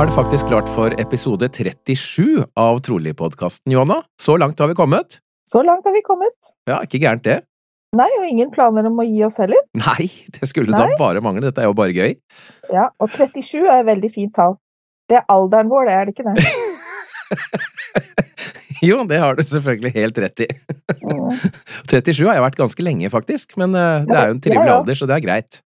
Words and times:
Er 0.00 0.06
det 0.08 0.14
faktisk 0.16 0.46
klart 0.48 0.68
for 0.72 0.94
episode 1.02 1.44
37 1.52 2.44
av 2.56 2.78
Trolig-podkasten, 2.80 3.72
Johanna. 3.72 3.98
Så 4.22 4.36
langt 4.40 4.58
har 4.58 4.68
vi 4.70 4.74
kommet. 4.74 5.18
Så 5.50 5.60
langt 5.62 5.84
har 5.84 5.92
vi 5.92 6.00
kommet. 6.00 6.48
Ja, 6.70 6.78
ikke 6.86 7.02
gærent 7.02 7.26
det. 7.26 7.42
Nei, 7.98 8.06
og 8.16 8.24
ingen 8.24 8.48
planer 8.54 8.88
om 8.88 8.96
å 9.02 9.04
gi 9.04 9.20
oss 9.26 9.36
heller. 9.42 9.60
Nei, 9.76 10.06
det 10.38 10.48
skulle 10.48 10.72
da 10.72 10.86
bare 10.96 11.20
mangle. 11.20 11.44
Dette 11.44 11.60
er 11.60 11.68
jo 11.68 11.76
bare 11.76 11.92
gøy. 11.92 12.16
Ja, 12.72 12.86
Og 12.96 13.12
37 13.12 13.66
er 13.66 13.82
et 13.82 13.88
veldig 13.90 14.12
fint 14.14 14.32
tall. 14.38 14.56
Det 15.10 15.20
er 15.20 15.26
alderen 15.36 15.68
vår, 15.68 15.90
det 15.90 15.98
er 15.98 16.08
det 16.08 16.16
ikke 16.16 16.28
det? 16.30 16.48
Jo, 18.80 19.02
det 19.04 19.18
har 19.20 19.36
du 19.36 19.42
selvfølgelig 19.44 19.90
helt 19.98 20.18
rett 20.24 20.46
i. 20.46 20.52
Mm. 21.04 21.26
37 21.90 22.24
har 22.24 22.38
jeg 22.38 22.46
vært 22.46 22.62
ganske 22.62 22.86
lenge, 22.86 23.10
faktisk, 23.12 23.58
men 23.60 23.76
eh, 23.76 24.06
det 24.08 24.16
er 24.16 24.30
jo 24.30 24.36
en 24.38 24.40
trivelig 24.46 24.72
alder, 24.78 24.96
så 24.96 25.08
det 25.10 25.18
er 25.18 25.26
greit. 25.26 25.60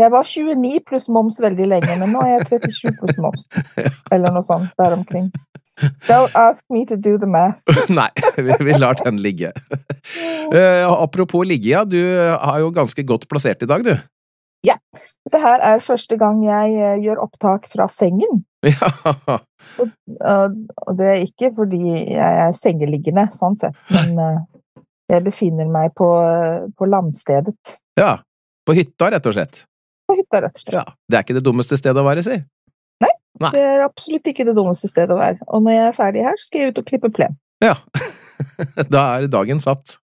Jeg 0.00 0.12
var 0.14 0.24
29 0.24 0.80
pluss 0.88 1.08
moms 1.12 1.40
veldig 1.44 1.66
lenge, 1.68 1.96
men 2.00 2.12
nå 2.14 2.22
er 2.24 2.38
jeg 2.38 2.60
37 2.64 2.94
pluss 3.00 3.18
moms. 3.20 3.48
Eller 4.14 4.32
noe 4.32 4.44
sånt 4.46 4.70
der 4.80 4.94
omkring. 4.96 5.28
Don't 6.08 6.32
ask 6.36 6.64
me 6.72 6.84
to 6.88 6.96
do 6.96 7.16
the 7.20 7.28
math. 7.28 7.64
Nei, 7.98 8.08
vi, 8.36 8.56
vi 8.64 8.76
lar 8.78 8.96
den 9.00 9.20
ligge. 9.22 9.52
Uh, 10.52 10.88
apropos 11.02 11.44
ligge, 11.46 11.70
ja. 11.72 11.84
Du 11.84 12.00
har 12.00 12.60
jo 12.60 12.70
ganske 12.74 13.04
godt 13.08 13.28
plassert 13.28 13.62
i 13.64 13.68
dag, 13.68 13.84
du. 13.84 13.94
Ja. 14.66 14.76
Dette 15.24 15.40
her 15.40 15.62
er 15.64 15.80
første 15.84 16.16
gang 16.20 16.42
jeg 16.44 16.76
uh, 16.76 16.96
gjør 17.00 17.22
opptak 17.26 17.68
fra 17.72 17.88
sengen. 17.92 18.44
Ja, 18.68 18.90
Og, 19.80 20.56
og 20.84 20.96
det 20.98 21.06
er 21.08 21.22
ikke 21.24 21.48
fordi 21.56 21.78
jeg 22.12 22.40
er 22.42 22.50
sengeliggende, 22.52 23.24
sånn 23.32 23.56
sett, 23.56 23.78
men 23.94 24.18
eh, 24.20 24.42
jeg 25.14 25.24
befinner 25.24 25.70
meg 25.72 25.94
på, 25.96 26.08
på 26.76 26.88
landstedet. 26.92 27.78
ja. 27.96 28.18
På 28.68 28.74
hytta, 28.76 29.08
rett 29.10 29.24
og 29.26 29.32
slett. 29.32 29.62
På 30.10 30.18
hytta, 30.18 30.42
rett 30.42 30.58
og 30.58 30.64
slett. 30.64 30.76
Ja, 30.76 30.84
Det 31.06 31.18
er 31.18 31.26
ikke 31.26 31.38
det 31.38 31.46
dummeste 31.46 31.78
stedet 31.78 32.02
å 32.02 32.06
være, 32.06 32.26
si. 32.26 32.40
Nei. 33.40 33.54
Det 33.54 33.62
er 33.64 33.86
absolutt 33.86 34.26
ikke 34.28 34.44
det 34.44 34.52
dummeste 34.56 34.90
stedet 34.90 35.14
å 35.14 35.20
være. 35.20 35.40
Og 35.48 35.64
når 35.64 35.76
jeg 35.76 35.84
er 35.86 35.96
ferdig 35.96 36.24
her, 36.26 36.36
så 36.36 36.48
skal 36.50 36.60
jeg 36.60 36.72
ut 36.72 36.80
og 36.82 36.88
klippe 36.90 37.12
plen. 37.14 37.38
Ja. 37.64 37.76
Da 38.92 39.02
er 39.18 39.26
dagen 39.28 39.60
satt. 39.60 39.98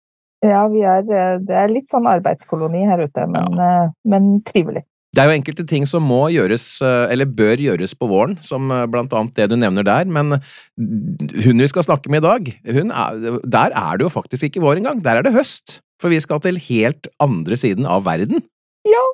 Ja, 0.44 0.66
vi 0.68 0.82
er, 0.84 1.06
eh, 1.08 1.38
det 1.44 1.56
er 1.56 1.72
litt 1.72 1.92
sånn 1.92 2.08
arbeidskoloni 2.10 2.84
her 2.86 3.02
ute, 3.08 3.24
men, 3.32 3.56
ja. 3.56 3.88
men 4.12 4.28
trivelig. 4.46 4.84
Det 5.16 5.24
er 5.24 5.30
jo 5.30 5.38
enkelte 5.38 5.64
ting 5.68 5.86
som 5.88 6.04
må 6.04 6.26
gjøres, 6.34 6.66
eh, 6.84 7.06
eller 7.14 7.30
bør 7.32 7.62
gjøres 7.64 7.96
på 7.96 8.10
våren, 8.12 8.36
som 8.44 8.68
eh, 8.74 8.84
blant 8.92 9.14
annet 9.16 9.38
det 9.40 9.48
du 9.54 9.56
nevner 9.60 9.88
der, 9.88 10.10
men 10.12 10.36
hun 10.36 11.64
vi 11.64 11.70
skal 11.72 11.88
snakke 11.88 12.12
med 12.12 12.20
i 12.20 12.26
dag, 12.26 12.52
er, 12.68 13.40
der 13.48 13.76
er 13.80 13.96
det 13.96 14.06
jo 14.06 14.12
faktisk 14.12 14.50
ikke 14.50 14.64
vår 14.66 14.84
engang, 14.84 15.00
der 15.06 15.22
er 15.22 15.26
det 15.26 15.36
høst, 15.38 15.80
for 16.04 16.12
vi 16.12 16.20
skal 16.24 16.44
til 16.44 16.60
helt 16.68 17.08
andre 17.24 17.60
siden 17.60 17.88
av 17.88 18.04
verden. 18.08 18.44
Ja. 18.86 19.06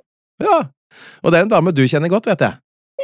Ja, 0.41 0.57
og 1.23 1.31
det 1.31 1.39
er 1.39 1.47
en 1.47 1.53
dame 1.53 1.73
du 1.75 1.83
kjenner 1.87 2.11
godt, 2.11 2.29
vet 2.31 2.47
jeg. 2.47 2.57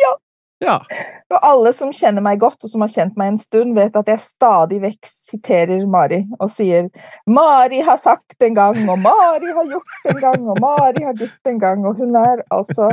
Ja. 0.03 0.13
Ja, 0.59 0.81
Og 1.29 1.37
alle 1.45 1.69
som 1.73 1.91
kjenner 1.93 2.23
meg 2.25 2.39
godt, 2.41 2.63
og 2.65 2.71
som 2.71 2.81
har 2.81 2.89
kjent 2.89 3.17
meg 3.19 3.29
en 3.29 3.37
stund, 3.37 3.75
vet 3.77 3.93
at 3.99 4.07
jeg 4.09 4.23
stadig 4.23 4.79
vekk 4.81 5.05
siterer 5.05 5.83
Mari 5.85 6.23
og 6.39 6.49
sier 6.49 6.87
'Mari 7.29 7.83
har 7.85 7.99
sagt 8.01 8.41
en 8.41 8.55
gang', 8.55 8.89
og 8.89 8.97
'Mari 8.97 9.51
har 9.53 9.67
gjort 9.69 10.09
en 10.09 10.21
gang', 10.23 10.47
og 10.49 10.57
'Mari 10.61 11.03
har 11.03 11.13
ditt 11.13 11.51
en 11.51 11.59
gang', 11.59 11.85
og 11.85 11.95
hun 12.01 12.15
er 12.15 12.41
altså 12.49 12.89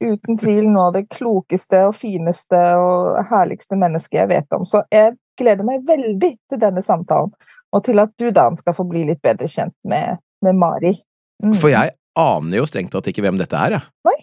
uten 0.00 0.38
tvil 0.38 0.70
noe 0.70 0.86
av 0.86 0.92
det 0.92 1.08
klokeste 1.10 1.84
og 1.86 1.94
fineste 1.94 2.62
og 2.80 3.20
herligste 3.28 3.76
mennesket 3.76 4.18
jeg 4.20 4.28
vet 4.28 4.52
om. 4.52 4.64
Så 4.64 4.82
jeg 4.92 5.16
gleder 5.36 5.64
meg 5.64 5.84
veldig 5.88 6.32
til 6.48 6.60
denne 6.60 6.82
samtalen, 6.82 7.32
og 7.72 7.84
til 7.84 7.98
at 7.98 8.08
du, 8.18 8.30
Dan, 8.30 8.56
skal 8.56 8.72
få 8.72 8.88
bli 8.88 9.04
litt 9.04 9.22
bedre 9.22 9.48
kjent 9.48 9.76
med, 9.84 10.16
med 10.40 10.56
Mari. 10.56 10.96
Mm. 11.44 11.52
for 11.54 11.68
jeg 11.68 11.90
aner 12.18 12.60
jo 12.60 12.66
strengt 12.68 12.92
tatt 12.94 13.08
ikke 13.10 13.24
hvem 13.24 13.38
dette 13.40 13.56
er, 13.58 13.78
jeg. 13.78 13.88
Nei. 14.08 14.18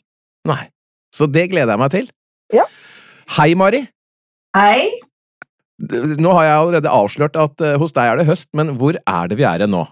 Nei. 0.49 0.63
Så 1.13 1.27
det 1.29 1.47
gleder 1.51 1.75
jeg 1.75 1.81
meg 1.83 1.91
til. 1.93 2.07
Ja. 2.53 2.65
Hei, 3.37 3.53
Mari. 3.57 3.83
Hei. 4.57 4.89
Nå 6.21 6.31
har 6.37 6.45
jeg 6.47 6.57
allerede 6.57 6.91
avslørt 6.93 7.37
at 7.39 7.61
eh, 7.65 7.77
hos 7.81 7.93
deg 7.95 8.11
er 8.11 8.19
det 8.21 8.27
høst, 8.29 8.49
men 8.57 8.75
hvor 8.79 8.97
er 8.99 9.29
det 9.31 9.37
vi 9.39 9.45
er 9.47 9.65
nå? 9.69 9.85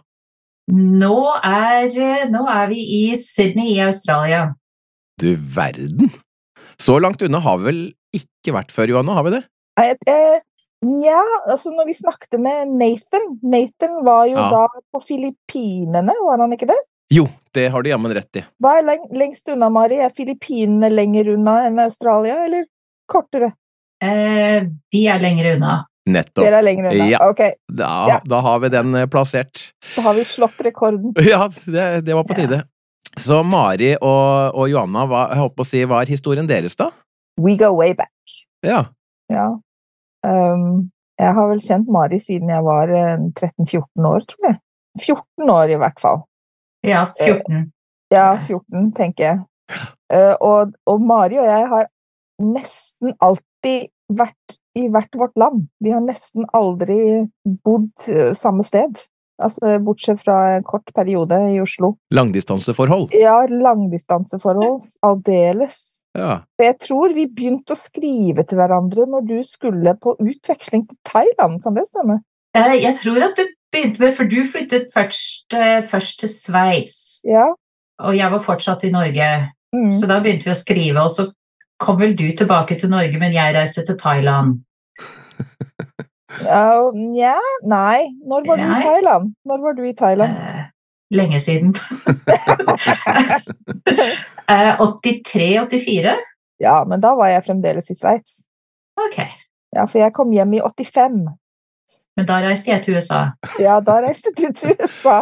Nå 0.72 1.16
er, 1.44 1.90
nå 2.32 2.44
er 2.48 2.68
vi 2.72 2.84
i 3.02 3.02
Sydney 3.18 3.74
i 3.76 3.82
Australia. 3.84 4.52
Du 5.20 5.34
verden! 5.36 6.12
Så 6.82 6.96
langt 7.02 7.22
unna 7.26 7.42
har 7.44 7.60
vi 7.60 7.68
vel 7.70 7.82
ikke 8.16 8.54
vært 8.56 8.72
før, 8.74 8.94
Johanna, 8.94 9.18
har 9.18 9.28
vi 9.28 9.34
det? 9.36 9.44
Eh, 9.82 9.94
eh, 10.10 10.40
Nja, 10.82 11.20
altså 11.46 11.70
når 11.76 11.86
vi 11.92 11.94
snakket 11.94 12.40
med 12.42 12.72
Nathan 12.74 13.28
Nathan 13.46 14.00
var 14.06 14.26
jo 14.26 14.38
Ja. 14.40 14.48
da 14.50 14.82
på 14.94 15.02
Filippinene, 15.04 16.16
var 16.26 16.42
han 16.42 16.56
ikke 16.56 16.72
det? 16.72 16.80
Jo, 17.12 17.26
det 17.54 17.68
har 17.74 17.84
du 17.84 17.90
jammen 17.92 18.14
rett 18.16 18.40
i. 18.40 18.44
Hva 18.64 18.78
er 18.80 18.86
leng 18.88 19.02
lengst 19.20 19.50
unna, 19.52 19.68
Mari? 19.74 19.98
Er 20.00 20.14
Filippinene 20.16 20.90
lenger 20.94 21.34
unna 21.34 21.58
enn 21.68 21.80
Australia, 21.84 22.38
eller 22.46 22.66
kortere? 23.12 23.52
Eh, 24.04 24.64
vi 24.92 25.06
er 25.12 25.20
lenger 25.22 25.56
unna. 25.58 25.74
Nettopp. 26.10 26.42
Dere 26.46 26.62
er 26.62 26.66
lenger 26.66 26.88
unna. 26.94 27.08
Ja. 27.12 27.20
Ok, 27.30 27.42
Da, 27.70 27.90
Ja. 28.10 28.20
da 28.26 28.40
har 28.42 28.60
vi 28.64 28.70
den 28.74 28.96
eh, 28.96 29.06
plassert. 29.08 29.72
da 29.96 30.02
har 30.08 30.14
vi 30.18 30.24
slått 30.26 30.58
rekorden. 30.66 31.12
Ja, 31.28 31.50
det, 31.66 32.06
det 32.06 32.16
var 32.16 32.24
på 32.24 32.34
Ja. 32.38 32.46
tide. 32.48 32.64
Så 33.20 33.42
Mari 33.44 33.92
og, 34.00 34.56
og 34.56 34.70
Johanna, 34.72 35.04
hva, 35.06 35.26
jeg 35.34 35.38
holdt 35.44 35.56
på 35.58 35.66
å 35.66 35.68
si, 35.68 35.84
hva 35.84 36.00
er 36.02 36.08
historien 36.14 36.48
deres, 36.48 36.78
da? 36.80 36.88
We 37.38 37.58
go 37.60 37.74
way 37.76 37.94
back. 37.94 38.12
Ja. 38.64 38.86
Ja. 39.30 39.50
Um, 40.24 40.92
jeg 41.20 41.34
har 41.36 41.50
vel 41.52 41.60
kjent 41.60 41.90
Mari 41.92 42.20
siden 42.24 42.50
jeg 42.50 42.64
var 42.64 42.88
eh, 42.96 43.18
13-14 43.36 44.08
år, 44.08 44.24
tror 44.32 44.48
jeg. 44.48 44.58
14 45.02 45.50
år, 45.52 45.70
i 45.76 45.80
hvert 45.84 46.00
fall. 46.00 46.24
Ja, 46.82 47.06
14. 47.06 47.72
Ja, 48.12 48.28
14, 48.40 48.92
tenker 48.98 49.24
jeg. 49.24 49.40
Eh, 50.12 50.36
og, 50.44 50.74
og 50.90 51.04
Mari 51.08 51.40
og 51.40 51.48
jeg 51.48 51.68
har 51.72 51.88
nesten 52.42 53.14
alltid 53.24 53.92
vært 54.12 54.58
i 54.76 54.88
hvert 54.92 55.16
vårt 55.20 55.38
land. 55.40 55.66
Vi 55.84 55.94
har 55.94 56.04
nesten 56.04 56.48
aldri 56.58 57.00
bodd 57.64 57.92
eh, 58.12 58.32
samme 58.38 58.66
sted. 58.68 59.00
Altså, 59.42 59.80
bortsett 59.82 60.20
fra 60.22 60.36
en 60.56 60.66
kort 60.66 60.92
periode 60.94 61.38
i 61.50 61.58
Oslo. 61.64 61.96
Langdistanseforhold. 62.14 63.08
Ja, 63.18 63.40
langdistanseforhold, 63.50 64.84
aldeles. 65.08 65.80
Ja. 66.18 66.44
Jeg 66.62 66.78
tror 66.84 67.16
vi 67.16 67.26
begynte 67.26 67.74
å 67.74 67.80
skrive 67.80 68.46
til 68.46 68.62
hverandre 68.62 69.08
når 69.10 69.26
du 69.32 69.40
skulle 69.48 69.96
på 69.98 70.14
utveksling 70.20 70.86
til 70.92 71.00
Thailand, 71.08 71.58
kan 71.64 71.80
det 71.80 71.88
stemme? 71.90 72.20
Eh, 72.58 72.76
jeg 72.84 73.00
tror 73.00 73.32
at 73.32 73.40
du 73.40 73.48
begynte 73.72 74.04
med 74.04 74.16
For 74.16 74.30
du 74.30 74.42
flyttet 74.46 74.92
først, 74.94 75.54
eh, 75.54 75.88
først 75.88 76.20
til 76.20 76.30
Sveits, 76.30 77.22
Ja. 77.28 77.48
og 78.00 78.18
jeg 78.18 78.32
var 78.32 78.40
fortsatt 78.40 78.84
i 78.84 78.92
Norge. 78.92 79.52
Mm. 79.74 79.92
Så 79.92 80.08
da 80.08 80.20
begynte 80.20 80.46
vi 80.46 80.52
å 80.52 80.64
skrive, 80.64 81.00
og 81.04 81.10
så 81.10 81.32
kom 81.80 82.00
vel 82.00 82.16
du 82.16 82.32
tilbake 82.38 82.80
til 82.80 82.90
Norge, 82.90 83.20
men 83.20 83.34
jeg 83.34 83.56
reiste 83.56 83.86
til 83.86 83.98
Thailand. 83.98 84.62
Nja, 86.32 86.80
uh, 86.80 86.96
yeah. 86.96 87.48
nei. 87.68 88.08
Når 88.24 88.48
var 88.48 88.58
du 88.58 88.64
i 88.64 88.82
Thailand? 88.82 89.34
Når 89.46 89.62
var 89.62 89.74
du 89.76 89.84
i 89.84 89.94
Thailand? 89.94 90.32
Uh, 90.32 90.64
lenge 91.12 91.40
siden. 91.40 91.76
eh, 94.48 94.80
83-84? 94.80 96.16
Ja, 96.60 96.84
men 96.88 97.02
da 97.04 97.16
var 97.20 97.28
jeg 97.34 97.44
fremdeles 97.44 97.92
i 97.92 97.98
Sveits. 97.98 98.44
Ok. 98.96 99.18
Ja, 99.76 99.86
for 99.86 100.00
jeg 100.00 100.14
kom 100.16 100.32
hjem 100.32 100.54
i 100.56 100.62
85. 100.64 101.20
Men 102.18 102.28
da 102.28 102.42
reiste 102.44 102.72
jeg 102.74 102.84
til 102.86 102.98
USA. 103.00 103.22
Ja, 103.62 103.80
da 103.86 104.02
reiste 104.04 104.34
du 104.36 104.48
til 104.52 104.76
USA. 104.76 105.22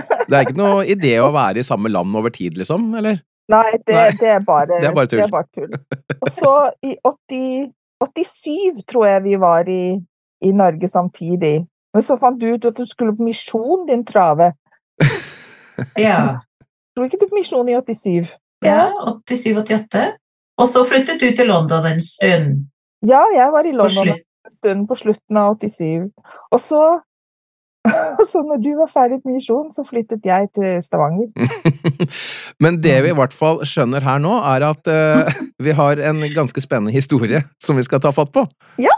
Det 0.00 0.36
er 0.36 0.46
ikke 0.46 0.56
noe 0.60 0.84
idé 0.88 1.16
å 1.20 1.28
være 1.34 1.60
i 1.60 1.66
samme 1.66 1.90
land 1.92 2.14
over 2.16 2.32
tid, 2.32 2.56
liksom? 2.56 2.86
Eller? 2.96 3.18
Nei, 3.50 3.66
det, 3.82 3.96
Nei. 3.96 4.06
det, 4.20 4.28
er 4.36 4.44
bare, 4.46 4.78
Det 4.78 4.88
er 4.88 4.94
bare 4.94 5.10
tull. 5.10 5.74
tull. 5.74 6.14
Og 6.20 6.30
så 6.30 6.54
i 6.86 6.94
80 7.02 7.68
87 8.00 8.86
tror 8.88 9.06
jeg 9.06 9.24
vi 9.26 9.34
var 9.40 9.68
i, 9.68 9.98
i 10.46 10.52
Norge 10.56 10.88
samtidig. 10.88 11.66
Men 11.94 12.04
så 12.06 12.16
fant 12.16 12.38
du 12.40 12.46
ut 12.54 12.64
at 12.64 12.78
du 12.78 12.86
skulle 12.88 13.12
på 13.16 13.26
misjon, 13.26 13.86
din 13.90 14.06
trave. 14.06 14.52
Ja. 15.96 16.42
Tror 16.92 17.06
ikke 17.06 17.16
du 17.22 17.30
på 17.30 17.38
misjon 17.38 17.68
i 17.72 17.76
87? 17.78 18.34
ja 18.66 18.90
87-88. 19.24 20.02
Og 20.60 20.66
så 20.68 20.82
flyttet 20.84 21.22
du 21.22 21.30
til 21.32 21.48
London 21.48 21.86
en 21.88 22.02
stund. 22.04 22.66
Ja, 23.06 23.22
jeg 23.32 23.48
var 23.54 23.64
i 23.64 23.72
På 23.72 23.78
London. 23.78 24.18
En 24.46 24.54
stund 24.54 24.88
på 24.88 24.98
slutten 24.98 25.38
av 25.40 25.56
87. 25.60 26.10
Og 26.50 26.60
så, 26.62 26.82
så 28.30 28.42
når 28.46 28.62
du 28.64 28.70
var 28.78 28.90
ferdig 28.90 29.20
på 29.24 29.34
misjon, 29.34 29.70
så 29.72 29.84
flyttet 29.86 30.26
jeg 30.26 30.50
til 30.56 30.82
Stavanger. 30.84 31.30
Men 32.62 32.80
det 32.84 32.98
vi 33.06 33.12
i 33.12 33.16
hvert 33.16 33.36
fall 33.36 33.62
skjønner 33.68 34.04
her 34.06 34.20
nå, 34.22 34.36
er 34.54 34.68
at 34.70 34.90
uh, 34.90 35.40
vi 35.64 35.76
har 35.76 36.02
en 36.10 36.22
ganske 36.34 36.64
spennende 36.64 36.94
historie 36.96 37.44
som 37.62 37.80
vi 37.80 37.86
skal 37.86 38.02
ta 38.04 38.14
fatt 38.14 38.32
på. 38.36 38.44
Ja. 38.80 38.94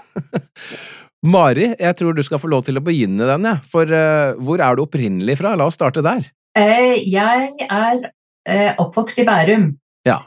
Mari, 1.22 1.70
jeg 1.78 1.94
tror 1.98 2.14
du 2.16 2.22
skal 2.26 2.40
få 2.42 2.50
lov 2.50 2.64
til 2.66 2.80
å 2.80 2.84
begynne 2.84 3.28
den, 3.28 3.50
jeg. 3.50 3.66
For 3.70 3.86
uh, 3.86 4.38
hvor 4.42 4.62
er 4.62 4.78
du 4.78 4.86
opprinnelig 4.86 5.38
fra? 5.42 5.54
La 5.58 5.70
oss 5.70 5.78
starte 5.78 6.02
der. 6.04 6.30
Eh, 6.58 6.98
jeg 7.08 7.52
er 7.64 8.00
eh, 8.44 8.72
oppvokst 8.78 9.22
i 9.22 9.24
Bærum. 9.24 9.70
Ja. 10.04 10.18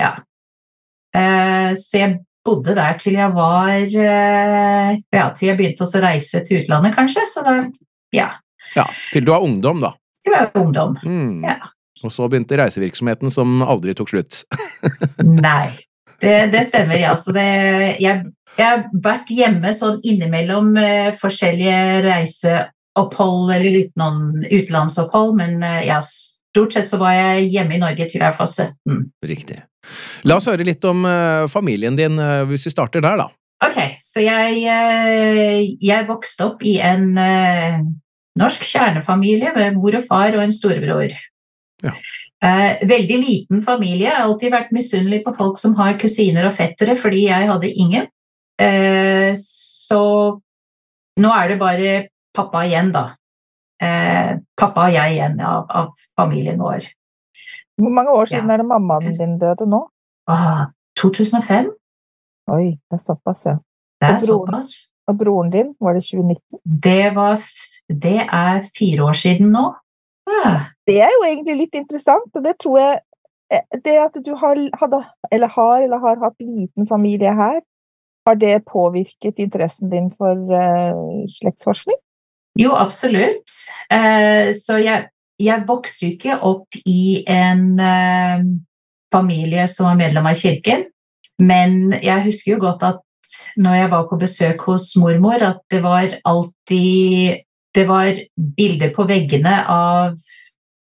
Ja. 0.00 0.10
Eh, 1.16 1.72
så 1.78 2.02
jeg 2.02 2.18
bodde 2.46 2.74
der 2.76 2.96
til 3.00 3.18
jeg 3.18 3.34
var 3.36 3.72
eh, 3.72 4.94
Ja, 5.12 5.26
til 5.36 5.50
jeg 5.50 5.58
begynte 5.58 5.86
å 5.86 6.02
reise 6.04 6.42
til 6.46 6.62
utlandet, 6.62 6.96
kanskje. 6.96 7.26
Så 7.30 7.44
da 7.46 7.58
Ja. 8.16 8.30
Ja, 8.76 8.86
Til 9.12 9.24
du 9.26 9.32
er 9.34 9.42
ungdom, 9.42 9.80
da. 9.82 9.94
Til 10.22 10.34
jeg 10.34 10.50
var 10.52 10.62
ungdom. 10.62 10.96
Mm. 11.02 11.44
Ja. 11.44 11.58
Og 12.04 12.12
så 12.12 12.28
begynte 12.30 12.58
reisevirksomheten 12.60 13.32
som 13.34 13.62
aldri 13.62 13.94
tok 13.98 14.12
slutt. 14.12 14.42
Nei. 15.24 15.70
Det, 16.20 16.50
det 16.52 16.64
stemmer, 16.68 17.00
ja. 17.00 17.14
Så 17.16 17.32
det, 17.34 17.46
jeg, 18.00 18.24
jeg 18.56 18.66
har 18.66 18.84
vært 18.92 19.32
hjemme 19.32 19.72
sånn 19.76 20.00
innimellom 20.04 20.74
eh, 20.80 21.08
forskjellige 21.16 22.02
reiseopphold 22.06 23.54
eller 23.56 23.80
utenom, 23.84 24.20
utenlandsopphold, 24.44 25.34
men 25.40 25.64
eh, 25.64 25.82
ja, 25.88 26.00
stort 26.04 26.76
sett 26.76 26.90
så 26.90 27.00
var 27.00 27.16
jeg 27.16 27.50
hjemme 27.54 27.78
i 27.78 27.82
Norge 27.82 28.08
til 28.10 28.22
jeg 28.22 28.36
var 28.36 28.50
17. 28.50 29.02
Riktig. 29.32 29.62
La 30.28 30.36
oss 30.36 30.48
høre 30.50 30.66
litt 30.66 30.84
om 30.88 31.04
eh, 31.08 31.46
familien 31.50 31.96
din, 31.98 32.18
eh, 32.20 32.44
hvis 32.50 32.68
vi 32.68 32.74
starter 32.74 33.04
der, 33.04 33.20
da. 33.20 33.28
Ok, 33.64 33.78
så 34.00 34.22
jeg, 34.24 34.62
eh, 34.68 35.66
jeg 35.84 36.08
vokste 36.08 36.46
opp 36.48 36.64
i 36.64 36.78
en 36.84 37.10
norsk 38.40 38.64
kjernefamilie 38.64 39.52
med 39.56 39.76
mor 39.76 39.98
og 39.98 40.06
far 40.06 40.36
og 40.36 40.44
en 40.44 40.54
storebror. 40.54 41.12
Ja. 41.84 41.94
Veldig 42.40 43.16
liten 43.20 43.60
familie. 43.60 44.06
Jeg 44.06 44.16
har 44.16 44.24
alltid 44.24 44.52
vært 44.54 44.70
misunnelig 44.72 45.18
på 45.26 45.34
folk 45.36 45.58
som 45.60 45.74
har 45.76 45.98
kusiner 46.00 46.46
og 46.48 46.54
fettere, 46.56 46.94
fordi 46.96 47.26
jeg 47.26 47.48
hadde 47.50 47.72
ingen. 47.84 48.06
Så 49.36 50.00
nå 51.20 51.34
er 51.36 51.52
det 51.52 51.58
bare 51.60 51.92
pappa 52.36 52.62
igjen, 52.64 52.94
da. 52.96 53.10
Pappa 54.56 54.86
og 54.86 54.96
jeg 54.96 55.18
igjen 55.18 55.36
av, 55.44 55.68
av 55.68 55.92
familien 56.16 56.56
vår. 56.64 56.88
Hvor 57.80 57.92
mange 57.98 58.10
år 58.12 58.24
siden 58.30 58.48
Ja. 58.48 58.52
er 58.54 58.56
det 58.62 58.66
mammaen 58.66 59.16
din 59.18 59.38
døde 59.38 59.66
nå? 59.66 59.80
Ah, 60.28 60.66
2005? 60.98 61.70
Oi, 62.50 62.66
det 62.90 62.96
er 62.98 63.02
såpass, 63.04 63.44
ja. 63.46 63.56
Det 64.00 64.08
er 64.08 64.14
Og 64.14 64.20
broren? 64.20 64.62
såpass. 64.62 64.70
Og 65.08 65.18
broren 65.18 65.50
din, 65.52 65.74
var 65.80 65.92
det 65.96 66.02
2019? 66.02 66.58
Det, 66.86 67.14
var, 67.14 67.36
det 68.04 68.20
er 68.32 68.60
fire 68.78 69.00
år 69.08 69.16
siden 69.24 69.52
nå. 69.52 69.64
Ah. 70.30 70.60
Det 70.86 71.00
er 71.02 71.10
jo 71.16 71.22
egentlig 71.26 71.56
litt 71.62 71.74
interessant, 71.74 72.30
og 72.34 72.44
det 72.44 72.54
tror 72.62 72.78
jeg 72.78 73.00
eh, 73.52 73.64
Det 73.84 73.96
at 73.98 74.14
du 74.26 74.34
har, 74.34 74.54
hadde, 74.80 75.00
eller 75.32 75.48
har 75.48 75.82
eller 75.82 75.98
har 75.98 76.16
hatt 76.24 76.38
liten 76.40 76.86
familie 76.86 77.32
her, 77.34 77.60
har 78.26 78.34
det 78.34 78.64
påvirket 78.72 79.38
interessen 79.38 79.90
din 79.90 80.10
for 80.18 80.34
uh, 80.36 81.26
slektsforskning? 81.26 81.96
Jo, 82.58 82.70
absolutt. 82.76 83.50
Eh, 83.90 84.52
så 84.54 84.76
jeg, 84.84 85.08
jeg 85.40 85.66
vokste 85.68 86.06
jo 86.06 86.16
ikke 86.16 86.38
opp 86.46 86.80
i 86.84 87.22
en 87.28 87.64
eh, 87.80 88.42
familie 89.12 89.66
som 89.70 89.90
var 89.90 90.00
medlem 90.00 90.28
av 90.30 90.38
kirken, 90.38 90.86
men 91.40 91.94
jeg 91.96 92.26
husker 92.26 92.54
jo 92.54 92.64
godt 92.66 92.84
at 92.86 93.06
når 93.60 93.76
jeg 93.78 93.90
var 93.92 94.06
på 94.10 94.18
besøk 94.20 94.64
hos 94.68 94.90
mormor, 94.98 95.42
at 95.42 95.62
det 95.70 95.84
var 95.84 96.18
alltid 96.24 97.46
Det 97.70 97.84
var 97.86 98.16
bilder 98.34 98.90
på 98.90 99.04
veggene 99.06 99.52
av 99.70 100.16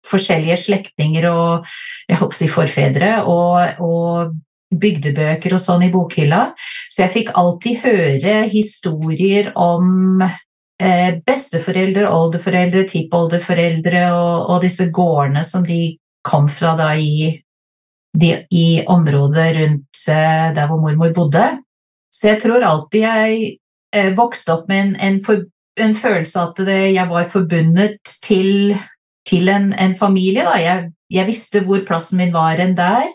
forskjellige 0.05 0.57
slektninger 0.67 1.25
og 1.31 1.65
jeg 2.05 2.19
håper 2.19 2.35
å 2.35 2.37
si 2.37 2.49
forfedre, 2.51 3.09
og, 3.25 3.79
og 3.81 4.35
bygdebøker 4.69 5.55
og 5.57 5.63
sånn 5.63 5.87
i 5.87 5.89
bokhylla. 5.89 6.43
Så 6.85 7.07
jeg 7.07 7.13
fikk 7.15 7.31
alltid 7.33 7.81
høre 7.87 8.35
historier 8.51 9.49
om 9.57 10.21
eh, 10.81 11.17
besteforeldre, 11.25 12.07
oldeforeldre, 12.09 12.85
tippoldeforeldre 12.89 14.05
og, 14.13 14.49
og 14.51 14.63
disse 14.65 14.89
gårdene 14.95 15.43
som 15.45 15.65
de 15.67 15.97
kom 16.25 16.47
fra 16.49 16.73
da 16.79 16.91
i, 16.97 17.35
de, 18.17 18.31
i 18.51 18.67
området 18.87 19.49
rundt 19.59 20.07
eh, 20.11 20.47
der 20.55 20.69
hvor 20.69 20.81
mormor 20.81 21.13
bodde. 21.15 21.45
Så 22.11 22.31
jeg 22.33 22.41
tror 22.43 22.63
alltid 22.65 23.05
jeg 23.05 23.55
eh, 23.95 24.11
vokste 24.17 24.55
opp 24.55 24.69
med 24.71 24.81
en, 24.81 24.95
en, 25.07 25.21
for, 25.23 25.45
en 25.79 25.95
følelse 25.95 26.41
av 26.41 26.53
at 26.53 26.65
det, 26.67 26.81
jeg 26.95 27.11
var 27.11 27.31
forbundet 27.31 28.15
til, 28.23 28.75
til 29.27 29.51
en, 29.51 29.71
en 29.73 29.95
familie. 29.99 30.47
Jeg, 30.63 30.89
jeg 31.11 31.27
visste 31.27 31.63
hvor 31.67 31.83
plassen 31.87 32.21
min 32.21 32.33
var 32.33 32.61
enn 32.63 32.75
der. 32.77 33.11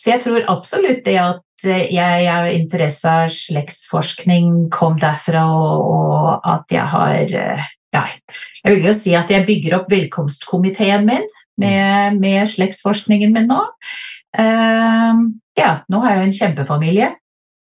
Så 0.00 0.14
jeg 0.14 0.22
tror 0.24 0.46
absolutt 0.48 1.02
det 1.04 1.18
at 1.20 1.66
jeg, 1.92 2.22
jeg 2.24 2.54
interesse 2.56 3.10
av 3.10 3.32
slektsforskning 3.34 4.70
kom 4.72 4.96
derfra, 5.00 5.42
og, 5.52 5.82
og 5.92 6.46
at 6.54 6.72
jeg 6.72 6.86
har 6.94 7.34
ja, 7.92 8.04
Jeg 8.64 8.72
vil 8.72 8.86
jo 8.88 8.94
si 8.96 9.12
at 9.18 9.30
jeg 9.32 9.44
bygger 9.48 9.76
opp 9.80 9.90
velkomstkomiteen 9.92 11.04
min 11.04 11.28
med, 11.60 12.16
med 12.22 12.48
slektsforskningen 12.48 13.34
min 13.36 13.50
nå. 13.50 13.60
Uh, 14.38 15.20
ja, 15.58 15.72
nå 15.90 16.00
har 16.00 16.14
jeg 16.14 16.20
jo 16.20 16.28
en 16.28 16.36
kjempefamilie. 16.38 17.10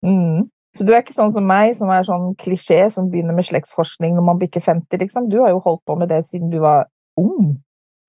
Mm. 0.06 0.48
Så 0.78 0.88
du 0.88 0.94
er 0.94 1.04
ikke 1.04 1.18
sånn 1.18 1.34
som 1.36 1.44
meg, 1.44 1.74
som 1.76 1.92
er 1.92 2.08
sånn 2.08 2.32
klisjé 2.40 2.86
som 2.94 3.10
begynner 3.12 3.36
med 3.36 3.50
slektsforskning 3.50 4.16
når 4.16 4.28
man 4.30 4.40
bikker 4.40 4.64
50, 4.64 5.02
liksom. 5.04 5.28
Du 5.28 5.42
har 5.42 5.52
jo 5.52 5.60
holdt 5.66 5.84
på 5.90 5.98
med 6.00 6.12
det 6.14 6.22
siden 6.30 6.54
du 6.54 6.62
var 6.64 6.88
ung. 7.20 7.58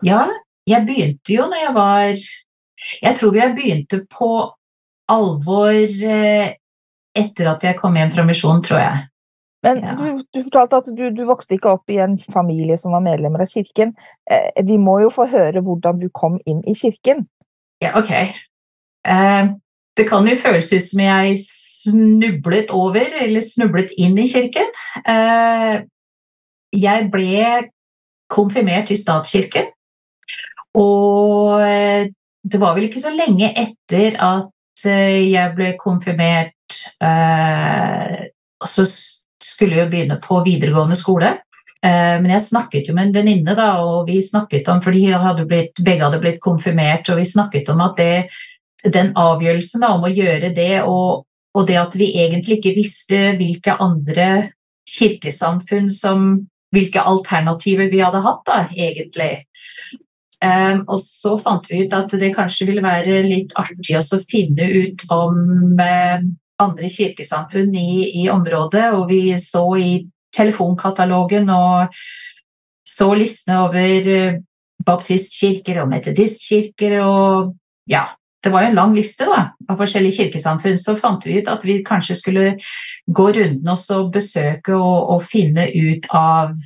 Ja, 0.07 0.29
jeg 0.69 0.87
begynte 0.87 1.35
jo 1.35 1.49
når 1.51 1.65
jeg 1.65 1.75
var 1.75 2.23
Jeg 3.03 3.17
tror 3.19 3.37
jeg 3.37 3.55
begynte 3.57 4.03
på 4.11 4.29
alvor 5.13 5.73
eh, 5.73 6.53
etter 7.15 7.51
at 7.53 7.65
jeg 7.67 7.79
kom 7.81 7.97
hjem 7.99 8.13
fra 8.15 8.25
misjonen, 8.29 8.63
tror 8.65 8.81
jeg. 8.83 9.09
Men 9.63 9.79
Ja. 9.85 9.95
du, 9.95 10.23
du 10.35 10.41
fortalte 10.43 10.81
at 10.81 10.89
du, 10.97 11.03
du 11.15 11.25
vokste 11.29 11.55
ikke 11.55 11.77
opp 11.77 11.91
i 11.93 12.01
en 12.03 12.17
familie 12.19 12.77
som 12.81 12.95
var 12.97 13.05
medlemmer 13.05 13.45
av 13.45 13.51
kirken. 13.51 13.93
Eh, 14.31 14.63
vi 14.67 14.79
må 14.79 14.99
jo 15.05 15.11
få 15.13 15.29
høre 15.31 15.63
hvordan 15.63 16.01
du 16.01 16.09
kom 16.11 16.41
inn 16.47 16.65
i 16.67 16.75
kirken. 16.75 17.29
Ja, 17.83 17.93
ok. 17.99 18.11
Eh, 19.07 19.53
det 19.97 20.09
kan 20.09 20.27
jo 20.27 20.35
føles 20.41 20.73
ut 20.73 20.87
som 20.87 21.03
jeg 21.05 21.37
snublet 21.43 22.73
over, 22.75 23.07
eller 23.23 23.45
snublet 23.45 23.93
inn 24.01 24.17
i 24.19 24.27
kirken. 24.31 24.71
Eh, 25.07 25.83
jeg 26.73 27.11
ble 27.13 27.69
konfirmert 28.33 28.91
i 28.91 28.97
statskirken, 28.97 29.69
og 30.75 31.61
eh, 31.61 32.09
det 32.43 32.59
var 32.59 32.75
vel 32.77 32.89
ikke 32.89 33.03
så 33.03 33.13
lenge 33.15 33.53
etter 33.55 34.19
at 34.19 34.87
eh, 34.89 35.31
jeg 35.31 35.55
ble 35.57 35.73
konfirmert, 35.81 36.77
eh, 37.03 38.29
og 38.63 38.71
så 38.71 38.87
skulle 39.43 39.79
jeg 39.79 39.91
begynne 39.91 40.19
på 40.23 40.41
videregående 40.45 40.99
skole. 40.99 41.35
Eh, 41.83 42.17
Men 42.23 42.31
jeg 42.35 42.47
snakket 42.49 42.89
jo 42.89 42.95
med 42.95 43.11
en 43.11 43.17
venninne, 43.21 43.57
da, 43.59 43.73
og 43.83 44.07
vi 44.11 44.21
snakket 44.23 44.69
om, 44.69 44.83
fordi 44.83 45.09
hadde 45.13 45.47
blitt, 45.47 45.83
begge 45.85 46.07
hadde 46.07 46.23
blitt 46.23 46.41
konfirmert, 46.43 47.09
og 47.11 47.21
vi 47.23 47.29
snakket 47.31 47.71
om 47.75 47.83
at 47.87 47.99
det, 47.99 48.15
den 48.91 49.13
avgjørelsen 49.19 49.85
da, 49.85 49.93
om 49.95 50.07
å 50.07 50.13
gjøre 50.13 50.55
det, 50.57 50.83
og, 50.83 51.27
og 51.55 51.67
det 51.69 51.79
at 51.79 51.95
vi 51.99 52.15
egentlig 52.25 52.59
ikke 52.59 52.77
visste 52.79 53.21
hvilke 53.39 53.79
andre 53.79 54.31
kirkesamfunn 54.99 55.91
som 55.93 56.33
Hvilke 56.73 57.03
alternativer 57.05 57.91
vi 57.93 57.99
hadde 58.01 58.23
hatt, 58.25 58.39
da, 58.49 58.55
egentlig. 58.73 59.43
Eh, 60.43 60.81
og 60.89 60.99
så 60.99 61.37
fant 61.39 61.69
vi 61.71 61.85
ut 61.85 61.93
at 61.95 62.15
det 62.19 62.33
kanskje 62.35 62.67
ville 62.71 62.83
være 62.85 63.21
litt 63.27 63.53
artig 63.59 63.99
å 63.99 64.23
finne 64.27 64.67
ut 64.67 65.05
om 65.15 65.79
eh, 65.79 66.25
andre 66.63 66.91
kirkesamfunn 66.91 67.75
i, 67.79 68.25
i 68.25 68.29
området, 68.33 68.89
og 68.97 69.07
vi 69.13 69.37
så 69.39 69.65
i 69.79 69.93
telefonkatalogen 70.35 71.51
og 71.53 71.95
så 72.89 73.13
listene 73.15 73.61
over 73.69 74.11
eh, 74.17 74.41
baptistkirker 74.83 75.79
og 75.85 75.93
metodistkirker 75.93 76.99
og 77.05 77.55
ja, 77.91 78.09
det 78.43 78.51
var 78.51 78.65
jo 78.65 78.73
en 78.73 78.79
lang 78.81 78.95
liste 78.97 79.27
da, 79.29 79.53
av 79.71 79.79
forskjellige 79.79 80.25
kirkesamfunn. 80.25 80.79
Så 80.79 80.97
fant 80.99 81.23
vi 81.27 81.39
ut 81.39 81.51
at 81.51 81.63
vi 81.67 81.83
kanskje 81.87 82.19
skulle 82.19 82.47
gå 83.07 83.27
runden 83.37 83.71
og 83.71 84.09
besøke 84.15 84.75
og, 84.75 85.15
og 85.15 85.27
finne 85.27 85.69
ut 85.71 86.09
av 86.11 86.57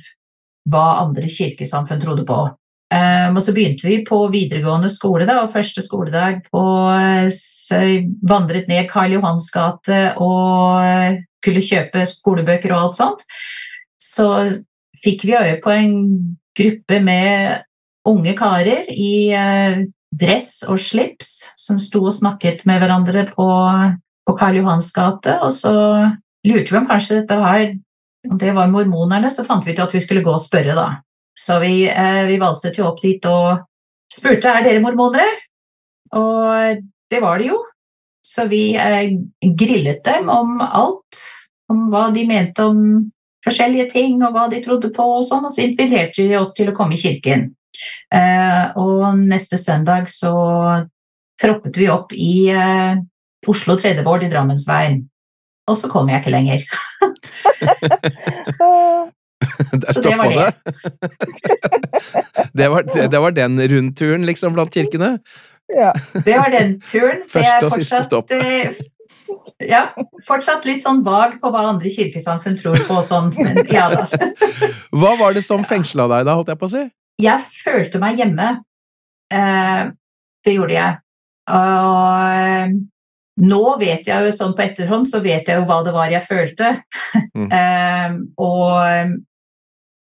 hva 0.67 0.87
andre 1.03 1.29
kirkesamfunn 1.29 2.01
trodde 2.01 2.25
på. 2.25 2.39
Um, 2.87 3.35
og 3.35 3.43
så 3.43 3.51
begynte 3.51 3.83
vi 3.89 3.97
på 4.07 4.21
videregående 4.31 4.87
skole, 4.91 5.25
da, 5.27 5.41
og 5.41 5.51
første 5.51 5.83
skoledag 5.83 6.45
på 6.47 6.61
så 7.35 7.81
vandret 8.23 8.69
ned 8.71 8.87
Karl 8.87 9.17
Johans 9.17 9.49
gate 9.51 10.13
og 10.23 11.17
skulle 11.41 11.65
kjøpe 11.67 12.05
skolebøker 12.07 12.71
og 12.71 12.85
alt 12.85 12.99
sånt. 13.01 13.25
Så 13.99 14.29
fikk 15.03 15.25
vi 15.27 15.35
øye 15.35 15.57
på 15.63 15.73
en 15.75 15.97
gruppe 16.57 17.01
med 17.03 17.65
unge 18.07 18.33
karer 18.39 18.87
i 18.87 19.35
uh, 19.35 19.83
dress 20.15 20.61
og 20.71 20.79
slips 20.79 21.33
som 21.59 21.81
sto 21.83 22.05
og 22.07 22.15
snakket 22.15 22.63
med 22.69 22.79
hverandre 22.79 23.25
på, 23.33 23.49
på 24.23 24.37
Karl 24.39 24.61
Johans 24.61 24.93
gate, 24.95 25.35
og 25.43 25.51
så 25.51 25.75
lurte 26.47 26.71
vi 26.71 26.79
om 26.79 26.87
kanskje 26.87 27.19
dette 27.19 27.35
var 27.41 27.67
om 28.27 28.37
det 28.39 28.51
var 28.55 28.71
mormonerne, 28.71 29.29
så 29.31 29.45
fant 29.47 29.65
vi 29.67 29.75
ut 29.75 29.83
at 29.83 29.93
vi 29.95 30.01
skulle 30.03 30.23
gå 30.25 30.33
og 30.33 30.41
spørre, 30.43 30.75
da. 30.75 30.87
Så 31.37 31.59
vi, 31.61 31.85
eh, 31.89 32.23
vi 32.27 32.39
valset 32.41 32.77
jo 32.79 32.87
opp 32.89 33.01
dit 33.03 33.25
og 33.29 33.65
spurte 34.13 34.51
er 34.51 34.65
dere 34.65 34.83
mormonere. 34.83 35.35
Og 36.17 36.81
det 37.11 37.21
var 37.21 37.39
det 37.39 37.51
jo. 37.51 37.59
Så 38.25 38.47
vi 38.51 38.75
eh, 38.75 39.13
grillet 39.41 40.03
dem 40.05 40.31
om 40.33 40.57
alt. 40.61 41.21
Om 41.71 41.89
hva 41.91 42.07
de 42.15 42.23
mente 42.27 42.63
om 42.63 42.81
forskjellige 43.43 43.89
ting, 43.91 44.21
og 44.23 44.33
hva 44.35 44.47
de 44.51 44.61
trodde 44.63 44.91
på, 44.95 45.03
og 45.17 45.25
sånn, 45.27 45.45
og 45.47 45.53
så 45.53 45.65
inviterte 45.65 46.25
de 46.27 46.37
oss 46.39 46.53
til 46.55 46.71
å 46.71 46.75
komme 46.75 46.95
i 46.95 47.01
kirken. 47.01 47.49
Eh, 48.13 48.63
og 48.79 49.19
neste 49.19 49.59
søndag 49.61 50.07
så 50.11 50.33
troppet 51.39 51.77
vi 51.77 51.89
opp 51.91 52.15
i 52.15 52.47
eh, 52.51 52.97
Oslo 53.47 53.77
Tredjevård 53.79 54.25
i 54.25 54.31
Drammensveien. 54.31 55.03
Og 55.67 55.75
så 55.75 55.91
kom 55.91 56.09
jeg 56.09 56.23
ikke 56.23 56.35
lenger. 56.35 56.63
Der 59.81 59.93
Så 59.93 60.01
det 60.01 60.17
var 60.17 60.31
stoppa 60.31 60.51
det. 60.51 60.53
det, 62.59 62.67
var, 62.73 62.87
det, 62.93 63.07
det 63.11 63.21
var 63.23 63.31
den 63.31 63.61
rundturen, 63.71 64.25
liksom, 64.25 64.53
blant 64.57 64.73
kirkene. 64.73 65.17
ja. 65.77 65.93
Det 66.13 66.37
var 66.37 66.51
den 66.53 66.77
turen. 66.81 67.23
Så 67.25 67.39
Første 67.41 67.65
og 67.65 67.75
siste 67.75 68.03
stopp. 68.07 68.31
eh, 68.31 68.71
ja, 69.67 69.87
fortsatt 70.27 70.65
litt 70.67 70.83
sånn 70.85 71.01
vag 71.05 71.39
på 71.41 71.49
hva 71.51 71.65
andre 71.71 71.89
kirkesamfunn 71.91 72.57
tror 72.59 72.77
på 72.87 72.99
og 72.99 73.05
sånn. 73.05 73.31
Men 73.35 73.59
ja 73.73 73.87
da. 73.91 74.05
Hva 74.99 75.15
var 75.19 75.35
det 75.35 75.43
som 75.45 75.65
fengsla 75.67 76.07
deg 76.11 76.27
da, 76.27 76.37
holdt 76.37 76.53
jeg 76.53 76.61
på 76.61 76.69
å 76.69 76.73
si? 76.75 76.83
Jeg 77.23 77.43
følte 77.49 78.01
meg 78.01 78.21
hjemme. 78.21 78.51
Eh, 79.33 79.89
det 80.45 80.53
gjorde 80.55 80.77
jeg. 80.77 80.99
Og 81.57 82.37
eh, 82.37 82.77
nå 83.47 83.63
vet 83.81 84.07
jeg 84.09 84.27
jo 84.27 84.35
sånn 84.35 84.55
på 84.57 84.65
etterhånd, 84.65 85.09
så 85.09 85.21
vet 85.25 85.49
jeg 85.49 85.59
jo 85.59 85.65
hva 85.69 85.81
det 85.85 85.93
var 85.95 86.13
jeg 86.13 86.25
følte. 86.25 86.71
Mm. 87.37 88.23
Og 88.41 89.17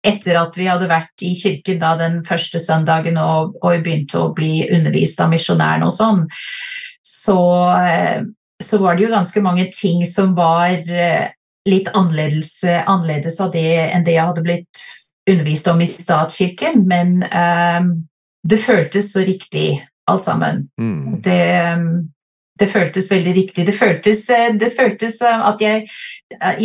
etter 0.01 0.37
at 0.39 0.57
vi 0.57 0.67
hadde 0.69 0.89
vært 0.89 1.25
i 1.25 1.35
kirken 1.37 1.81
da 1.81 1.93
den 1.99 2.21
første 2.25 2.61
søndagen 2.61 3.19
og, 3.21 3.57
og 3.61 3.83
begynte 3.85 4.21
å 4.21 4.31
bli 4.35 4.65
undervist 4.73 5.21
av 5.21 5.29
misjonærene 5.33 5.87
og 5.87 5.93
sånn, 5.93 6.23
så, 7.05 7.41
eh, 7.77 8.23
så 8.63 8.81
var 8.81 8.97
det 8.97 9.05
jo 9.05 9.13
ganske 9.13 9.43
mange 9.45 9.67
ting 9.73 10.01
som 10.09 10.33
var 10.37 10.73
eh, 10.73 11.29
litt 11.69 11.91
annerledes, 11.93 12.55
annerledes 12.65 13.37
av 13.43 13.53
det 13.53 13.67
enn 13.91 14.05
det 14.05 14.17
jeg 14.17 14.29
hadde 14.31 14.45
blitt 14.45 14.85
undervist 15.29 15.69
om 15.69 15.81
i 15.81 15.87
statskirken, 15.89 16.81
men 16.89 17.19
um, 17.29 17.91
det 18.41 18.57
føltes 18.57 19.11
så 19.13 19.21
riktig 19.25 19.75
alt 20.09 20.23
sammen. 20.25 20.63
Mm. 20.81 21.21
Det, 21.21 21.43
det 22.59 22.69
føltes 22.71 23.11
veldig 23.11 23.33
riktig. 23.37 23.67
Det 23.67 23.75
føltes, 23.77 24.25
det 24.57 24.71
føltes 24.73 25.21
at 25.21 25.61
jeg, 25.61 25.85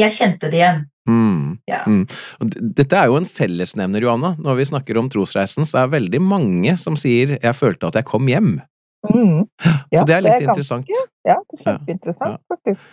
jeg 0.00 0.16
kjente 0.16 0.49
det 0.49 0.62
igjen. 0.62 0.87
Mm. 1.07 1.59
Ja. 1.69 1.83
Mm. 1.87 2.07
Og 2.41 2.51
Dette 2.75 2.97
er 2.99 3.07
jo 3.07 3.17
en 3.17 3.25
fellesnevner, 3.29 4.03
Johanna. 4.03 4.35
Når 4.39 4.57
vi 4.57 4.65
snakker 4.71 4.99
om 4.99 5.09
trosreisen, 5.13 5.65
så 5.67 5.79
er 5.83 5.87
det 5.87 5.97
veldig 6.01 6.21
mange 6.23 6.77
som 6.79 6.97
sier 6.97 7.39
'jeg 7.39 7.55
følte 7.55 7.87
at 7.87 7.95
jeg 7.95 8.05
kom 8.05 8.27
hjem'. 8.27 8.61
Mm. 9.13 9.47
Ja, 9.93 10.01
så 10.01 10.07
det 10.07 10.15
er 10.17 10.21
litt 10.23 10.33
ganske- 10.33 10.49
interessant. 10.51 10.87
Ja, 11.25 11.35
det 11.51 11.61
er 11.61 11.79
kjempeinteressant, 11.79 12.39
Ja. 12.41 12.55
faktisk. 12.57 12.89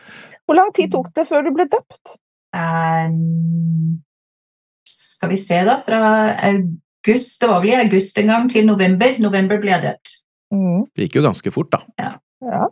Hvor 0.48 0.56
lang 0.56 0.72
tid 0.74 0.92
tok 0.92 1.14
det 1.14 1.28
før 1.28 1.44
du 1.44 1.52
ble 1.52 1.66
døpt? 1.66 2.18
Um, 2.54 4.04
skal 4.88 5.30
vi 5.30 5.38
se, 5.38 5.64
da. 5.66 5.80
Fra 5.82 6.38
august 6.50 7.42
Det 7.42 7.50
var 7.50 7.62
vel 7.62 7.70
i 7.72 7.84
august 7.88 8.18
en 8.20 8.28
gang, 8.28 8.50
til 8.50 8.66
november. 8.66 9.20
November 9.20 9.58
ble 9.60 9.72
jeg 9.72 9.82
døpt. 9.82 10.24
Mm. 10.54 10.86
Det 10.96 11.10
gikk 11.10 11.16
jo 11.16 11.22
ganske 11.28 11.52
fort, 11.52 11.72
da. 11.72 11.80
Ja, 12.00 12.68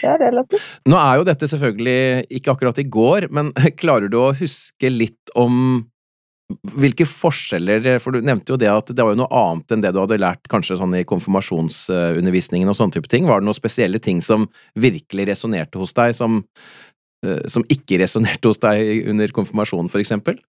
det 0.00 0.08
er 0.08 0.18
relativt. 0.22 0.64
Nå 0.88 0.98
er 1.00 1.20
jo 1.20 1.28
dette 1.28 1.48
selvfølgelig 1.50 2.26
ikke 2.38 2.54
akkurat 2.54 2.80
i 2.80 2.88
går, 2.88 3.28
men 3.34 3.52
klarer 3.80 4.10
du 4.12 4.18
å 4.20 4.34
huske 4.36 4.92
litt 4.92 5.32
om 5.38 5.86
hvilke 6.80 7.04
forskjeller 7.04 7.98
For 8.00 8.16
du 8.16 8.24
nevnte 8.24 8.54
jo 8.54 8.56
det 8.56 8.70
at 8.72 8.88
det 8.96 9.04
var 9.04 9.12
jo 9.12 9.18
noe 9.20 9.28
annet 9.36 9.74
enn 9.74 9.82
det 9.84 9.90
du 9.92 9.98
hadde 10.00 10.16
lært 10.16 10.48
kanskje 10.48 10.78
sånn 10.80 10.94
i 10.96 11.04
konfirmasjonsundervisningen 11.04 12.72
og 12.72 12.76
sånne 12.78 12.96
type 12.96 13.10
ting. 13.12 13.26
Var 13.28 13.42
det 13.42 13.48
noen 13.50 13.58
spesielle 13.58 14.00
ting 14.00 14.22
som 14.24 14.46
virkelig 14.72 15.26
resonnerte 15.28 15.76
hos 15.76 15.92
deg, 15.98 16.14
som, 16.16 16.38
eh, 17.26 17.44
som 17.52 17.66
ikke 17.68 18.00
resonnerte 18.00 18.48
hos 18.48 18.62
deg 18.64 19.10
under 19.12 19.34
konfirmasjonen, 19.36 19.92
for 19.92 20.00
eksempel? 20.00 20.40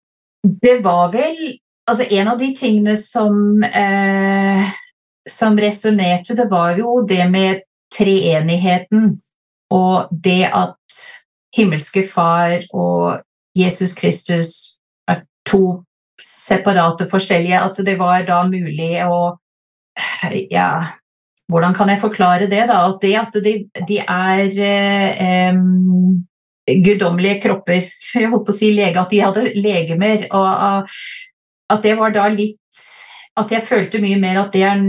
Det 0.43 0.79
var 0.85 1.11
vel 1.15 1.57
Altså, 1.89 2.05
en 2.13 2.27
av 2.29 2.37
de 2.37 2.51
tingene 2.53 2.93
som 2.93 3.63
eh, 3.65 4.67
som 5.29 5.57
resonnerte, 5.57 6.35
det 6.35 6.47
var 6.51 6.77
jo 6.77 7.01
det 7.07 7.25
med 7.31 7.63
treenigheten 7.97 9.13
og 9.69 10.09
det 10.23 10.49
at 10.49 10.99
himmelske 11.55 12.05
Far 12.09 12.59
og 12.73 13.21
Jesus 13.57 13.93
Kristus 13.97 14.51
er 15.09 15.23
to 15.45 15.83
separate, 16.21 17.07
forskjellige, 17.09 17.59
at 17.61 17.85
det 17.85 17.97
var 17.99 18.25
da 18.27 18.43
mulig 18.47 18.95
å 19.05 19.37
Ja, 20.51 20.95
hvordan 21.49 21.73
kan 21.75 21.89
jeg 21.89 21.99
forklare 21.99 22.47
det, 22.47 22.67
da? 22.69 22.83
At 22.87 23.01
det 23.01 23.15
at 23.19 23.37
de, 23.43 23.53
de 23.87 23.97
er 23.99 24.59
eh, 24.63 25.23
em, 25.49 26.25
guddommelige 26.85 27.41
kropper. 27.41 27.89
Jeg 28.15 28.29
holdt 28.29 28.45
på 28.47 28.53
å 28.53 28.59
si 28.59 28.69
lege, 28.77 29.01
at 29.01 29.09
de 29.11 29.23
hadde 29.23 29.47
legemer. 29.57 30.27
og 30.31 30.87
at 31.69 31.83
det 31.83 31.97
var 31.97 32.13
da 32.13 32.27
litt 32.33 32.57
At 33.37 33.51
jeg 33.53 33.63
følte 33.63 34.01
mye 34.03 34.17
mer 34.19 34.39
at 34.41 34.53
det, 34.53 34.63
er, 34.67 34.79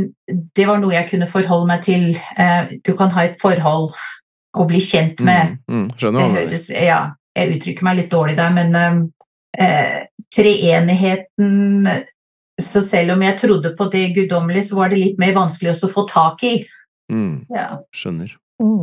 det 0.57 0.65
var 0.67 0.81
noe 0.81 0.95
jeg 0.95 1.09
kunne 1.11 1.29
forholde 1.31 1.69
meg 1.69 1.83
til. 1.87 2.09
Eh, 2.37 2.73
Du 2.85 2.97
kan 2.99 3.13
ha 3.15 3.25
et 3.25 3.39
forhold 3.41 3.95
og 4.59 4.69
bli 4.71 4.81
kjent 4.83 5.21
med. 5.27 5.57
Mm, 5.69 5.83
mm, 5.83 5.89
skjønner 5.97 6.21
Det 6.21 6.45
høres 6.45 6.69
Ja, 6.75 7.01
jeg 7.37 7.57
uttrykker 7.57 7.87
meg 7.87 8.01
litt 8.01 8.11
dårlig 8.13 8.37
der, 8.39 8.51
men 8.55 8.75
eh, 9.55 10.07
treenigheten 10.35 11.87
Så 12.61 12.83
selv 12.85 13.15
om 13.15 13.23
jeg 13.25 13.39
trodde 13.41 13.75
på 13.77 13.87
det 13.93 14.11
guddommelige, 14.15 14.67
så 14.69 14.77
var 14.77 14.91
det 14.91 14.99
litt 15.01 15.21
mer 15.23 15.33
vanskelig 15.37 15.71
også 15.73 15.89
å 15.89 15.95
få 15.95 16.03
tak 16.11 16.43
i. 16.45 16.57
Mm, 17.13 17.47
Ja. 17.49 17.79
skjønner. 17.97 18.35
Mm. 18.61 18.83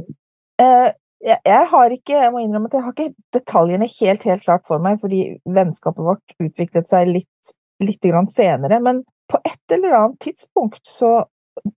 Eh, 0.61 0.89
jeg, 1.21 1.37
jeg 1.45 1.67
har 1.71 1.93
ikke, 1.93 2.15
jeg 2.23 2.31
må 2.33 2.41
innrømme 2.41 2.69
at 2.71 2.77
jeg 2.77 2.85
har 2.85 2.95
ikke 2.95 3.13
detaljene 3.37 3.89
helt, 3.91 4.25
helt 4.29 4.43
klart 4.43 4.65
for 4.67 4.81
meg, 4.81 4.97
fordi 5.01 5.21
vennskapet 5.45 6.05
vårt 6.05 6.35
utviklet 6.41 6.89
seg 6.89 7.11
litt, 7.11 7.53
litt 7.83 8.01
grann 8.01 8.29
senere, 8.31 8.79
men 8.81 9.03
på 9.29 9.39
et 9.45 9.77
eller 9.77 9.97
annet 9.97 10.19
tidspunkt 10.23 10.85
så 10.87 11.25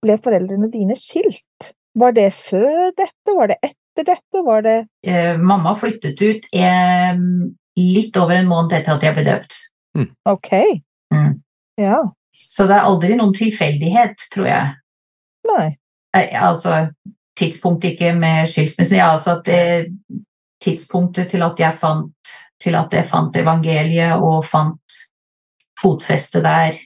ble 0.01 0.17
foreldrene 0.21 0.71
dine 0.73 0.97
skilt. 0.99 1.73
Var 1.99 2.15
det 2.17 2.29
før 2.37 2.93
dette? 2.97 3.35
Var 3.35 3.51
det 3.51 3.59
etter 3.61 3.80
dette? 3.97 4.43
Var 4.47 4.63
det 4.63 4.79
Eh, 5.07 5.39
mamma 5.39 5.75
flyttet 5.75 6.23
ut 6.23 6.47
eh, 6.53 7.21
litt 7.81 8.17
over 8.17 8.37
en 8.37 8.49
måned 8.51 8.75
etter 8.77 8.95
at 8.95 9.05
jeg 9.07 9.17
ble 9.17 9.25
døpt. 9.27 9.57
Ok. 10.29 10.51
Mm. 11.15 11.41
Ja. 11.81 12.03
Så 12.31 12.67
det 12.69 12.77
er 12.77 12.89
aldri 12.89 13.17
noen 13.19 13.33
tilfeldighet, 13.37 14.21
tror 14.33 14.47
jeg. 14.47 14.75
Nei. 15.49 15.67
Eh, 16.17 16.37
altså 16.37 16.85
tidspunktet 17.41 17.95
ikke 17.95 18.13
med 18.19 18.49
skilsmissen, 18.49 18.99
ja, 19.01 19.11
altså 19.15 19.39
at 19.39 19.49
det, 19.49 19.95
tidspunktet 20.61 21.31
til 21.33 21.45
at 21.47 21.61
jeg 21.61 21.77
fant 21.79 22.35
til 22.61 22.77
at 22.77 22.93
jeg 22.93 23.09
fant 23.09 23.37
evangeliet 23.41 24.21
og 24.21 24.45
fant 24.45 24.99
fotfeste 25.81 26.43
der. 26.45 26.77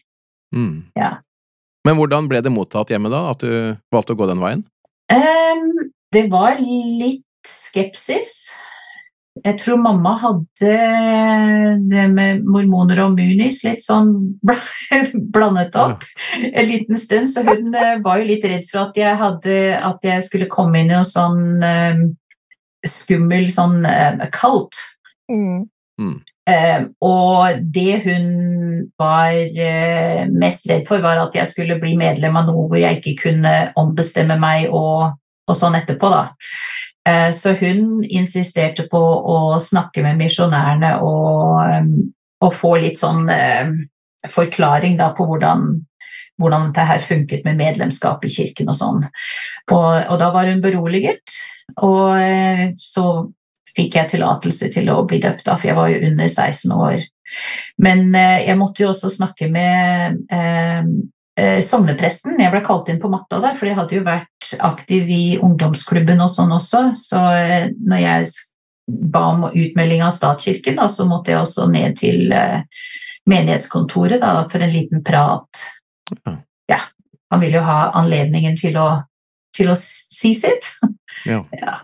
Mm. 0.55 0.85
Ja. 0.95 1.17
Men 1.85 1.99
hvordan 1.99 2.29
ble 2.31 2.39
det 2.45 2.53
mottatt 2.55 2.93
hjemme, 2.95 3.11
da, 3.11 3.27
at 3.33 3.43
du 3.43 3.75
valgte 3.93 4.15
å 4.15 4.21
gå 4.21 4.29
den 4.31 4.43
veien? 4.43 4.63
Ehm, 5.13 5.91
det 6.15 6.29
var 6.33 6.61
litt 6.61 7.25
skepsis. 7.45 8.55
Jeg 9.45 9.59
tror 9.59 9.81
mamma 9.83 10.13
hadde 10.23 10.75
det 11.91 12.05
med 12.13 12.45
mormoner 12.47 13.01
og 13.03 13.17
munis 13.17 13.65
litt 13.67 13.83
sånn 13.83 14.13
blandet 15.35 15.75
opp 15.75 16.05
en 16.39 16.69
liten 16.69 17.01
stund, 17.01 17.27
så 17.33 17.43
hun 17.49 17.75
eh, 17.75 17.97
var 18.05 18.21
jo 18.21 18.29
litt 18.29 18.47
redd 18.47 18.69
for 18.71 18.87
at 18.87 19.01
jeg, 19.01 19.19
hadde, 19.19 19.57
at 19.75 20.07
jeg 20.07 20.27
skulle 20.29 20.51
komme 20.53 20.81
inn 20.81 20.93
i 20.93 20.95
noe 20.95 21.09
sånn 21.09 21.67
um, 21.67 22.05
skummel 22.87 23.51
sånn 23.51 23.83
um, 23.83 24.23
kalt. 24.35 24.79
Mm. 25.33 25.67
Um, 25.99 26.87
og 27.03 27.61
det 27.75 28.01
hun 28.07 28.31
var 29.01 29.35
uh, 29.35 30.23
mest 30.31 30.71
redd 30.71 30.87
for, 30.87 31.03
var 31.03 31.25
at 31.27 31.35
jeg 31.39 31.51
skulle 31.51 31.81
bli 31.83 31.99
medlem 31.99 32.39
av 32.39 32.49
noe 32.51 32.69
hvor 32.69 32.79
jeg 32.79 33.01
ikke 33.01 33.29
kunne 33.29 33.55
ombestemme 33.81 34.39
meg 34.39 34.71
og, 34.71 35.19
og 35.49 35.59
sånn 35.59 35.77
etterpå, 35.79 36.11
da. 36.13 36.23
Eh, 37.09 37.31
så 37.31 37.53
hun 37.61 38.05
insisterte 38.05 38.87
på 38.89 39.01
å 39.01 39.59
snakke 39.61 40.03
med 40.05 40.21
misjonærene 40.23 40.95
og, 41.05 41.59
eh, 41.69 41.91
og 42.45 42.55
få 42.57 42.77
litt 42.81 43.01
sånn 43.01 43.29
eh, 43.31 43.75
forklaring 44.31 44.97
da 44.97 45.11
på 45.17 45.27
hvordan, 45.29 45.67
hvordan 46.41 46.71
dette 46.71 46.89
her 46.89 47.05
funket 47.05 47.45
med 47.45 47.61
medlemskap 47.61 48.25
i 48.25 48.33
kirken 48.33 48.73
og 48.73 48.79
sånn. 48.79 49.05
Og, 49.71 49.91
og 50.09 50.21
da 50.21 50.31
var 50.33 50.49
hun 50.49 50.65
beroliget, 50.65 51.37
og 51.85 52.17
så 52.81 53.05
fikk 53.75 53.97
jeg 53.99 54.13
tillatelse 54.15 54.71
til 54.73 54.89
å 54.93 55.03
bli 55.09 55.21
døpt, 55.21 55.45
da, 55.47 55.59
for 55.59 55.69
jeg 55.71 55.77
var 55.77 55.91
jo 55.93 56.03
under 56.09 56.29
16 56.29 56.73
år. 56.77 57.05
Men 57.83 58.13
jeg 58.15 58.57
måtte 58.61 58.85
jo 58.85 58.91
også 58.93 59.11
snakke 59.11 59.49
med 59.53 60.21
eh, 61.41 61.61
sognepresten. 61.65 62.39
Jeg 62.41 62.53
ble 62.53 62.63
kalt 62.65 62.91
inn 62.93 63.01
på 63.03 63.11
matta 63.13 63.41
der, 63.43 63.55
for 63.59 63.69
jeg 63.69 63.79
hadde 63.79 63.99
jo 63.99 64.07
vært 64.07 64.51
aktiv 64.67 65.11
i 65.11 65.23
ungdomsklubben 65.43 66.23
og 66.25 66.33
sånn 66.33 66.55
også. 66.57 66.87
Så 66.99 67.23
eh, 67.37 67.71
når 67.75 68.03
jeg 68.05 68.35
ba 69.15 69.25
om 69.33 69.47
utmelding 69.49 70.05
av 70.05 70.13
statskirken, 70.15 70.77
da, 70.81 70.89
så 70.91 71.09
måtte 71.09 71.33
jeg 71.33 71.41
også 71.41 71.69
ned 71.73 71.97
til 72.01 72.35
eh, 72.35 72.61
menighetskontoret 73.31 74.21
da, 74.23 74.37
for 74.51 74.65
en 74.65 74.75
liten 74.75 75.05
prat. 75.05 75.65
Ja. 76.25 76.37
Ja, 76.69 76.79
han 77.33 77.43
ville 77.43 77.61
jo 77.61 77.65
ha 77.67 77.91
anledningen 78.01 78.57
til 78.57 78.77
å, 78.81 78.89
til 79.57 79.73
å 79.73 79.79
si 79.79 80.35
sitt. 80.39 80.75
Ja. 81.25 81.39
Ja. 81.57 81.79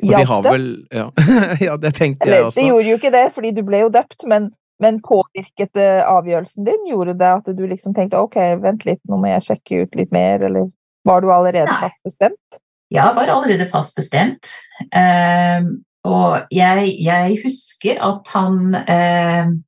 Og 0.00 0.12
de 0.16 0.24
har 0.24 0.44
vel 0.46 0.62
Ja, 0.94 1.02
ja 1.66 1.74
det 1.76 1.90
tenkte 1.98 2.30
jeg 2.30 2.44
også. 2.46 2.56
det 2.56 2.62
gjorde 2.70 2.88
jo 2.88 2.96
ikke 2.96 3.10
det, 3.12 3.24
fordi 3.34 3.50
du 3.52 3.60
ble 3.66 3.82
jo 3.82 3.90
døpt, 3.92 4.24
men, 4.30 4.46
men 4.82 4.98
påvirket 5.04 5.72
det 5.78 5.90
avgjørelsen 6.10 6.66
din? 6.66 6.90
Gjorde 6.90 7.14
det 7.18 7.30
at 7.38 7.50
du 7.56 7.62
liksom 7.70 7.94
tenkte 7.96 8.20
ok, 8.20 8.38
vent 8.62 8.86
litt, 8.88 9.02
nå 9.08 9.20
må 9.22 9.30
jeg 9.30 9.46
sjekke 9.46 9.84
ut 9.84 9.98
litt 9.98 10.12
mer, 10.14 10.42
eller 10.48 10.70
var 11.06 11.22
du 11.22 11.30
allerede 11.32 11.70
Nei. 11.70 11.80
fast 11.80 12.02
bestemt? 12.06 12.60
Jeg 12.92 13.16
var 13.16 13.30
allerede 13.32 13.68
fast 13.70 13.96
bestemt. 13.96 14.50
Ehm, 14.94 15.82
og 16.04 16.50
jeg, 16.52 16.92
jeg 17.00 17.38
husker 17.44 18.00
at 18.02 18.30
han 18.34 18.74
ehm, 18.74 19.60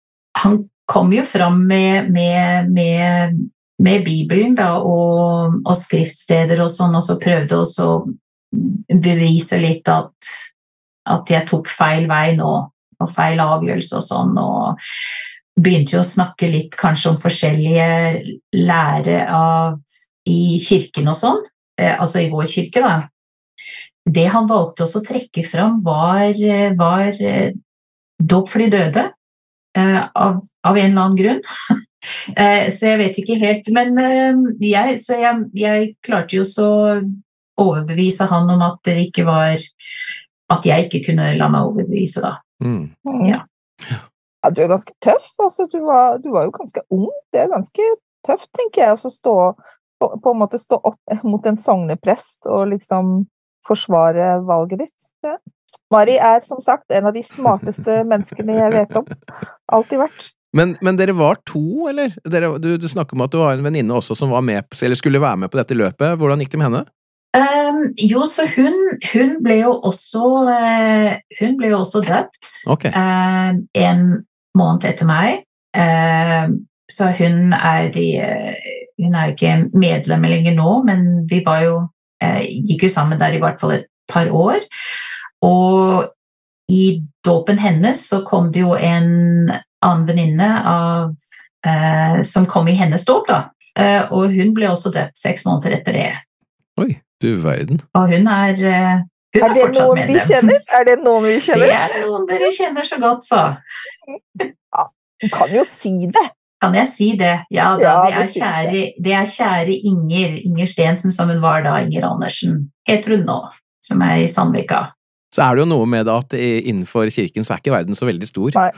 Han 0.43 0.57
kom 0.91 1.13
jo 1.15 1.23
fram 1.23 1.61
med, 1.69 2.11
med, 2.11 2.71
med, 2.75 3.39
med 3.79 4.05
Bibelen 4.05 4.57
da, 4.59 4.75
og, 4.83 5.61
og 5.65 5.77
skriftsteder 5.79 6.59
og 6.61 6.73
sånn, 6.75 6.97
og 6.99 7.05
så 7.07 7.17
prøvde 7.23 7.61
også 7.63 7.87
å 7.87 8.01
bevise 9.01 9.61
litt 9.63 9.89
at, 9.89 10.33
at 11.15 11.31
jeg 11.31 11.47
tok 11.49 11.71
feil 11.71 12.09
vei 12.11 12.35
nå, 12.37 12.51
og 13.05 13.15
feil 13.15 13.41
avgjørelse 13.45 14.01
og 14.01 14.09
sånn. 14.09 14.37
og 14.41 14.83
begynte 15.55 15.97
jo 15.97 16.03
å 16.03 16.07
snakke 16.07 16.49
litt 16.51 16.75
kanskje 16.79 17.13
om 17.13 17.19
forskjellige 17.23 17.89
lære 18.59 19.19
av 19.31 19.79
i 20.29 20.57
kirken 20.63 21.11
og 21.13 21.19
sånn, 21.21 21.43
eh, 21.79 21.95
altså 21.95 22.25
i 22.25 22.31
vår 22.33 22.49
kirke, 22.51 22.83
da. 22.83 22.95
Det 24.05 24.27
han 24.33 24.49
valgte 24.49 24.85
også 24.85 25.01
å 25.01 25.07
trekke 25.07 25.45
fram, 25.47 25.81
var, 25.85 26.33
eh, 26.35 26.75
var 26.77 27.13
eh, 27.21 27.53
dåp 28.19 28.49
for 28.51 28.65
de 28.65 28.71
døde, 28.73 29.11
av, 29.75 30.37
av 30.63 30.77
en 30.79 30.85
eller 30.85 31.03
annen 31.03 31.17
grunn. 31.19 31.41
Så 32.77 32.91
jeg 32.93 32.99
vet 33.01 33.17
ikke 33.19 33.39
helt, 33.41 33.69
men 33.73 33.97
jeg, 34.61 34.99
så 35.01 35.17
jeg, 35.17 35.39
jeg 35.57 35.87
klarte 36.05 36.37
jo 36.37 36.45
så 36.45 36.69
overbevise 37.59 38.29
han 38.29 38.53
om 38.53 38.61
at 38.67 38.77
det 38.85 38.99
ikke 39.07 39.25
var 39.25 39.57
At 40.53 40.69
jeg 40.69 40.85
ikke 40.87 41.01
kunne 41.09 41.31
la 41.39 41.49
meg 41.49 41.65
overbevise, 41.65 42.21
da. 42.21 42.44
Mm. 42.65 42.91
Mm. 43.07 43.25
Ja. 43.29 43.45
Ja, 44.45 44.51
du 44.53 44.61
er 44.63 44.69
ganske 44.69 44.93
tøff. 45.05 45.31
Altså, 45.41 45.69
du, 45.73 45.79
var, 45.87 46.19
du 46.21 46.31
var 46.35 46.49
jo 46.49 46.53
ganske 46.53 46.83
ung. 46.93 47.13
Det 47.33 47.45
er 47.45 47.53
ganske 47.53 47.89
tøft, 48.27 48.51
tenker 48.57 48.85
jeg, 48.85 48.97
å 48.97 49.13
stå, 49.13 49.37
på, 50.01 50.11
på 50.21 50.35
en 50.35 50.41
måte 50.41 50.61
stå 50.61 50.81
opp 50.81 51.17
mot 51.31 51.47
en 51.49 51.61
sogneprest 51.61 52.51
og 52.51 52.69
liksom 52.75 53.23
forsvare 53.65 54.39
valget 54.45 54.85
ditt. 54.85 55.11
Ja. 55.25 55.39
Mari 55.93 56.17
er 56.21 56.41
som 56.45 56.61
sagt 56.65 56.93
en 56.93 57.09
av 57.09 57.15
de 57.17 57.23
smarteste 57.25 58.03
menneskene 58.11 58.59
jeg 58.59 58.75
vet 58.75 58.99
om. 59.01 59.09
Alltid 59.73 60.05
vært. 60.05 60.33
Men, 60.55 60.77
men 60.87 60.99
dere 60.99 61.17
var 61.19 61.41
to, 61.49 61.89
eller? 61.91 62.13
Dere, 62.31 62.53
du, 62.63 62.77
du 62.79 62.87
snakker 62.89 63.17
om 63.17 63.25
at 63.25 63.33
du 63.33 63.41
har 63.41 63.57
en 63.57 63.65
venninne 63.65 63.97
også 63.97 64.15
som 64.19 64.31
var 64.31 64.45
med, 64.47 64.69
eller 64.79 64.99
skulle 64.99 65.23
være 65.23 65.41
med 65.43 65.51
på 65.51 65.59
dette 65.59 65.75
løpet. 65.75 66.15
Hvordan 66.21 66.45
gikk 66.45 66.53
det 66.53 66.61
med 66.61 66.69
henne? 66.69 66.85
Um, 67.35 67.89
jo, 67.99 68.23
så 68.31 68.45
hun, 68.53 68.77
hun 69.11 69.33
ble 69.43 69.57
jo 69.65 69.73
også 69.89 70.21
uh, 70.47 71.17
Hun 71.41 71.57
ble 71.59 71.73
jo 71.73 71.81
også 71.81 72.05
døpt. 72.07 72.44
Ok. 72.67 72.85
eh, 72.91 73.51
en 73.85 74.05
måned 74.57 74.87
etter 74.89 75.09
meg. 75.09 75.45
Eh, 75.77 76.47
så 76.91 77.11
hun 77.19 77.53
er, 77.57 77.89
de, 77.95 78.07
hun 79.03 79.15
er 79.19 79.33
ikke 79.33 79.57
medlem 79.75 80.29
lenger 80.31 80.55
nå, 80.55 80.83
men 80.87 81.07
vi 81.31 81.43
var 81.47 81.65
jo, 81.65 81.79
eh, 82.23 82.45
gikk 82.69 82.87
jo 82.87 82.93
sammen 82.93 83.19
der 83.21 83.35
i 83.35 83.41
hvert 83.43 83.61
fall 83.61 83.79
et 83.79 83.89
par 84.11 84.31
år. 84.31 84.63
Og 85.43 86.11
i 86.71 87.03
dåpen 87.25 87.59
hennes 87.61 88.09
så 88.09 88.23
kom 88.25 88.53
det 88.53 88.63
jo 88.63 88.75
en 88.77 89.51
annen 89.85 90.07
venninne 90.09 90.51
av 90.65 91.15
eh, 91.67 92.23
som 92.23 92.47
kom 92.49 92.69
i 92.69 92.77
hennes 92.79 93.05
dåp, 93.05 93.27
da. 93.29 93.41
Eh, 93.79 94.13
og 94.15 94.33
hun 94.33 94.55
ble 94.55 94.71
også 94.71 94.93
døpt 94.95 95.19
seks 95.19 95.45
måneder 95.49 95.81
etter 95.81 95.99
det. 95.99 96.11
Oi, 96.81 96.95
du 97.23 97.35
verden. 97.43 97.83
Og 97.99 98.13
hun 98.13 98.31
er, 98.31 98.65
eh, 98.71 99.03
hun 99.35 99.43
Er 99.43 99.51
er, 99.51 99.55
det 99.55 99.67
noen 99.75 99.99
medlem. 99.99 100.15
vi 100.15 100.21
kjenner? 100.29 100.63
Er 100.79 100.87
det 100.89 100.97
noen 101.03 101.27
vi 101.27 101.35
kjenner? 101.43 101.67
Det 101.67 101.83
er 101.83 102.07
noen 102.07 102.27
dere 102.31 102.51
kjenner 102.55 102.87
så 102.87 102.99
godt, 103.03 103.27
så. 103.27 103.43
Du 105.25 105.29
kan 105.35 105.55
jo 105.55 105.65
si 105.69 105.95
det! 106.07 106.25
Kan 106.65 106.77
jeg 106.79 106.89
si 106.89 107.11
det? 107.21 107.35
Ja, 107.53 107.75
da, 107.77 107.83
Ja, 107.83 107.95
det, 108.07 108.15
det 108.15 108.23
er 108.23 108.29
kjære, 108.33 108.83
det 109.05 109.15
er 109.19 109.27
kjære 109.29 109.75
Inger. 109.91 110.37
Inger 110.49 110.69
Stensen, 110.71 111.13
som 111.13 111.29
hun 111.29 111.43
var 111.43 111.65
da. 111.67 111.77
Inger 111.85 112.07
Andersen 112.09 112.69
heter 112.89 113.19
hun 113.19 113.27
nå, 113.29 113.41
som 113.85 114.05
er 114.07 114.23
i 114.23 114.29
Sandvika. 114.31 114.87
Så 115.35 115.43
er 115.43 115.57
det 115.57 115.65
jo 115.65 115.71
noe 115.73 115.87
med 115.91 116.07
det 116.07 116.15
at 116.15 116.35
innenfor 116.39 117.11
kirken 117.11 117.45
så 117.45 117.57
er 117.57 117.61
ikke 117.61 117.75
verden 117.75 117.99
så 117.99 118.07
veldig 118.07 118.29
stor. 118.31 118.55
Nei. 118.55 118.71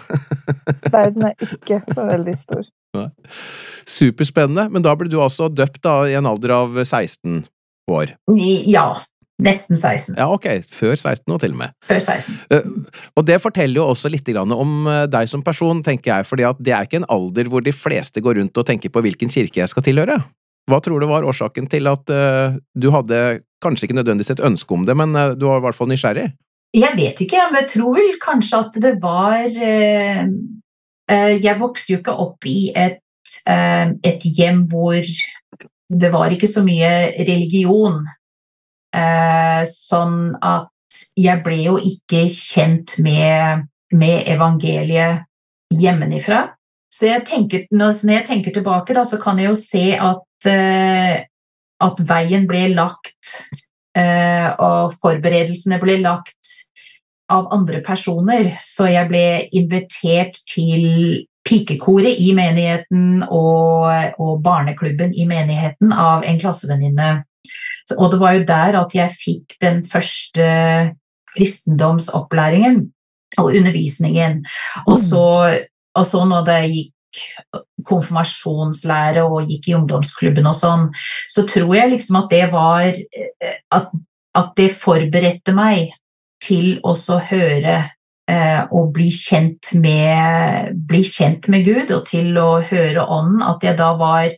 Verden 0.96 1.26
er 1.28 1.34
ikke 1.44 1.82
så 1.84 2.06
veldig 2.08 2.36
stor. 2.40 2.70
Superspennende. 3.84 4.64
Men 4.72 4.86
da 4.86 4.94
ble 4.96 5.10
du 5.12 5.18
altså 5.20 5.50
døpt 5.52 5.82
da 5.84 5.98
i 6.08 6.16
en 6.16 6.26
alder 6.30 6.54
av 6.56 6.78
16 6.80 7.42
år. 7.92 8.14
Ja, 8.72 8.86
nesten 9.42 9.76
16. 9.76 10.16
Ja, 10.16 10.28
ok. 10.32 10.46
Før 10.72 10.94
16 10.96 11.34
og 11.34 11.40
til 11.42 11.52
og 11.52 11.60
med. 11.60 11.74
Før 11.84 12.00
16. 12.00 12.38
Eh, 12.50 12.70
Og 13.16 13.26
det 13.28 13.40
forteller 13.42 13.80
jo 13.80 13.88
også 13.90 14.10
litt 14.12 14.28
om 14.36 14.86
eh, 14.88 15.04
deg 15.12 15.28
som 15.28 15.42
person, 15.44 15.82
tenker 15.82 16.14
jeg, 16.14 16.26
fordi 16.26 16.46
at 16.48 16.56
det 16.58 16.72
er 16.72 16.88
ikke 16.88 17.02
en 17.02 17.10
alder 17.12 17.50
hvor 17.52 17.64
de 17.64 17.72
fleste 17.72 18.20
går 18.20 18.40
rundt 18.40 18.56
og 18.56 18.66
tenker 18.66 18.92
på 18.92 19.02
hvilken 19.04 19.28
kirke 19.28 19.60
jeg 19.60 19.68
skal 19.68 19.82
tilhøre. 19.82 20.18
Hva 20.66 20.80
tror 20.82 21.00
du 21.00 21.06
var 21.06 21.22
årsaken 21.22 21.68
til 21.70 21.86
at 21.86 22.10
eh, 22.10 22.58
du 22.74 22.90
hadde 22.90 23.40
kanskje 23.62 23.86
ikke 23.86 24.00
nødvendigvis 24.00 24.34
et 24.36 24.44
ønske 24.44 24.74
om 24.74 24.84
det, 24.86 24.96
men 24.96 25.14
du 25.38 25.46
var 25.46 25.60
i 25.60 25.64
hvert 25.66 25.76
fall 25.78 25.88
nysgjerrig? 25.88 26.30
Jeg 26.76 26.92
vet 26.96 27.20
ikke, 27.24 27.46
men 27.52 27.62
jeg 27.62 27.70
tror 27.76 27.94
vel 27.96 28.18
kanskje 28.20 28.58
at 28.60 28.74
det 28.82 28.96
var 29.00 29.46
Jeg 31.08 31.54
vokste 31.60 31.92
jo 31.94 31.98
ikke 32.02 32.16
opp 32.20 32.44
i 32.50 32.72
et, 32.76 32.98
et 33.46 34.26
hjem 34.36 34.66
hvor 34.68 34.98
det 35.88 36.10
var 36.12 36.34
ikke 36.34 36.50
så 36.50 36.64
mye 36.66 36.90
religion. 37.22 38.02
Eh, 38.96 39.62
sånn 39.68 40.36
at 40.40 40.72
jeg 41.18 41.42
ble 41.44 41.58
jo 41.66 41.76
ikke 41.76 42.24
kjent 42.32 42.96
med, 43.04 43.66
med 43.92 44.28
evangeliet 44.32 45.26
hjemmefra. 45.74 46.46
Så 46.92 47.10
jeg 47.10 47.26
tenker, 47.28 47.66
når 47.76 47.98
jeg 48.08 48.24
tenker 48.24 48.54
tilbake, 48.54 48.94
da, 48.96 49.04
så 49.04 49.20
kan 49.20 49.40
jeg 49.40 49.50
jo 49.50 49.58
se 49.60 49.84
at, 50.00 50.48
eh, 50.48 51.26
at 51.84 52.00
veien 52.08 52.46
ble 52.48 52.70
lagt 52.72 53.34
eh, 53.98 54.48
og 54.54 54.96
forberedelsene 55.02 55.80
ble 55.82 55.98
lagt 56.00 56.54
av 57.28 57.50
andre 57.52 57.82
personer, 57.84 58.52
så 58.62 58.86
jeg 58.88 59.10
ble 59.10 59.26
invitert 59.58 60.38
til 60.46 61.26
pikekoret 61.46 62.18
i 62.22 62.32
menigheten 62.34 63.24
og, 63.26 63.90
og 64.22 64.42
barneklubben 64.42 65.12
i 65.14 65.26
menigheten 65.28 65.92
av 65.92 66.24
en 66.26 66.38
klassevenninne. 66.40 67.25
Og 67.94 68.10
det 68.12 68.18
var 68.20 68.34
jo 68.34 68.46
der 68.48 68.78
at 68.80 68.94
jeg 68.96 69.14
fikk 69.14 69.56
den 69.62 69.84
første 69.86 70.46
kristendomsopplæringen 71.36 72.80
og 73.38 73.52
undervisningen. 73.52 74.44
Og 74.86 74.98
så, 74.98 75.26
og 75.94 76.06
så 76.06 76.24
når 76.28 76.46
det 76.48 76.60
gikk 76.72 76.92
konfirmasjonslære 77.86 79.24
og 79.24 79.48
gikk 79.48 79.70
i 79.70 79.76
ungdomsklubben 79.78 80.48
og 80.50 80.56
sånn, 80.56 80.88
så 81.32 81.46
tror 81.48 81.74
jeg 81.78 81.92
liksom 81.94 82.18
at 82.20 82.32
det 82.32 82.46
var 82.52 82.88
at, 83.72 83.92
at 84.36 84.50
det 84.58 84.72
forberedte 84.74 85.54
meg 85.56 85.94
til 86.42 86.76
også 86.84 87.20
høre 87.30 87.76
eh, 88.30 88.62
og 88.70 88.92
bli 88.94 89.08
kjent, 89.14 89.72
med, 89.80 90.74
bli 90.88 91.02
kjent 91.06 91.48
med 91.52 91.66
Gud, 91.66 91.92
og 91.96 92.04
til 92.10 92.36
å 92.38 92.60
høre 92.68 93.06
Ånden, 93.06 93.42
at 93.46 93.64
jeg 93.66 93.78
da 93.80 93.92
var, 93.98 94.28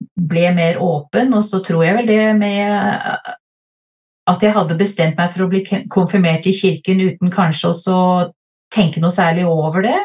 ble 0.00 0.50
mer 0.56 0.80
åpen. 0.82 1.32
Og 1.36 1.44
så 1.46 1.62
tror 1.64 1.84
jeg 1.86 1.96
vel 2.00 2.10
det 2.10 2.24
med 2.38 2.66
eh, 2.66 3.34
at 4.30 4.44
jeg 4.44 4.54
hadde 4.54 4.78
bestemt 4.78 5.18
meg 5.18 5.32
for 5.32 5.46
å 5.46 5.50
bli 5.50 5.64
konfirmert 5.90 6.46
i 6.46 6.54
kirken 6.54 7.02
uten 7.08 7.32
kanskje 7.34 7.72
også 7.72 7.96
å 7.96 8.14
tenke 8.70 9.02
noe 9.02 9.12
særlig 9.14 9.46
over 9.48 9.84
det. 9.86 9.98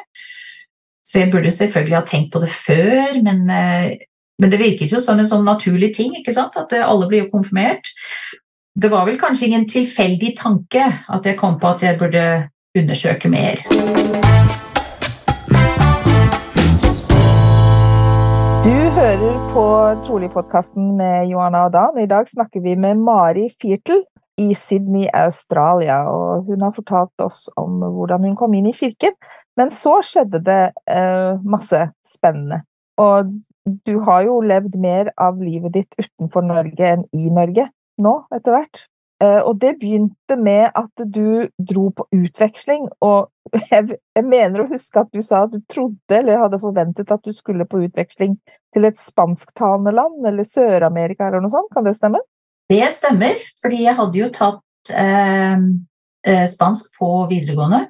Så 1.06 1.22
jeg 1.22 1.32
burde 1.34 1.54
selvfølgelig 1.54 2.00
ha 2.00 2.06
tenkt 2.08 2.32
på 2.34 2.42
det 2.42 2.50
før, 2.50 3.22
men, 3.22 3.44
eh, 3.50 4.08
men 4.42 4.52
det 4.52 4.62
virket 4.62 4.96
jo 4.96 5.00
som 5.04 5.20
en 5.22 5.30
sånn 5.30 5.46
naturlig 5.46 5.94
ting, 5.94 6.16
ikke 6.18 6.34
sant? 6.34 6.58
at 6.58 6.74
eh, 6.74 6.86
alle 6.86 7.08
blir 7.12 7.26
jo 7.26 7.34
konfirmert. 7.36 7.94
Det 8.76 8.92
var 8.92 9.06
vel 9.08 9.20
kanskje 9.22 9.52
ingen 9.52 9.68
tilfeldig 9.70 10.34
tanke 10.40 10.84
at 10.84 11.30
jeg 11.30 11.40
kom 11.40 11.60
på 11.62 11.76
at 11.76 11.86
jeg 11.86 12.00
burde 12.02 12.26
undersøke 12.76 13.32
mer. 13.32 13.62
Hører 19.06 19.36
på 19.54 19.64
Trolig-podkasten 20.02 20.86
med 20.98 21.28
Johanna 21.30 21.68
og 21.68 21.74
Dan. 21.76 21.98
I 22.02 22.08
dag 22.10 22.26
snakker 22.26 22.64
vi 22.64 22.72
med 22.74 22.98
Mari 22.98 23.44
Firtel 23.54 24.00
i 24.42 24.48
Sydney, 24.58 25.06
Australia. 25.14 26.00
Og 26.10 26.48
hun 26.48 26.64
har 26.66 26.74
fortalt 26.74 27.22
oss 27.22 27.44
om 27.62 27.84
hvordan 27.84 28.26
hun 28.26 28.34
kom 28.40 28.56
inn 28.58 28.66
i 28.66 28.74
kirken. 28.74 29.14
Men 29.60 29.70
så 29.70 30.00
skjedde 30.02 30.42
det 30.48 30.64
uh, 30.90 31.38
masse 31.46 31.84
spennende. 32.02 32.64
Og 32.98 33.30
du 33.86 33.94
har 34.08 34.26
jo 34.26 34.40
levd 34.42 34.80
mer 34.82 35.14
av 35.22 35.38
livet 35.38 35.76
ditt 35.78 36.00
utenfor 36.02 36.48
Norge 36.50 36.90
enn 36.96 37.06
i 37.14 37.30
Norge 37.30 37.68
nå, 38.02 38.16
etter 38.34 38.58
hvert. 38.58 38.88
Uh, 39.22 39.44
og 39.46 39.62
det 39.62 39.76
begynte 39.84 40.40
med 40.42 40.72
at 40.74 41.06
du 41.06 41.46
dro 41.62 41.92
på 41.94 42.10
utveksling, 42.24 42.90
og 43.06 43.30
jeg, 43.54 43.98
jeg, 44.16 44.26
mener 44.26 44.64
å 44.64 44.70
huske 44.70 45.02
at 45.02 45.12
du 45.14 45.22
sa 45.26 45.44
at 45.46 45.54
du 45.54 45.60
trodde 45.72 46.18
eller 46.18 46.42
hadde 46.42 46.62
forventet 46.62 47.12
at 47.14 47.26
du 47.26 47.34
skulle 47.36 47.68
på 47.70 47.84
utveksling 47.86 48.38
til 48.74 48.88
et 48.88 48.98
spansktalende 49.00 49.94
land, 49.96 50.24
eller 50.28 50.48
Sør-Amerika 50.48 51.28
eller 51.28 51.44
noe 51.44 51.54
sånt, 51.54 51.70
kan 51.74 51.86
det 51.86 51.96
stemme? 51.98 52.22
Det 52.70 52.82
stemmer, 52.94 53.38
fordi 53.62 53.84
jeg 53.84 53.98
hadde 54.00 54.20
jo 54.20 54.32
tatt 54.34 54.96
eh, 54.98 55.68
eh 56.26 56.48
spansk 56.50 56.98
på 56.98 57.12
videregående. 57.30 57.86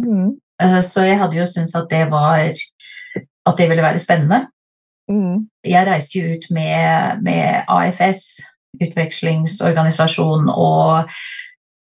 Mm. 0.00 0.38
Eh, 0.62 0.80
så 0.86 1.08
jeg 1.08 1.18
hadde 1.18 1.38
jo 1.38 1.48
syntes 1.48 1.74
at 1.76 1.90
det 1.90 2.06
var 2.12 2.54
At 3.46 3.56
det 3.58 3.70
ville 3.70 3.82
være 3.82 3.98
spennende. 3.98 4.46
Mm. 5.10 5.48
Jeg 5.64 5.86
reiste 5.86 6.20
jo 6.20 6.34
ut 6.36 6.44
med, 6.54 7.22
med 7.24 7.64
AFS, 7.68 8.20
utvekslingsorganisasjon. 8.84 10.50
Og 10.52 11.08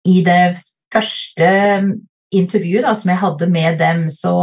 i 0.04 0.20
det 0.26 0.58
første 0.92 1.48
intervjuet 2.34 2.84
da, 2.86 2.94
som 2.96 3.12
jeg 3.12 3.22
hadde 3.22 3.50
med 3.52 3.78
dem, 3.80 4.06
så, 4.12 4.36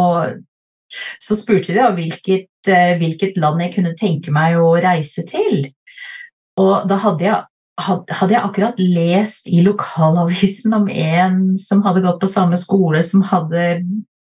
så 1.21 1.37
spurte 1.37 1.75
de 1.75 1.89
hvilket, 1.97 2.49
eh, 2.71 2.95
hvilket, 3.01 3.37
land 3.41 3.61
jeg 3.65 3.75
kunne 3.77 3.97
tenke 3.97 4.33
meg 4.35 4.59
å 4.59 4.73
reise 4.81 5.25
til. 5.29 5.67
Og 6.61 6.87
da 6.89 6.97
hadde 7.03 7.27
jeg, 7.27 7.43
hadde 7.85 8.33
jeg 8.33 8.41
akkurat 8.41 8.79
lest 8.79 9.49
i 9.51 9.61
lokalavisen 9.65 10.77
om 10.77 10.89
en 10.89 11.39
som 11.59 11.83
hadde 11.85 12.05
gått 12.05 12.21
på 12.21 12.31
samme 12.31 12.57
skole, 12.59 13.03
som 13.03 13.25
hadde 13.27 13.67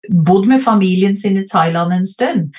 bodd 0.10 0.50
med 0.50 0.62
familien 0.62 1.16
sin 1.18 1.38
i 1.40 1.48
Thailand 1.50 1.94
en 1.94 2.06
stund. 2.06 2.52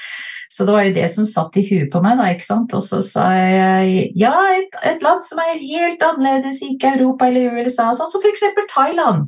Så 0.48 0.64
det 0.64 0.72
var 0.72 0.85
jo 0.87 0.94
det 0.94 1.06
som 1.11 1.26
satt 1.26 1.56
i 1.59 1.64
huet 1.66 1.90
på 1.92 2.00
meg. 2.02 2.18
da, 2.18 2.30
ikke 2.30 2.46
sant? 2.46 2.74
Og 2.78 2.85
så 2.87 3.00
sa 3.04 3.26
jeg 3.35 4.11
ja, 4.18 4.35
et, 4.54 4.78
et 4.92 5.02
land 5.04 5.24
som 5.26 5.42
er 5.42 5.59
helt 5.59 6.02
annerledes, 6.06 6.62
ikke 6.64 6.94
Europa 6.96 7.28
eller 7.28 7.59
USA, 7.61 7.90
sånn 7.94 8.12
som 8.12 8.22
f.eks. 8.22 8.46
Thailand. 8.70 9.26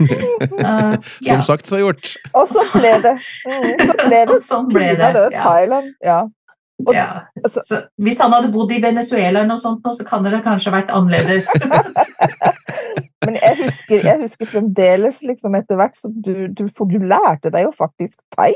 Uh, 0.00 0.94
som 1.28 1.42
sagt, 1.42 1.66
så 1.66 1.80
gjort. 1.80 2.14
Og 2.34 2.48
så 2.48 2.66
ble 2.74 2.96
det. 3.06 3.16
Mm, 3.50 3.80
så 3.86 3.94
ble 3.98 4.20
det, 4.28 4.36
sånn 4.42 4.68
ble 4.70 4.92
det, 4.98 5.08
det 5.16 5.24
Thailand. 5.40 5.90
Ja. 6.04 6.20
Og, 6.86 6.94
ja. 6.94 7.26
Så, 7.46 7.60
så, 7.64 7.80
hvis 8.00 8.20
han 8.22 8.32
hadde 8.32 8.50
bodd 8.52 8.72
i 8.72 8.80
Venezuela, 8.82 9.42
eller 9.42 9.48
noe 9.50 9.60
sånt, 9.60 9.84
så 9.96 10.06
kan 10.08 10.24
det 10.24 10.40
kanskje 10.44 10.72
vært 10.74 10.92
annerledes. 10.94 11.50
Men 13.24 13.36
jeg 13.36 13.56
husker, 13.58 14.04
jeg 14.06 14.20
husker, 14.22 14.48
fremdeles 14.48 15.20
liksom 15.28 15.56
etter 15.58 15.76
hvert 15.76 15.98
så 15.98 16.08
du, 16.08 16.48
du, 16.56 16.64
For 16.72 16.88
du 16.88 17.02
lærte 17.04 17.52
deg 17.52 17.66
jo 17.66 17.72
faktisk 17.76 18.22
thai. 18.32 18.54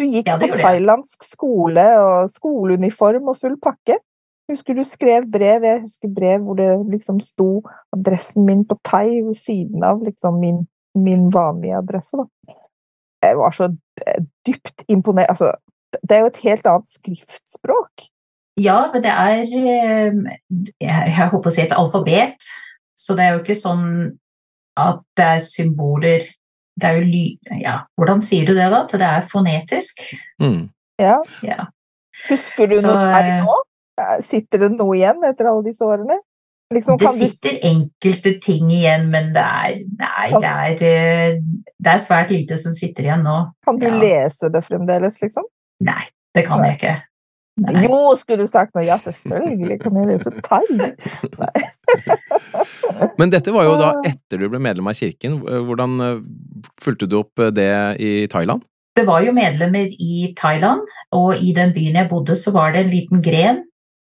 Du 0.00 0.04
gikk 0.04 0.28
ja, 0.28 0.38
på 0.40 0.50
thailandsk 0.56 1.24
skole 1.24 1.84
og 2.00 2.28
skoleuniform 2.32 3.30
og 3.32 3.38
full 3.40 3.56
pakke. 3.62 3.98
Husker 4.50 4.76
du 4.76 4.82
skrev 4.84 5.26
brev, 5.32 5.64
jeg 5.64 5.84
husker 5.84 6.10
brev 6.12 6.42
hvor 6.44 6.58
det 6.58 6.68
liksom 6.92 7.20
sto 7.22 7.62
adressen 7.94 8.44
min 8.48 8.66
på 8.68 8.76
thai 8.84 9.22
ved 9.22 9.36
siden 9.38 9.84
av 9.86 10.02
liksom 10.04 10.40
min, 10.42 10.64
min 10.98 11.28
vanlige 11.32 11.78
adresse, 11.78 12.20
da. 12.20 12.56
Jeg 13.22 13.38
var 13.38 13.54
så 13.54 13.68
dypt 14.46 14.84
imponert. 14.90 15.30
Altså, 15.30 15.52
det 16.02 16.16
er 16.16 16.24
jo 16.24 16.32
et 16.32 16.42
helt 16.42 16.66
annet 16.66 16.90
skriftspråk. 16.90 18.08
Ja, 18.60 18.90
men 18.92 19.04
det 19.04 19.12
er 19.12 19.46
Jeg, 19.46 20.72
Jeg 20.80 21.28
håper 21.32 21.48
å 21.48 21.54
si 21.54 21.62
et 21.62 21.76
alfabet. 21.76 22.50
Så 22.98 23.16
det 23.16 23.24
er 23.24 23.36
jo 23.36 23.42
ikke 23.44 23.56
sånn 23.56 23.86
at 24.78 25.00
det 25.16 25.28
er 25.36 25.44
symboler 25.44 26.26
det 26.80 26.88
er 26.88 26.98
jo 26.98 27.08
ly... 27.08 27.24
Ja, 27.60 27.74
hvordan 27.98 28.22
sier 28.24 28.48
du 28.48 28.54
det, 28.56 28.68
da? 28.72 28.84
At 28.86 28.94
det 28.96 29.08
er 29.08 29.26
fonetisk? 29.28 30.02
Mm. 30.42 30.70
Ja. 31.00 31.18
ja. 31.44 31.68
Husker 32.28 32.70
du 32.70 32.76
Så, 32.78 32.92
noe 32.92 33.08
her 33.12 33.28
eh, 33.28 33.44
nå? 33.44 33.56
Sitter 34.24 34.64
det 34.64 34.70
noe 34.78 34.96
igjen 34.96 35.20
etter 35.28 35.50
alle 35.50 35.66
disse 35.66 35.84
årene? 35.84 36.16
Liksom, 36.72 36.98
det 37.00 37.12
sitter 37.18 37.56
du... 37.56 37.68
enkelte 37.68 38.32
ting 38.42 38.72
igjen, 38.72 39.08
men 39.12 39.30
det 39.34 39.44
er, 39.44 39.78
nei, 40.00 40.26
det, 40.32 40.50
er, 40.50 40.82
eh, 40.88 41.38
det 41.78 41.94
er, 41.94 42.02
svært 42.02 42.32
lite 42.34 42.58
som 42.60 42.74
sitter 42.74 43.08
igjen 43.08 43.24
nå. 43.26 43.38
Kan 43.66 43.80
du 43.80 43.88
ja. 43.88 43.94
lese 44.00 44.50
det 44.52 44.64
fremdeles, 44.66 45.20
liksom? 45.24 45.46
Nei, 45.86 46.04
det 46.36 46.46
kan 46.48 46.62
jeg 46.66 46.78
ikke. 46.78 46.98
Nei. 47.62 47.82
Jo, 47.84 48.14
skulle 48.16 48.46
du 48.46 48.48
sagt 48.48 48.72
noe. 48.72 48.84
Ja, 48.86 48.96
selvfølgelig 48.96 49.76
kan 49.82 49.96
jeg 50.00 50.14
lese 50.14 50.32
thai. 50.40 50.62
Men 53.20 53.32
dette 53.34 53.52
var 53.52 53.68
jo 53.68 53.74
da 53.76 53.90
etter 54.08 54.40
du 54.40 54.48
ble 54.48 54.60
medlem 54.62 54.88
av 54.88 54.96
kirken. 54.96 55.42
Hvordan 55.68 55.98
eh, 56.06 56.22
fulgte 56.80 57.10
du 57.10 57.18
opp 57.20 57.44
det 57.52 57.72
i 58.00 58.12
Thailand? 58.32 58.64
Det 58.96 59.04
var 59.08 59.22
jo 59.24 59.32
medlemmer 59.32 59.88
i 59.88 60.32
Thailand, 60.36 60.84
og 61.16 61.40
i 61.40 61.52
den 61.56 61.72
byen 61.72 61.96
jeg 61.96 62.10
bodde, 62.10 62.36
så 62.36 62.52
var 62.52 62.74
det 62.74 62.82
en 62.82 62.92
liten 62.92 63.22
gren 63.24 63.62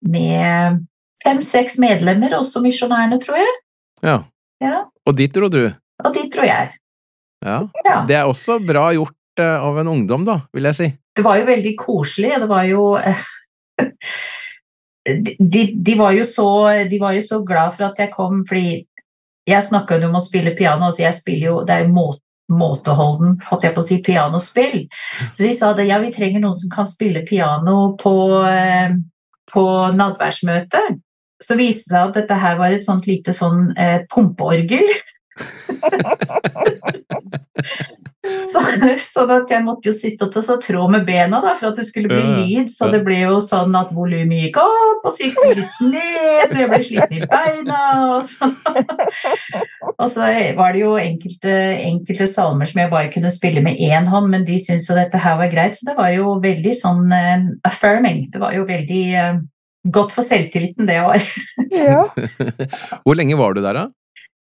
med 0.05 0.83
fem-seks 1.23 1.79
medlemmer, 1.81 2.37
også 2.37 2.61
misjonærene, 2.63 3.19
tror 3.23 3.41
jeg. 3.41 3.55
Ja. 4.05 4.19
ja. 4.63 4.83
Og 5.07 5.17
dit 5.17 5.33
dro 5.33 5.49
du? 5.51 5.63
Og 6.05 6.13
dit 6.13 6.29
dro 6.33 6.45
jeg. 6.45 6.75
Ja. 7.45 7.59
ja. 7.85 7.97
Det 8.09 8.17
er 8.17 8.29
også 8.29 8.59
bra 8.65 8.89
gjort 8.95 9.41
eh, 9.41 9.57
av 9.57 9.77
en 9.81 9.93
ungdom, 9.97 10.25
da, 10.27 10.41
vil 10.53 10.69
jeg 10.69 10.77
si 10.77 10.89
det 11.17 11.25
var 11.25 11.39
jo 11.39 11.47
veldig 11.49 11.73
koselig, 11.79 12.35
og 12.35 12.43
det 12.43 12.49
var 12.51 12.67
jo 12.69 12.83
de, 15.55 15.63
de, 15.73 15.95
var 15.97 16.13
jo 16.17 16.27
så, 16.27 16.51
de 16.89 17.01
var 17.01 17.17
jo 17.17 17.25
så 17.25 17.41
glad 17.47 17.73
for 17.73 17.89
at 17.89 17.99
jeg 18.01 18.13
kom, 18.13 18.43
fordi 18.47 18.85
jeg 19.47 19.63
snakka 19.63 20.01
om 20.05 20.17
å 20.19 20.23
spille 20.23 20.55
piano, 20.57 20.91
så 20.91 21.05
jeg 21.05 21.15
spiller 21.15 21.45
jo 21.47 21.59
Det 21.65 21.75
er 21.75 21.85
jo 21.85 21.93
må, 21.95 22.07
måteholden, 22.51 23.37
holdt 23.47 23.65
jeg 23.67 23.75
på 23.75 23.83
å 23.83 23.85
si, 23.85 23.97
pianospill. 24.03 24.81
Så 25.31 25.43
de 25.43 25.53
sa 25.55 25.73
det, 25.75 25.87
ja, 25.89 25.97
vi 26.03 26.13
trenger 26.15 26.43
noen 26.43 26.55
som 26.55 26.71
kan 26.71 26.87
spille 26.87 27.23
piano 27.27 27.95
på, 27.99 28.13
eh, 28.47 28.93
på 29.51 29.63
nadværsmøtet. 29.95 30.99
Så 31.43 31.57
viste 31.59 31.91
det 31.91 31.93
seg 31.93 32.09
at 32.09 32.17
dette 32.21 32.39
her 32.41 32.57
var 32.59 32.73
et 32.73 32.85
sånt 32.85 33.05
lite 33.09 33.33
sånn 33.35 33.71
eh, 33.77 34.01
pumpeorgel. 34.09 34.87
så, 38.51 38.61
sånn 39.01 39.31
at 39.35 39.51
jeg 39.51 39.63
måtte 39.65 39.89
jo 39.89 39.93
sitte 39.95 40.25
og 40.27 40.33
ta 40.33 40.55
trå 40.61 40.87
med 40.91 41.05
bena 41.07 41.39
da, 41.43 41.53
for 41.57 41.69
at 41.69 41.77
det 41.79 41.85
skulle 41.87 42.09
bli 42.11 42.25
lyd. 42.39 42.67
Så 42.73 42.89
det 42.93 43.01
ble 43.05 43.19
jo 43.21 43.39
sånn 43.43 43.75
at 43.77 43.93
volumet 43.95 44.47
gikk 44.47 44.57
opp, 44.61 45.01
og 45.05 45.11
så 45.13 45.27
gikk 45.27 45.37
det 45.41 45.55
litt 45.59 45.77
ned, 45.93 46.45
og 46.47 46.57
jeg 46.61 46.69
ble 46.71 46.81
sliten 46.89 47.17
i 47.19 47.21
beina. 47.33 47.81
Og 48.17 48.21
sånn. 48.29 48.55
og 50.01 50.07
så 50.13 50.21
var 50.57 50.69
det 50.73 50.81
jo 50.83 50.91
enkelte, 51.01 51.53
enkelte, 51.87 52.27
salmer 52.31 52.65
som 52.69 52.81
jeg 52.83 52.93
bare 52.93 53.13
kunne 53.13 53.31
spille 53.33 53.61
med 53.65 53.75
én 53.77 54.05
hånd, 54.11 54.27
men 54.33 54.47
de 54.47 54.57
syntes 54.61 54.89
jo 54.89 54.97
dette 54.97 55.21
her 55.21 55.35
var 55.39 55.53
greit, 55.53 55.75
så 55.77 55.91
det 55.91 55.97
var 55.99 56.09
jo 56.15 56.25
veldig 56.43 56.73
sånn 56.77 57.05
uh, 57.13 57.37
affirming. 57.67 58.19
Det 58.33 58.39
var 58.41 58.51
jo 58.57 58.63
veldig 58.67 59.05
uh, 59.21 59.37
godt 59.93 60.13
for 60.15 60.25
selvtilliten, 60.25 60.87
det 60.89 60.97
var. 61.05 61.23
ja. 61.71 62.03
Hvor 63.03 63.17
lenge 63.17 63.37
var 63.39 63.55
du 63.55 63.61
der, 63.63 63.77
da? 63.77 63.85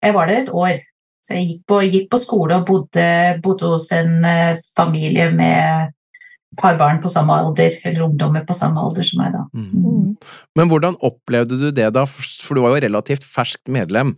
Jeg 0.04 0.14
var 0.16 0.30
der 0.30 0.44
et 0.44 0.52
år. 0.52 0.80
Så 1.26 1.34
jeg 1.34 1.46
gikk 1.48 1.62
på, 1.66 1.82
gikk 1.90 2.10
på 2.12 2.18
skole 2.22 2.60
og 2.60 2.66
bodde, 2.68 3.06
bodde, 3.42 3.72
hos 3.72 3.88
en 3.96 4.20
uh, 4.22 4.58
familie 4.76 5.26
med 5.34 5.88
et 5.90 6.60
par 6.60 6.76
barn 6.78 7.00
på 7.02 7.10
samme 7.10 7.34
alder, 7.34 7.74
eller 7.82 8.04
ungdommer 8.06 8.44
på 8.46 8.54
samme 8.54 8.78
alder 8.78 9.06
som 9.06 9.24
meg, 9.24 9.34
da. 9.34 9.42
Mm. 9.50 9.72
Mm. 9.72 10.36
Men 10.58 10.70
hvordan 10.70 11.00
opplevde 11.04 11.58
du 11.58 11.72
det, 11.74 11.88
da? 11.96 12.04
For 12.06 12.54
du 12.54 12.62
var 12.62 12.76
jo 12.76 12.84
relativt 12.86 13.26
ferskt 13.26 13.66
medlem. 13.72 14.14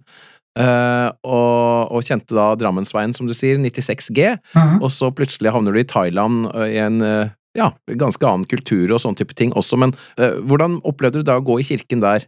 Uh, 0.58 1.08
og, 1.22 1.94
og, 1.94 2.02
kjente 2.02 2.34
da 2.34 2.50
Drammensveien, 2.58 3.14
som 3.16 3.28
du 3.30 3.32
sier, 3.36 3.60
96G, 3.62 4.34
mm. 4.58 4.78
og 4.82 4.90
så 4.92 5.08
plutselig 5.14 5.54
havner 5.54 5.72
du 5.72 5.80
i 5.80 5.88
Thailand 5.88 6.48
uh, 6.50 6.66
i 6.66 6.80
en 6.82 6.98
ja, 7.58 7.72
ganske 8.00 8.24
annen 8.24 8.46
kultur 8.48 8.94
og 8.94 9.02
sånn 9.02 9.18
type 9.18 9.34
ting 9.38 9.50
også, 9.58 9.78
men 9.82 9.94
hvordan 10.16 10.78
opplevde 10.86 11.20
du 11.22 11.26
da 11.26 11.40
å 11.40 11.44
gå 11.44 11.58
i 11.58 11.66
kirken 11.66 12.04
der? 12.04 12.24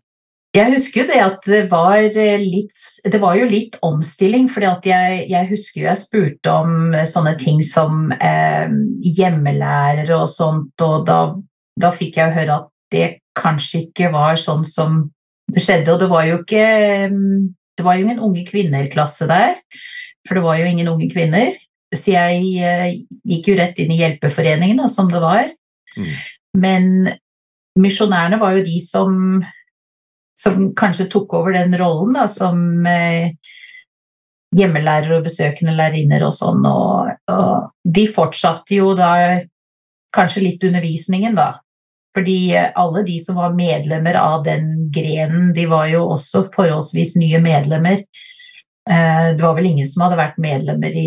Jeg 0.51 0.73
husker 0.73 1.05
jo 1.05 1.11
det 1.13 1.19
at 1.23 1.45
det 1.47 1.61
var 1.71 2.01
eh, 2.03 2.43
litt 2.43 2.75
Det 3.07 3.21
var 3.23 3.37
jo 3.39 3.47
litt 3.47 3.77
omstilling, 3.87 4.49
for 4.51 4.65
jeg, 4.67 5.29
jeg 5.31 5.47
husker 5.47 5.85
jo 5.85 5.87
jeg 5.87 6.01
spurte 6.01 6.55
om 6.55 6.97
sånne 7.07 7.37
ting 7.39 7.61
som 7.67 8.11
eh, 8.17 8.67
hjemmelærere 9.15 10.19
og 10.19 10.27
sånt, 10.31 10.75
og 10.83 11.07
da, 11.07 11.21
da 11.79 11.93
fikk 11.95 12.19
jeg 12.19 12.35
høre 12.35 12.59
at 12.59 12.69
det 12.91 13.07
kanskje 13.39 13.85
ikke 13.87 14.11
var 14.11 14.41
sånn 14.43 14.67
som 14.67 15.05
det 15.51 15.63
skjedde, 15.63 15.95
og 15.95 16.03
det 16.03 16.11
var 16.11 16.27
jo 16.27 16.41
ikke 16.43 16.67
Det 17.79 17.87
var 17.87 17.97
jo 17.97 18.05
ingen 18.05 18.23
unge 18.27 18.43
kvinner-klasse 18.51 19.31
der, 19.31 19.55
for 20.27 20.37
det 20.37 20.45
var 20.45 20.59
jo 20.59 20.67
ingen 20.69 20.91
unge 20.91 21.07
kvinner. 21.15 21.55
Så 21.91 22.13
jeg 22.15 22.43
eh, 22.63 23.01
gikk 23.27 23.51
jo 23.51 23.57
rett 23.59 23.81
inn 23.83 23.95
i 23.95 23.99
hjelpeforeningen, 23.99 24.79
da, 24.83 24.91
som 24.91 25.09
det 25.11 25.23
var. 25.23 25.51
Mm. 25.97 26.13
Men 26.61 26.85
misjonærene 27.81 28.39
var 28.41 28.55
jo 28.59 28.67
de 28.67 28.77
som 28.83 29.43
som 30.41 30.71
kanskje 30.77 31.09
tok 31.13 31.35
over 31.37 31.53
den 31.53 31.75
rollen 31.79 32.15
da, 32.17 32.27
som 32.31 32.87
eh, 32.89 33.33
hjemmelærer 34.57 35.19
og 35.19 35.27
besøkende 35.27 35.75
lærerinner 35.77 36.25
og 36.27 36.35
sånn. 36.35 36.65
Og, 36.67 37.11
og, 37.33 37.73
de 37.85 38.07
fortsatte 38.11 38.79
jo 38.79 38.95
da 38.99 39.11
kanskje 40.15 40.47
litt 40.47 40.65
undervisningen, 40.67 41.37
da. 41.39 41.53
Fordi 42.17 42.57
alle 42.59 43.05
de 43.07 43.19
som 43.23 43.37
var 43.39 43.53
medlemmer 43.55 44.17
av 44.19 44.43
den 44.47 44.89
grenen, 44.91 45.53
de 45.55 45.69
var 45.71 45.87
jo 45.93 46.09
også 46.17 46.49
forholdsvis 46.57 47.15
nye 47.21 47.39
medlemmer. 47.45 48.01
Eh, 48.91 49.29
det 49.37 49.45
var 49.45 49.55
vel 49.59 49.71
ingen 49.71 49.87
som 49.87 50.07
hadde 50.07 50.19
vært 50.19 50.41
medlemmer 50.43 50.97
i 50.97 51.07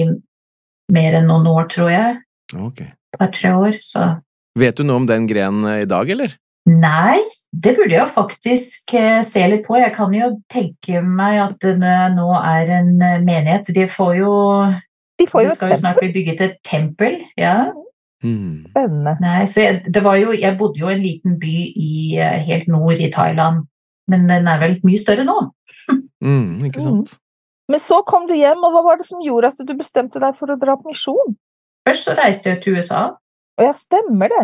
mer 0.92 1.20
enn 1.20 1.30
noen 1.30 1.48
år, 1.48 1.68
tror 1.72 1.92
jeg. 1.94 2.22
Ok. 2.58 2.84
Et 2.84 3.20
par-tre 3.20 3.56
år, 3.56 3.80
så 3.82 4.16
Vet 4.60 4.78
du 4.78 4.84
noe 4.86 5.02
om 5.02 5.06
den 5.10 5.26
grenen 5.26 5.66
i 5.82 5.86
dag, 5.90 6.10
eller? 6.14 6.36
Nei, 6.70 7.20
det 7.52 7.74
burde 7.76 7.96
jeg 7.96 8.08
faktisk 8.14 8.94
eh, 8.96 9.20
se 9.26 9.42
litt 9.52 9.66
på. 9.66 9.76
Jeg 9.82 9.92
kan 9.96 10.14
jo 10.16 10.30
tenke 10.52 11.02
meg 11.04 11.40
at 11.44 11.66
det 11.82 11.96
nå 12.14 12.28
er 12.40 12.70
en 12.78 12.94
eh, 13.02 13.18
menighet. 13.20 13.74
De 13.76 13.88
får 13.92 14.14
jo 14.22 14.36
De 15.20 15.28
får 15.28 15.44
jo 15.44 15.50
Det 15.50 15.58
skal 15.58 15.74
jo 15.74 15.80
snart 15.82 16.00
bli 16.00 16.12
bygget 16.14 16.46
et 16.46 16.62
tempel. 16.64 17.18
Ja. 17.40 17.74
Mm. 18.24 18.54
Spennende. 18.56 19.18
Nei, 19.20 19.42
så 19.52 19.66
jeg, 19.66 19.82
det 19.92 20.04
var 20.06 20.16
jo, 20.22 20.32
jeg 20.32 20.56
bodde 20.60 20.80
jo 20.80 20.88
i 20.88 20.96
en 20.96 21.04
liten 21.04 21.36
by 21.42 21.58
i, 21.74 21.92
eh, 22.16 22.40
helt 22.48 22.72
nord 22.72 23.02
i 23.02 23.12
Thailand, 23.12 23.66
men 24.08 24.30
den 24.30 24.48
er 24.48 24.64
vel 24.64 24.78
mye 24.88 25.02
større 25.02 25.28
nå. 25.28 25.40
Mm, 26.24 26.62
ikke 26.64 26.80
sant? 26.80 27.10
Men 27.74 27.82
så 27.82 28.04
kom 28.06 28.28
du 28.30 28.36
hjem, 28.38 28.62
og 28.62 28.70
hva 28.76 28.84
var 28.86 29.00
det 29.00 29.08
som 29.08 29.22
gjorde 29.26 29.50
at 29.50 29.62
du 29.66 29.72
bestemte 29.74 30.20
deg 30.22 30.36
for 30.38 30.54
å 30.54 30.60
dra 30.62 30.76
på 30.78 30.92
misjon? 30.92 31.32
Først 31.88 32.06
så 32.06 32.14
reiste 32.20 32.52
jeg 32.52 32.60
til 32.62 32.76
USA. 32.78 33.00
Og 33.58 33.64
ja, 33.66 33.72
stemmer 33.78 34.30
det. 34.30 34.44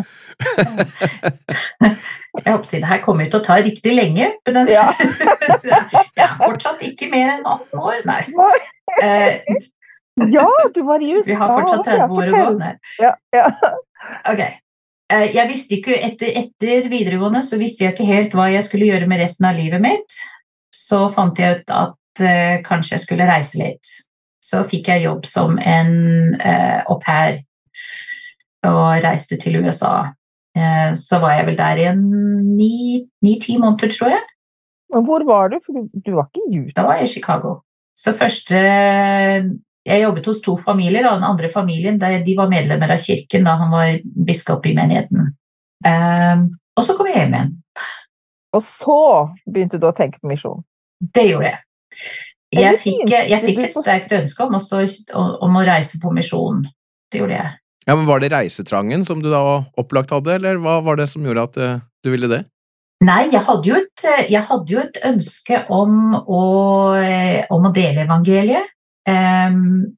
Jeg 2.39 2.45
håper 2.45 2.65
å 2.65 2.71
det 2.71 2.89
her 2.89 2.99
kommer 3.01 3.29
til 3.29 3.39
å 3.39 3.45
ta 3.45 3.57
riktig 3.61 3.93
lenge, 3.93 4.31
men 4.47 4.57
den, 4.59 4.71
Ja. 4.73 4.85
jeg 6.17 6.25
er 6.25 6.35
fortsatt 6.37 6.81
ikke 6.85 7.09
mer 7.09 7.35
enn 7.35 7.45
18 7.45 7.79
år, 7.81 8.01
nei. 8.09 8.19
Eh, 9.03 9.61
Ja, 10.35 10.45
du 10.75 10.81
var 10.85 11.01
i 11.01 11.13
USA. 11.15 11.29
vi 11.29 11.37
har 11.39 11.53
fortsatt 11.53 11.89
ja, 11.89 12.07
30 12.09 12.17
år 12.17 12.33
å 12.33 12.51
gå. 12.57 12.71
Ja, 13.05 13.13
ja. 13.37 13.45
Ok. 14.33 14.41
Eh, 15.13 15.27
Jeg 15.37 15.47
visste 15.53 15.77
ikke, 15.77 16.01
etter, 16.09 16.33
etter 16.43 16.89
videregående 16.91 17.41
så 17.45 17.61
visste 17.61 17.85
jeg 17.85 17.93
ikke 17.93 18.09
helt 18.09 18.35
hva 18.37 18.49
jeg 18.53 18.65
skulle 18.67 18.89
gjøre 18.89 19.09
med 19.09 19.21
resten 19.21 19.49
av 19.49 19.57
livet 19.57 19.81
mitt. 19.85 20.19
Så 20.75 21.05
fant 21.13 21.37
jeg 21.39 21.61
ut 21.61 21.69
at 21.73 21.93
eh, 21.93 21.99
kanskje 22.17 22.95
jeg 22.95 23.03
skulle 23.05 23.27
reise 23.29 23.61
litt. 23.61 23.91
Så 24.43 24.63
fikk 24.67 24.89
jeg 24.89 25.05
jobb 25.05 25.27
som 25.29 25.59
en 25.59 25.91
eh, 26.39 26.79
au 26.89 26.97
pair 27.03 27.41
og 28.67 29.03
reiste 29.03 29.37
til 29.39 29.59
USA. 29.61 30.09
Eh, 30.57 30.91
så 30.97 31.19
var 31.21 31.37
jeg 31.37 31.47
vel 31.49 31.57
der 31.59 31.81
i 31.83 31.87
ni-ti 31.95 33.57
måneder, 33.61 33.91
tror 33.93 34.15
jeg. 34.15 34.23
Men 34.89 35.05
hvor 35.05 35.25
var 35.27 35.51
du? 35.51 35.59
For 35.63 35.77
du, 35.77 35.99
du 36.05 36.15
var 36.17 36.29
ikke 36.29 36.45
i 36.47 36.61
Utah? 36.63 36.75
Da 36.79 36.87
var 36.87 36.99
jeg 36.99 37.09
i 37.09 37.13
Chicago. 37.17 37.59
Så 37.99 38.15
første 38.15 38.59
Jeg 39.89 40.03
jobbet 40.03 40.27
hos 40.27 40.41
to 40.43 40.57
familier, 40.59 41.07
og 41.07 41.17
den 41.17 41.25
andre 41.25 41.49
familien 41.49 41.97
de 41.99 42.35
var 42.37 42.49
medlemmer 42.51 42.91
av 42.93 42.99
kirken 43.01 43.47
da 43.47 43.55
han 43.57 43.71
var 43.71 43.95
biskop 44.27 44.65
i 44.69 44.73
menigheten. 44.75 45.31
Ehm, 45.87 46.43
og 46.77 46.85
så 46.85 46.93
kom 46.97 47.07
jeg 47.09 47.15
hjem 47.17 47.33
igjen. 47.33 47.53
Og 48.53 48.61
så 48.61 48.99
begynte 49.47 49.79
du 49.79 49.87
å 49.87 49.95
tenke 49.95 50.19
på 50.21 50.29
misjon. 50.29 50.61
Det 50.99 51.25
gjorde 51.29 51.49
jeg. 51.53 51.61
Jeg 52.53 52.77
fikk, 52.81 53.03
jeg 53.09 53.41
fikk 53.43 53.59
et 53.67 53.75
sterkt 53.75 54.13
ønske 54.17 54.45
om, 54.45 54.55
også, 54.57 54.83
om 55.13 55.57
å 55.59 55.65
reise 55.67 55.99
på 56.01 56.13
misjon. 56.15 56.63
Det 57.09 57.21
gjorde 57.21 57.37
jeg. 57.37 57.57
Ja, 57.85 57.95
men 57.95 58.07
Var 58.09 58.21
det 58.21 58.31
reisetrangen 58.33 59.05
som 59.05 59.21
du 59.21 59.29
da 59.31 59.41
opplagt 59.79 60.13
hadde, 60.13 60.35
eller 60.37 60.57
hva 60.61 60.79
var 60.85 60.99
det 60.99 61.09
som 61.09 61.25
gjorde 61.25 61.45
at 61.49 61.59
eh, 61.61 61.77
du 62.05 62.11
ville 62.13 62.29
det? 62.29 62.43
Nei, 63.05 63.29
jeg 63.31 63.41
hadde 63.47 63.69
jo 63.69 63.77
et, 63.79 64.07
jeg 64.27 64.41
hadde 64.49 64.73
jo 64.73 64.81
et 64.81 64.97
ønske 65.07 65.61
om 65.71 66.17
å, 66.19 66.41
om 67.55 67.69
å 67.69 67.71
dele 67.75 68.03
evangeliet. 68.03 68.75
Um, 69.07 69.95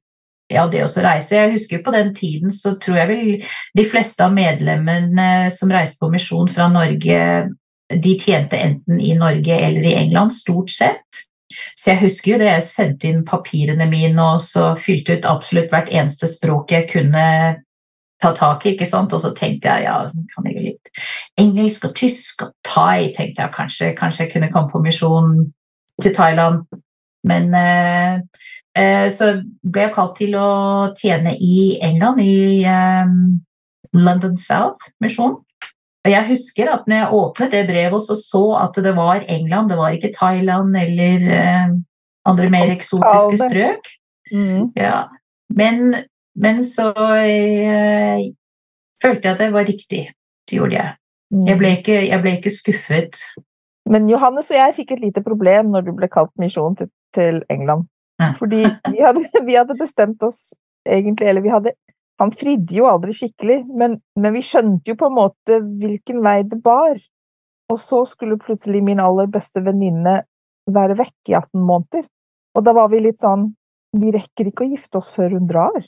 ja, 0.52 0.66
det 0.70 0.84
å 0.84 1.02
reise. 1.02 1.40
Jeg 1.40 1.54
husker 1.56 1.82
på 1.84 1.94
den 1.94 2.12
tiden 2.14 2.52
så 2.54 2.76
tror 2.80 3.00
jeg 3.00 3.10
vel 3.10 3.50
de 3.78 3.86
fleste 3.88 4.22
av 4.24 4.34
medlemmene 4.36 5.50
som 5.54 5.72
reiste 5.72 5.98
på 6.02 6.12
misjon 6.12 6.50
fra 6.50 6.68
Norge, 6.70 7.18
de 7.92 8.14
tjente 8.20 8.60
enten 8.60 9.00
i 9.02 9.16
Norge 9.18 9.56
eller 9.56 9.88
i 9.88 9.96
England, 10.04 10.34
stort 10.36 10.70
sett. 10.72 11.24
Så 11.78 11.92
jeg 11.92 12.02
husker 12.04 12.32
jo 12.32 12.38
det, 12.42 12.50
jeg 12.50 12.64
sendte 12.66 13.10
inn 13.10 13.24
papirene 13.26 13.88
mine 13.90 14.24
og 14.34 14.42
så 14.44 14.72
fylte 14.78 15.18
ut 15.18 15.28
absolutt 15.28 15.72
hvert 15.72 15.90
eneste 15.92 16.28
språk 16.30 16.74
jeg 16.74 16.88
kunne 16.92 17.26
ta 18.22 18.30
tak 18.36 18.66
i, 18.66 18.74
ikke 18.74 18.86
sant? 18.86 19.12
Og 19.12 19.22
så 19.22 19.32
tenkte 19.36 19.72
jeg, 19.72 19.88
ja, 19.88 19.96
kan 20.34 20.46
jeg 20.46 20.56
jo 20.56 20.64
litt 20.68 20.92
engelsk 21.40 21.88
og 21.88 21.94
tysk 21.98 22.46
og 22.46 22.54
thai, 22.66 23.10
tenkte 23.16 23.44
jeg 23.44 23.54
kanskje, 23.56 23.92
kanskje 23.98 24.26
jeg 24.26 24.32
kunne 24.36 24.50
komme 24.54 24.70
på 24.72 24.82
misjon 24.84 25.34
til 26.02 26.14
Thailand. 26.14 26.62
Men 27.28 27.54
eh, 27.54 28.20
eh, 28.78 29.06
så 29.14 29.34
ble 29.62 29.86
jeg 29.86 29.94
kalt 29.94 30.16
til 30.18 30.36
å 30.38 30.50
tjene 30.98 31.34
i 31.38 31.78
England, 31.82 32.22
i 32.22 32.62
eh, 32.66 33.16
London 33.98 34.38
South-misjon. 34.38 35.38
Og 35.38 35.51
jeg 36.10 36.26
husker 36.26 36.70
at 36.72 36.88
når 36.90 36.96
jeg 36.96 37.18
åpnet 37.18 37.52
det 37.52 37.66
brevet 37.68 37.94
og 37.94 38.02
så, 38.02 38.16
så 38.18 38.44
at 38.58 38.78
det 38.82 38.94
var 38.96 39.22
England, 39.30 39.70
det 39.70 39.78
var 39.78 39.94
ikke 39.94 40.10
Thailand 40.16 40.76
eller 40.76 41.26
eh, 41.36 41.74
andre 42.26 42.48
mer 42.50 42.72
eksotiske 42.72 43.38
strøk. 43.38 43.92
Mm. 44.32 44.72
Ja. 44.76 45.04
Men, 45.54 45.94
men 46.34 46.64
så 46.66 46.90
eh, 47.22 48.24
følte 49.02 49.28
jeg 49.28 49.36
at 49.36 49.44
det 49.44 49.52
var 49.54 49.68
riktig. 49.68 50.02
Det 50.48 50.58
gjorde 50.58 50.78
jeg. 50.80 50.98
Jeg 51.46 51.58
ble 51.60 51.70
ikke, 51.78 52.00
jeg 52.08 52.20
ble 52.20 52.34
ikke 52.36 52.52
skuffet. 52.52 53.22
Men 53.88 54.10
Johannes 54.10 54.50
og 54.52 54.58
jeg 54.58 54.74
fikk 54.76 54.96
et 54.96 55.06
lite 55.06 55.22
problem 55.24 55.70
når 55.72 55.86
du 55.86 55.94
ble 55.96 56.10
kalt 56.12 56.32
misjon 56.40 56.76
til, 56.78 56.90
til 57.14 57.40
England. 57.50 57.86
Ja. 58.20 58.32
Fordi 58.36 58.66
vi 58.92 59.00
hadde, 59.06 59.22
vi 59.46 59.56
hadde 59.56 59.78
bestemt 59.78 60.22
oss 60.26 60.52
egentlig, 60.86 61.28
eller 61.30 61.44
vi 61.44 61.54
hadde 61.54 61.72
Han 62.20 62.32
fridde 62.36 62.76
jo 62.76 62.86
aldri 62.90 63.14
skikkelig, 63.16 63.62
men, 63.72 63.96
men 64.20 64.36
vi 64.36 64.42
skjønte 64.44 64.92
jo 64.92 64.98
på 64.98 65.08
en 65.08 65.16
måte 65.16 65.58
hvilken 65.80 66.20
vei 66.24 66.42
det 66.48 66.60
bar. 66.62 67.00
Og 67.72 67.78
så 67.80 68.02
skulle 68.08 68.40
plutselig 68.40 68.82
min 68.84 69.00
aller 69.00 69.30
beste 69.32 69.62
venninne 69.64 70.20
være 70.70 70.98
vekk 70.98 71.32
i 71.32 71.36
18 71.38 71.64
måneder. 71.64 72.04
Og 72.52 72.66
da 72.66 72.74
var 72.76 72.90
vi 72.92 73.00
litt 73.06 73.22
sånn 73.22 73.52
Vi 73.96 74.08
rekker 74.12 74.48
ikke 74.48 74.64
å 74.64 74.70
gifte 74.70 75.00
oss 75.02 75.10
før 75.12 75.34
hun 75.36 75.48
drar. 75.48 75.82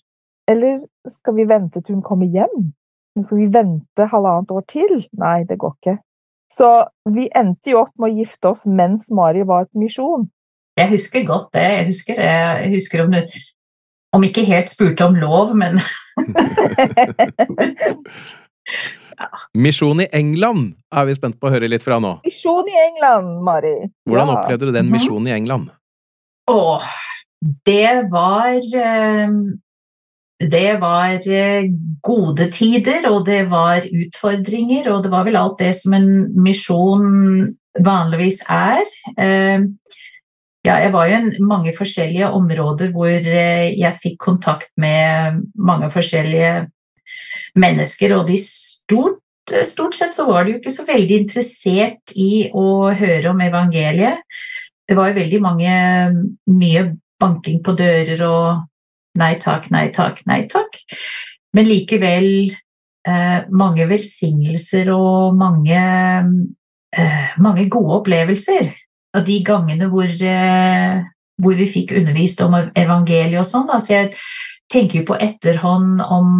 Eller 0.51 0.83
skal 1.09 1.39
vi 1.39 1.47
vente 1.49 1.81
til 1.81 1.97
hun 1.97 2.05
kommer 2.05 2.29
hjem? 2.29 2.67
Skal 3.17 3.39
vi 3.41 3.47
vente 3.55 4.09
halvannet 4.11 4.53
år 4.53 4.65
til? 4.69 4.99
Nei, 5.17 5.45
det 5.49 5.57
går 5.63 5.73
ikke. 5.79 5.95
Så 6.53 6.69
vi 7.15 7.31
endte 7.33 7.73
jo 7.73 7.81
opp 7.81 7.97
med 7.97 8.13
å 8.13 8.19
gifte 8.21 8.51
oss 8.51 8.67
mens 8.69 9.09
Mari 9.15 9.47
var 9.49 9.71
på 9.71 9.81
misjon. 9.81 10.29
Jeg 10.77 10.91
husker 10.91 11.25
godt 11.25 11.53
det. 11.57 11.65
Jeg 11.79 11.87
husker, 11.89 12.21
det. 12.21 12.35
Jeg 12.65 12.73
husker 12.75 13.05
om 13.05 13.15
du 13.15 13.21
om 14.15 14.23
ikke 14.27 14.45
helt 14.47 14.71
spurte 14.71 15.05
om 15.09 15.17
lov, 15.19 15.55
men 15.59 15.81
Misjon 19.55 20.01
i 20.03 20.07
England 20.17 20.73
er 20.95 21.05
vi 21.09 21.15
spent 21.17 21.37
på 21.41 21.47
å 21.49 21.53
høre 21.55 21.69
litt 21.71 21.85
fra 21.85 22.01
nå. 22.03 22.17
Misjon 22.27 22.67
i 22.71 22.77
England, 22.89 23.35
Mari. 23.47 23.75
Hvordan 24.09 24.31
Ja. 24.33 24.35
opplevde 24.41 24.67
du 24.67 24.73
den 24.73 24.87
Mhm. 24.89 24.93
misjonen 24.97 25.29
i 25.29 25.35
England? 25.37 25.71
Åh, 26.51 26.83
det 27.65 28.11
var 28.11 28.49
eh, 28.55 29.29
Det 30.41 30.81
var 30.81 31.21
eh, 31.29 31.65
gode 32.03 32.51
tider, 32.51 33.07
og 33.09 33.25
det 33.25 33.49
var 33.49 33.81
utfordringer, 33.87 34.89
og 34.93 35.03
det 35.05 35.11
var 35.13 35.25
vel 35.25 35.37
alt 35.37 35.59
det 35.59 35.75
som 35.75 35.95
en 35.95 36.35
misjon 36.43 37.55
vanligvis 37.81 38.43
er. 38.51 38.83
Eh, 40.65 40.71
Ja, 40.71 40.79
jeg 40.81 40.93
var 40.93 41.07
jo 41.09 41.17
i 41.17 41.43
mange 41.45 41.73
forskjellige 41.77 42.31
områder 42.33 42.93
hvor 42.93 43.09
eh, 43.09 43.75
jeg 43.77 43.99
fikk 44.01 44.19
kontakt 44.19 44.71
med 44.81 45.43
mange 45.55 45.91
forskjellige 45.91 46.71
mennesker, 47.57 48.17
og 48.17 48.29
de 48.29 48.39
stort, 48.41 49.21
stort 49.65 49.95
sett 49.95 50.15
så 50.15 50.27
var 50.27 50.45
de 50.45 50.55
jo 50.55 50.61
ikke 50.61 50.73
så 50.73 50.87
veldig 50.89 51.19
interessert 51.21 52.15
i 52.17 52.49
å 52.53 52.91
høre 52.97 53.31
om 53.31 53.41
evangeliet. 53.45 54.25
Det 54.89 54.97
var 54.97 55.11
jo 55.11 55.19
veldig 55.21 55.41
mange 55.45 55.75
mye 56.49 56.97
banking 57.21 57.63
på 57.65 57.75
dører 57.77 58.25
og 58.27 58.65
nei 59.21 59.35
takk, 59.41 59.71
nei 59.71 59.91
takk, 59.93 60.25
nei 60.27 60.47
takk. 60.51 60.81
Men 61.55 61.69
likevel 61.69 62.27
eh, 63.07 63.45
mange 63.53 63.87
velsignelser 63.89 64.91
og 64.97 65.37
mange, 65.39 65.85
eh, 66.97 67.37
mange 67.39 67.69
gode 67.69 68.01
opplevelser. 68.01 68.73
Og 69.15 69.27
de 69.27 69.41
gangene 69.47 69.89
hvor, 69.93 70.09
eh, 70.09 71.03
hvor 71.43 71.55
vi 71.59 71.67
fikk 71.71 71.93
undervist 71.99 72.43
om 72.43 72.55
evangeliet 72.75 73.41
og 73.41 73.47
sånn. 73.47 73.71
Altså 73.71 73.93
jeg 73.95 74.15
tenker 74.73 75.01
jo 75.01 75.07
på 75.13 75.21
etterhånd 75.21 76.01
om 76.03 76.33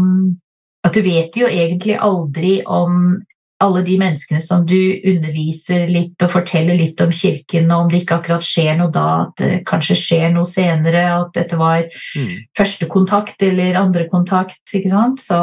at 0.85 0.95
du 0.97 1.01
vet 1.07 1.37
jo 1.39 1.47
egentlig 1.47 1.95
aldri 1.97 2.59
om 2.67 3.23
alle 3.63 3.81
de 3.87 3.95
menneskene 3.97 4.43
som 4.43 4.65
du 4.67 4.77
underviser 5.07 5.87
litt 5.89 6.21
og 6.27 6.33
forteller 6.35 6.77
litt 6.77 7.01
om 7.01 7.13
kirken, 7.15 7.71
og 7.71 7.85
om 7.85 7.89
det 7.93 8.03
ikke 8.03 8.19
akkurat 8.19 8.45
skjer 8.45 8.75
noe 8.77 8.91
da, 8.93 9.05
at 9.23 9.39
det 9.41 9.61
kanskje 9.65 9.97
skjer 9.97 10.35
noe 10.35 10.45
senere, 10.45 11.05
at 11.15 11.31
dette 11.39 11.57
var 11.57 11.87
Mm. 12.17 12.45
første 12.59 12.89
kontakt 12.91 13.43
eller 13.43 13.79
andre 13.81 14.09
kontakt, 14.11 14.61
ikke 14.75 14.91
sant? 14.91 15.21
Så 15.21 15.39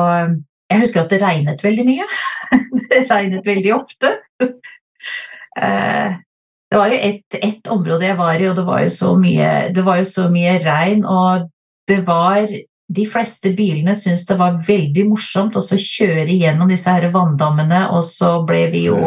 jeg 0.70 0.80
husker 0.84 1.02
at 1.02 1.10
det 1.10 1.22
regnet 1.22 1.64
veldig 1.64 1.86
mye. 1.88 2.06
det 2.92 3.10
regnet 3.10 3.46
veldig 3.48 3.74
ofte. 3.80 4.18
Eh, 6.72 6.78
Det 6.78 6.78
var 6.78 6.88
jo 6.88 6.98
ett 6.98 7.36
et 7.44 7.68
område 7.68 8.06
jeg 8.06 8.18
var 8.18 8.40
i, 8.40 8.48
og 8.48 8.56
det 8.56 8.66
var 8.66 8.82
jo 8.82 8.90
så 8.90 9.16
mye, 9.20 9.74
det 9.74 9.84
var 9.84 9.98
jo 9.98 10.04
så 10.04 10.30
mye 10.32 10.60
regn, 10.64 11.06
og 11.06 11.50
det 11.88 12.06
var 12.08 12.48
de 12.92 13.06
fleste 13.08 13.54
bilene 13.56 13.96
syntes 13.96 14.26
det 14.28 14.38
var 14.38 14.60
veldig 14.68 15.08
morsomt 15.08 15.56
å 15.56 15.62
kjøre 15.64 16.28
gjennom 16.28 16.70
disse 16.70 16.92
her 16.92 17.12
vanndammene, 17.12 17.90
og 17.92 18.04
så 18.04 18.44
ble 18.48 18.68
vi 18.72 18.86
jo 18.88 18.98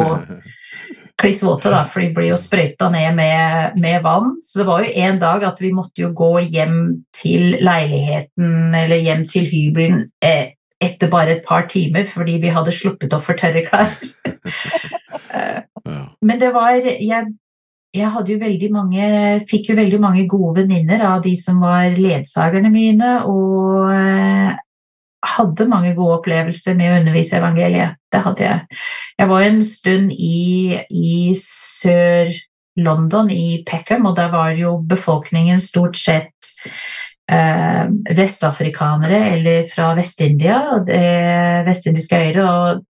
kliss 1.21 1.43
våte, 1.43 1.69
da, 1.71 1.83
for 1.85 2.01
de 2.01 2.09
ble 2.13 2.27
jo 2.31 2.37
sprøyta 2.37 2.89
ned 2.91 3.15
med, 3.15 3.77
med, 3.79 4.01
vann. 4.03 4.33
Så 4.43 4.61
det 4.61 4.67
var 4.67 4.83
jo 4.83 4.91
en 5.05 5.19
dag 5.21 5.45
at 5.47 5.61
vi 5.61 5.71
måtte 5.73 6.03
jo 6.03 6.11
gå 6.13 6.33
hjem 6.43 6.79
til 7.15 7.55
leiligheten, 7.63 8.75
eller 8.75 9.01
hjem 9.01 9.23
til 9.29 9.47
hybelen, 9.49 10.09
eh, 10.21 10.53
etter 10.81 11.09
bare 11.09 11.37
et 11.37 11.45
par 11.45 11.69
timer 11.71 12.03
fordi 12.05 12.35
vi 12.43 12.51
hadde 12.51 12.73
sluppet 12.75 13.13
opp 13.15 13.23
for 13.25 13.39
tørre 13.39 13.63
klær. 13.69 13.95
Men 16.27 16.41
det 16.41 16.51
var 16.53 16.75
jeg, 16.83 17.31
jeg 17.95 18.11
jo 18.29 18.69
mange, 18.73 19.07
fikk 19.49 19.71
jo 19.71 19.77
veldig 19.79 19.99
mange 20.01 20.25
gode 20.27 20.61
venninner 20.61 21.01
av 21.07 21.23
de 21.23 21.35
som 21.39 21.61
var 21.63 21.95
ledsagerne 21.95 22.71
mine, 22.73 23.11
og 23.29 23.91
eh, 23.93 24.55
hadde 25.35 25.69
mange 25.71 25.93
gode 25.97 26.19
opplevelser 26.19 26.77
med 26.77 26.91
å 26.91 26.97
undervise 26.99 27.39
evangeliet. 27.39 27.97
Det 28.11 28.21
hadde 28.25 28.45
jeg. 28.45 28.81
Jeg 29.19 29.31
var 29.31 29.45
en 29.45 29.63
stund 29.65 30.11
i, 30.13 30.75
i 30.89 31.15
Sør-London, 31.39 33.31
i 33.31 33.63
Peckham, 33.67 34.05
og 34.09 34.17
der 34.19 34.29
var 34.33 34.53
jo 34.59 34.77
befolkningen 34.85 35.61
stort 35.63 35.97
sett 35.99 36.51
eh, 37.31 37.85
vestafrikanere 38.15 39.21
eller 39.35 39.63
fra 39.71 39.93
Vest-India, 39.97 40.61
vestindiske 41.67 42.21
øyer. 42.27 42.43
Og, 42.45 42.85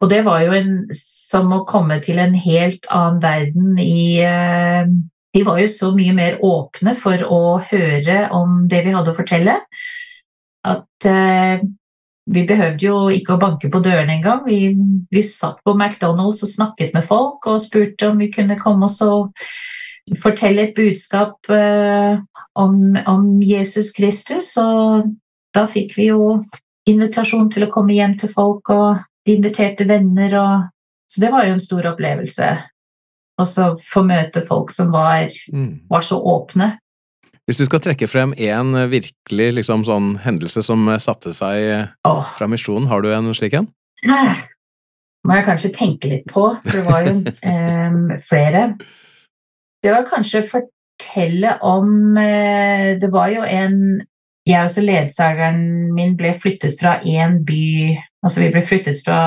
og, 0.00 0.08
det 0.10 0.20
var 0.26 0.42
jo 0.44 0.54
en, 0.58 0.74
som 0.96 1.52
å 1.54 1.64
komme 1.68 2.00
til 2.04 2.20
en 2.22 2.34
helt 2.34 2.88
annen 2.90 3.22
verden 3.22 3.78
i 3.82 4.20
eh, 4.24 4.86
De 5.32 5.42
var 5.46 5.60
jo 5.62 5.68
så 5.70 5.92
mye 5.96 6.12
mer 6.12 6.40
åpne 6.44 6.92
for 6.98 7.22
å 7.24 7.58
høre 7.70 8.26
om 8.36 8.66
det 8.68 8.82
vi 8.84 8.92
hadde 8.92 9.14
å 9.14 9.16
fortelle 9.16 9.60
at 10.68 11.06
eh, 11.08 11.62
vi 12.32 12.44
behøvde 12.46 12.86
jo 12.86 12.96
ikke 13.10 13.34
å 13.34 13.40
banke 13.42 13.70
på 13.72 13.80
dørene 13.82 14.14
engang. 14.18 14.44
Vi, 14.46 14.74
vi 15.10 15.22
satt 15.26 15.58
på 15.66 15.74
McDonald's 15.74 16.42
og 16.46 16.52
snakket 16.52 16.94
med 16.94 17.06
folk 17.06 17.48
og 17.50 17.62
spurte 17.62 18.12
om 18.12 18.20
vi 18.22 18.30
kunne 18.34 18.58
komme 18.60 18.86
oss 18.86 19.00
og 19.02 19.32
fortelle 20.18 20.68
et 20.68 20.76
budskap 20.76 21.50
eh, 21.50 22.20
om, 22.58 22.76
om, 23.06 23.26
Jesus 23.42 23.90
Kristus. 23.96 24.54
Og 24.62 25.10
da 25.54 25.66
fikk 25.70 25.96
vi 25.98 26.10
jo 26.12 26.36
invitasjon 26.88 27.50
til 27.52 27.66
å 27.66 27.72
komme 27.74 27.96
hjem 27.96 28.16
til 28.18 28.30
folk, 28.32 28.70
og 28.70 29.02
de 29.26 29.36
inviterte 29.36 29.86
venner. 29.88 30.36
Og, 30.38 30.68
så 31.10 31.24
det 31.24 31.32
var 31.32 31.48
jo 31.48 31.56
en 31.56 31.62
stor 31.62 31.92
opplevelse. 31.94 32.52
Og 33.40 33.48
så 33.48 33.72
få 33.80 34.04
møte 34.06 34.44
folk 34.46 34.70
som 34.74 34.92
var, 34.94 35.32
mm. 35.52 35.88
var 35.90 36.06
så 36.06 36.20
åpne 36.20 36.76
hvis 37.50 37.58
du 37.58 37.64
skal 37.66 37.80
trekke 37.82 38.06
frem 38.06 38.30
én 38.38 38.70
virkelig 38.86 39.48
liksom, 39.56 39.82
sånn 39.82 40.12
hendelse 40.22 40.62
som 40.62 40.86
satte 41.02 41.32
seg 41.34 41.88
oh. 42.06 42.22
fra 42.36 42.46
misjonen, 42.46 42.86
har 42.86 43.02
du 43.02 43.08
en 43.10 43.32
slik 43.34 43.56
en? 43.58 43.66
må 45.26 45.38
jeg 45.38 45.46
kanskje 45.46 45.72
tenke 45.74 46.10
litt 46.10 46.26
på, 46.30 46.48
for 46.62 46.76
det 46.76 46.84
var 46.86 47.04
jo 47.06 47.14
um, 47.52 47.98
flere. 48.22 48.62
Det 49.82 49.94
var 49.94 50.08
kanskje 50.10 50.44
fortelle 50.46 51.56
om 51.66 52.16
uh, 52.18 52.94
Det 53.02 53.10
var 53.10 53.32
jo 53.34 53.42
en 53.46 53.76
Jeg 54.46 54.66
og 54.66 54.86
ledsageren 54.86 55.92
min 55.94 56.16
ble 56.18 56.32
flyttet 56.34 56.74
fra 56.78 56.96
én 57.02 57.40
by 57.46 57.98
Altså, 58.22 58.42
vi 58.42 58.50
ble 58.54 58.62
flyttet 58.64 59.02
fra 59.04 59.18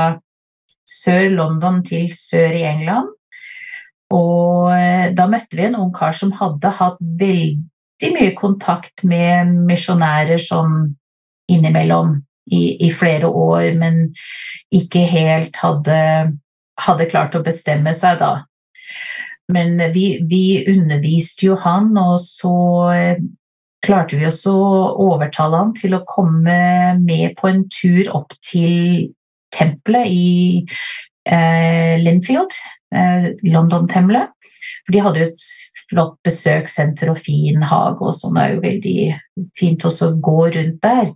Sør-London 0.88 1.82
til 1.86 2.10
sør 2.14 2.56
i 2.56 2.66
England. 2.70 3.12
Og 4.14 4.70
uh, 4.72 5.08
da 5.18 5.28
møtte 5.30 5.58
vi 5.58 5.66
en 5.68 5.80
ung 5.82 5.94
kar 5.96 6.16
som 6.16 6.34
hadde 6.40 6.72
hatt 6.80 7.02
veldig 7.02 8.12
mye 8.16 8.36
kontakt 8.38 9.04
med 9.08 9.52
misjonærer 9.68 10.40
som 10.42 10.96
innimellom 11.52 12.20
i, 12.46 12.78
i, 12.86 12.90
flere 12.94 13.28
år, 13.28 13.74
men 13.78 14.12
ikke 14.74 15.06
helt 15.10 15.58
hadde, 15.62 15.98
hadde 16.86 17.10
klart 17.10 17.38
å 17.38 17.44
bestemme 17.46 17.94
seg 17.98 18.20
da. 18.22 18.34
Men 19.54 19.78
vi, 19.94 20.22
vi 20.26 20.66
underviste 20.70 21.50
jo 21.50 21.58
han, 21.62 21.92
og 22.02 22.18
så 22.22 22.56
eh, 22.94 23.26
klarte 23.86 24.20
vi 24.20 24.28
også 24.28 24.54
å 24.56 24.80
overtale 25.08 25.62
han 25.62 25.74
til 25.78 25.96
å 25.98 26.04
komme 26.08 26.58
med 27.02 27.36
på 27.40 27.50
en 27.52 27.66
tur 27.72 28.12
opp 28.18 28.34
til 28.44 29.12
tempelet 29.56 30.10
i 30.12 30.32
eh, 31.30 31.96
Linfield, 32.02 32.58
eh, 32.96 33.30
London-tempelet. 33.46 34.34
For 34.86 34.96
de 34.96 35.04
hadde 35.06 35.22
jo 35.22 35.30
et 35.32 35.46
flott 35.86 36.18
besøkssenter 36.26 37.12
og 37.14 37.20
fin 37.22 37.62
hage 37.70 38.06
og 38.06 38.18
sånn. 38.18 38.40
Er 38.42 38.56
jo 38.56 38.64
veldig 38.66 38.98
fint 39.58 39.86
også 39.88 40.12
å 40.12 40.18
gå 40.24 40.40
rundt 40.58 40.82
der. 40.84 41.14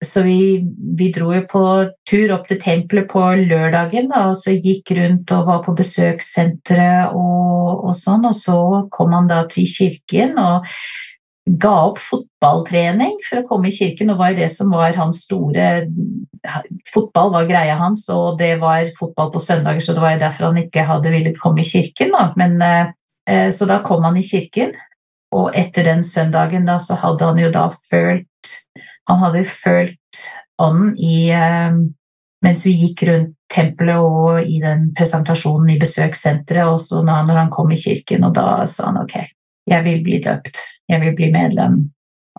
Så 0.00 0.22
vi, 0.24 0.64
vi, 0.96 1.10
dro 1.12 1.28
jo 1.34 1.42
på 1.48 1.62
tur 2.08 2.30
opp 2.32 2.46
til 2.48 2.56
tempelet 2.62 3.04
på 3.10 3.20
lørdagen 3.42 4.08
da, 4.08 4.30
og 4.30 4.38
så 4.40 4.54
gikk 4.54 4.94
rundt 4.96 5.34
og 5.36 5.44
var 5.50 5.60
på 5.66 5.74
besøkssenteret 5.76 7.12
og, 7.12 7.84
og, 7.84 7.92
sånn. 7.98 8.24
Og 8.30 8.36
så 8.36 8.56
kom 8.94 9.12
han 9.18 9.28
da 9.28 9.42
til 9.52 9.68
kirken 9.68 10.40
og 10.40 10.64
ga 11.58 11.74
opp 11.88 11.98
fotballtrening 12.02 13.16
for 13.26 13.40
å 13.40 13.46
komme 13.48 13.70
i 13.70 13.74
kirken. 13.74 14.12
Og 14.12 14.20
var 14.20 14.36
det 14.38 14.50
som 14.52 14.70
var 14.74 14.98
hans 15.00 15.24
store 15.26 15.86
Fotball 16.88 17.34
var 17.34 17.44
greia 17.44 17.74
hans, 17.76 18.06
og 18.14 18.38
det 18.40 18.54
var 18.62 18.88
fotball 18.96 19.28
på 19.34 19.42
søndager, 19.44 19.82
så 19.84 19.92
det 19.92 20.00
var 20.00 20.14
jo 20.14 20.22
derfor 20.22 20.46
han 20.48 20.60
ikke 20.62 20.86
hadde 20.88 21.12
villet 21.12 21.36
komme 21.38 21.60
i 21.60 21.68
kirken. 21.68 22.14
Da. 22.14 22.22
Men 22.40 22.54
eh, 22.64 22.94
Eh, 23.30 23.50
så 23.50 23.64
da 23.64 23.82
kom 23.82 24.04
han 24.04 24.16
i 24.16 24.24
kirken, 24.26 24.74
og 25.34 25.54
etter 25.54 25.86
den 25.86 26.02
søndagen 26.04 26.66
da 26.66 26.78
så 26.82 26.96
hadde 26.98 27.28
han 27.28 27.38
jo 27.38 27.52
da 27.54 27.68
følt 27.70 28.26
Han 29.10 29.18
hadde 29.24 29.42
følt 29.46 30.20
ånden 30.58 30.94
i 30.98 31.28
eh, 31.34 31.76
Mens 32.40 32.64
vi 32.64 32.72
gikk 32.72 33.02
rundt 33.04 33.34
tempelet 33.52 34.00
og 34.00 34.46
i 34.48 34.62
den 34.62 34.86
presentasjonen 34.96 35.74
i 35.74 35.80
besøkssenteret, 35.80 36.70
og 36.70 36.78
så 36.80 37.02
når 37.04 37.36
han 37.36 37.50
kom 37.52 37.68
i 37.74 37.76
kirken, 37.76 38.24
og 38.24 38.32
da 38.32 38.62
sa 38.70 38.86
han 38.88 39.02
ok, 39.02 39.16
jeg 39.70 39.86
vil 39.86 40.02
bli 40.04 40.18
døpt, 40.24 40.56
jeg 40.88 41.04
vil 41.04 41.14
bli 41.16 41.30
medlem. 41.34 41.74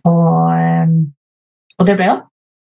Og, 0.04 0.52
eh, 0.58 0.90
og 1.80 1.88
det 1.88 1.96
ble 1.98 2.08
han. 2.12 2.22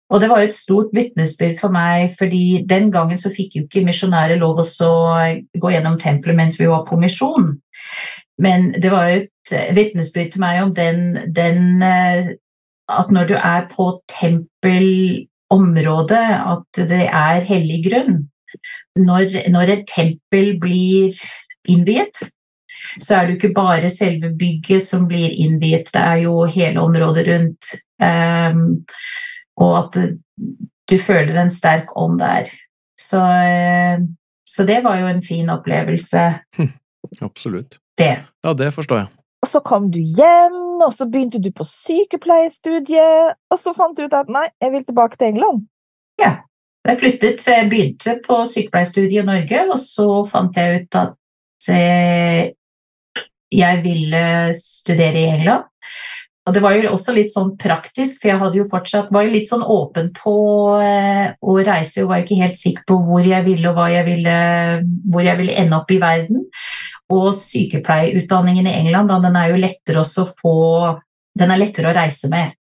Og 0.07 0.21
det 0.23 0.29
var 0.31 0.39
jo 0.39 0.47
et 0.47 0.55
stort 0.55 0.93
vitnesbyrd 0.95 1.57
for 1.59 1.67
meg, 1.73 2.13
fordi 2.15 2.63
den 2.69 2.91
gangen 2.91 3.17
så 3.19 3.29
fikk 3.33 3.55
jo 3.57 3.63
ikke 3.65 3.87
misjonærer 3.87 4.37
lov 4.39 4.59
å 4.63 4.63
gå 4.63 5.67
gjennom 5.73 5.97
tempelet 5.99 6.37
mens 6.37 6.59
vi 6.61 6.67
var 6.71 6.83
på 6.87 6.99
misjon. 6.99 7.59
Men 8.39 8.71
det 8.71 8.91
var 8.93 9.09
jo 9.09 9.15
et 9.25 9.51
vitnesbyrd 9.75 10.31
til 10.31 10.41
meg 10.43 10.63
om 10.63 10.73
den, 10.75 10.99
den, 11.35 11.81
eh, 11.83 12.35
At 12.87 13.11
når 13.11 13.27
du 13.27 13.35
er 13.35 13.67
på 13.67 13.99
tempelområdet, 14.07 16.27
at 16.53 16.71
det 16.87 17.09
er 17.11 17.43
hellig 17.43 17.83
grunn. 17.89 18.29
Når, 18.95 19.51
når 19.51 19.69
et 19.73 19.83
tempel 19.91 20.59
blir 20.61 21.11
innviet, 21.67 22.31
så 22.99 23.15
er 23.15 23.25
det 23.25 23.35
jo 23.35 23.39
ikke 23.39 23.55
bare 23.57 23.89
selve 23.93 24.31
bygget 24.37 24.83
som 24.83 25.07
blir 25.09 25.33
innviet, 25.33 25.91
det 25.93 26.03
er 26.03 26.23
jo 26.25 26.45
hele 26.45 26.83
området 26.83 27.27
rundt. 27.29 27.73
Um, 28.01 28.63
og 29.57 29.73
at 29.79 29.99
du 30.87 30.97
føler 31.01 31.41
en 31.41 31.51
sterk 31.53 31.95
ånd 31.97 32.19
der. 32.21 32.49
Så, 32.99 33.21
uh, 33.21 34.05
så 34.47 34.65
det 34.67 34.83
var 34.85 35.01
jo 35.01 35.11
en 35.11 35.23
fin 35.25 35.49
opplevelse. 35.49 36.27
Hm, 36.57 36.73
absolutt 37.29 37.79
det. 37.97 38.17
Ja, 38.43 38.53
det 38.53 38.73
forstår 38.73 38.97
jeg. 38.97 39.07
Og 39.41 39.49
så 39.49 39.61
kom 39.65 39.91
du 39.93 39.99
hjem, 39.99 40.81
og 40.81 40.93
så 40.93 41.05
begynte 41.09 41.41
du 41.41 41.51
på 41.53 41.65
sykepleierstudiet, 41.67 43.37
og 43.51 43.59
så 43.61 43.73
fant 43.77 43.97
du 43.97 44.07
ut 44.07 44.15
at 44.17 44.29
nei, 44.33 44.47
jeg 44.61 44.73
vil 44.73 44.85
tilbake 44.85 45.17
til 45.17 45.33
England. 45.33 45.65
Ja. 46.21 46.39
Jeg 46.87 46.99
flyttet, 47.01 47.43
jeg 47.47 47.69
begynte 47.69 48.13
på 48.23 48.39
sykepleierstudiet 48.47 49.21
i 49.21 49.27
Norge, 49.27 49.63
og 49.73 49.79
så 49.83 50.07
fant 50.29 50.57
jeg 50.57 50.83
ut 50.83 50.97
at 51.01 51.69
eh, 51.73 52.53
jeg 53.53 53.81
ville 53.83 54.23
studere 54.57 55.21
i 55.21 55.29
England. 55.37 55.67
Og 56.47 56.53
det 56.55 56.61
var 56.63 56.77
jo 56.77 56.93
også 56.93 57.11
litt 57.11 57.33
sånn 57.33 57.49
praktisk, 57.59 58.21
for 58.21 58.31
jeg 58.31 58.39
hadde 58.39 58.59
jo 58.61 58.67
fortsatt, 58.71 59.09
var 59.11 59.25
jo 59.25 59.33
litt 59.33 59.49
sånn 59.49 59.65
åpen 59.67 60.13
på 60.15 60.35
eh, 60.79 61.33
å 61.43 61.55
reise 61.59 62.05
og 62.05 62.13
var 62.13 62.21
ikke 62.23 62.37
helt 62.39 62.55
sikker 62.55 62.85
på 62.87 62.99
hvor 63.03 63.27
jeg 63.27 63.43
ville 63.43 63.73
og 63.73 63.81
jeg 63.91 64.07
ville, 64.07 64.37
hvor 65.11 65.25
jeg 65.27 65.41
ville 65.41 65.57
ende 65.59 65.75
opp 65.75 65.91
i 65.91 65.99
verden. 65.99 66.45
Og 67.11 67.27
sykepleierutdanningen 67.35 68.67
i 68.67 68.77
England 68.79 69.11
da, 69.11 69.19
den 69.27 69.35
er 69.39 69.51
jo 69.51 69.59
lettere 69.59 70.03
å 70.03 70.27
få 70.39 70.55
Den 71.37 71.51
er 71.53 71.59
lettere 71.61 71.91
å 71.91 71.93
reise 71.93 72.31
med. 72.31 72.55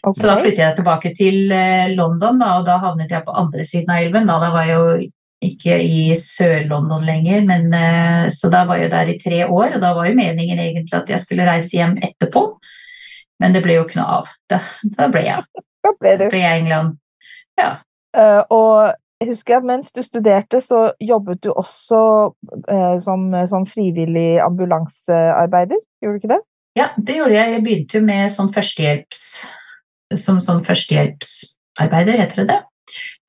Okay. 0.00 0.16
Så 0.16 0.28
da 0.30 0.38
flyttet 0.38 0.62
jeg 0.62 0.76
tilbake 0.78 1.10
til 1.12 1.50
eh, 1.52 1.90
London, 1.92 2.38
da, 2.40 2.54
og 2.60 2.64
da 2.64 2.78
havnet 2.80 3.10
jeg 3.12 3.26
på 3.26 3.34
andre 3.36 3.66
siden 3.68 3.90
av 3.92 4.04
elven. 4.06 4.30
Da, 4.30 4.38
da 4.40 4.54
var 4.54 4.70
jeg 4.70 4.78
jo 4.78 5.10
ikke 5.40 5.76
i 5.80 6.10
Sør-London 6.16 7.04
lenger, 7.08 7.40
men, 7.48 7.72
eh, 7.72 8.28
så 8.28 8.50
da 8.52 8.66
var 8.68 8.80
jeg 8.82 8.90
der 8.92 9.08
i 9.08 9.18
tre 9.18 9.46
år. 9.46 9.76
Og 9.76 9.80
da 9.80 9.94
var 9.96 10.08
jo 10.08 10.16
meningen 10.18 10.58
egentlig 10.60 10.96
at 10.96 11.08
jeg 11.08 11.20
skulle 11.22 11.48
reise 11.48 11.78
hjem 11.78 11.96
etterpå, 11.96 12.44
men 13.40 13.54
det 13.56 13.62
ble 13.64 13.78
jo 13.78 13.86
ikke 13.86 14.00
noe 14.02 14.18
av. 14.20 14.32
Da, 14.50 14.60
da 14.96 15.08
ble 15.12 15.26
jeg. 15.30 15.44
Da 15.80 15.94
ble, 15.96 16.10
du. 16.12 16.26
da 16.26 16.26
ble 16.28 16.40
jeg 16.42 16.60
England. 16.60 16.90
Ja. 17.56 17.68
Uh, 18.12 18.42
og 18.52 19.22
jeg 19.22 19.30
husker 19.30 19.56
at 19.56 19.64
mens 19.64 19.94
du 19.96 20.02
studerte, 20.04 20.60
så 20.60 20.90
jobbet 21.00 21.40
du 21.46 21.48
også 21.54 22.00
uh, 22.36 22.98
som, 23.00 23.24
som, 23.48 23.64
frivillig 23.64 24.42
ambulansearbeider, 24.44 25.80
gjorde 26.04 26.18
du 26.18 26.20
ikke 26.20 26.32
det? 26.34 26.38
Ja, 26.76 26.90
det 27.00 27.16
gjorde 27.16 27.38
jeg. 27.38 27.54
Jeg 27.54 27.64
begynte 27.64 28.04
med 28.04 28.28
sånn 28.28 28.52
førstehjelps... 28.52 29.24
som 30.20 30.36
sånn 30.44 30.60
førstehjelpsarbeider, 30.68 32.20
heter 32.20 32.42
det 32.42 32.50
det, 32.52 32.60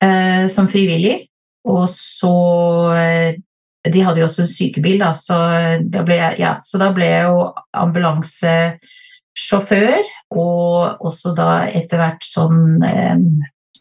Uh, 0.02 0.48
som 0.50 0.66
frivillig. 0.66 1.30
Og 1.70 1.84
så 1.90 2.34
eh, 2.96 3.34
De 3.92 4.02
hadde 4.06 4.20
jo 4.22 4.26
også 4.28 4.42
en 4.44 4.50
sykebil, 4.50 4.98
da, 5.02 5.10
så 5.18 5.36
da 5.90 6.00
ble 6.06 6.16
jeg, 6.20 6.32
ja, 6.38 6.52
så 6.62 6.78
da 6.78 6.92
ble 6.94 7.06
jeg 7.08 7.22
jo 7.26 7.38
ambulansesjåfør, 7.82 10.02
og 10.38 11.02
også 11.08 11.34
da 11.34 11.66
etter 11.66 11.98
hvert 11.98 12.22
sånn 12.22 12.78
eh, 12.86 13.18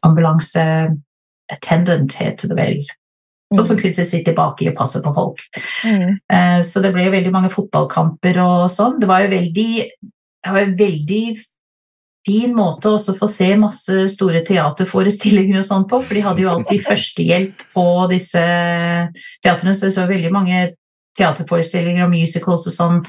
ambulanse-attendant, 0.01 2.17
heter 2.17 2.49
det 2.49 2.57
vel. 2.57 2.81
Sånn 3.51 3.67
som 3.67 3.75
kunne 3.77 3.93
sitte 3.93 4.31
tilbake 4.31 4.71
og 4.71 4.77
passe 4.79 4.97
på 5.03 5.11
folk. 5.13 5.37
Mm. 5.85 6.17
Eh, 6.31 6.61
Så 6.65 6.81
det 6.81 6.93
ble 6.95 7.03
jo 7.05 7.11
veldig 7.13 7.33
mange 7.35 7.51
fotballkamper 7.51 8.39
og 8.41 8.69
sånn. 8.71 8.99
Det 9.01 9.07
var 9.09 9.19
jo 9.25 9.29
veldig, 9.35 9.71
det 10.01 10.51
var 10.55 10.77
veldig 10.79 11.25
fin 12.27 12.53
måte 12.55 12.93
å 12.93 13.15
få 13.17 13.27
se 13.31 13.49
masse 13.59 14.05
store 14.13 14.43
teaterforestillinger 14.47 15.61
og 15.61 15.67
sånn 15.67 15.87
på, 15.89 16.01
for 16.03 16.17
de 16.17 16.23
hadde 16.25 16.45
jo 16.45 16.53
alltid 16.53 16.85
førstehjelp 16.89 17.65
på 17.73 17.87
disse 18.11 18.45
teatrene, 19.43 19.75
så 19.75 19.89
jeg 19.89 19.97
så 19.97 20.07
veldig 20.09 20.31
mange 20.33 20.63
teaterforestillinger 21.17 22.05
og 22.05 22.13
musicals 22.13 22.69
og 22.69 22.75
sånn 22.75 23.03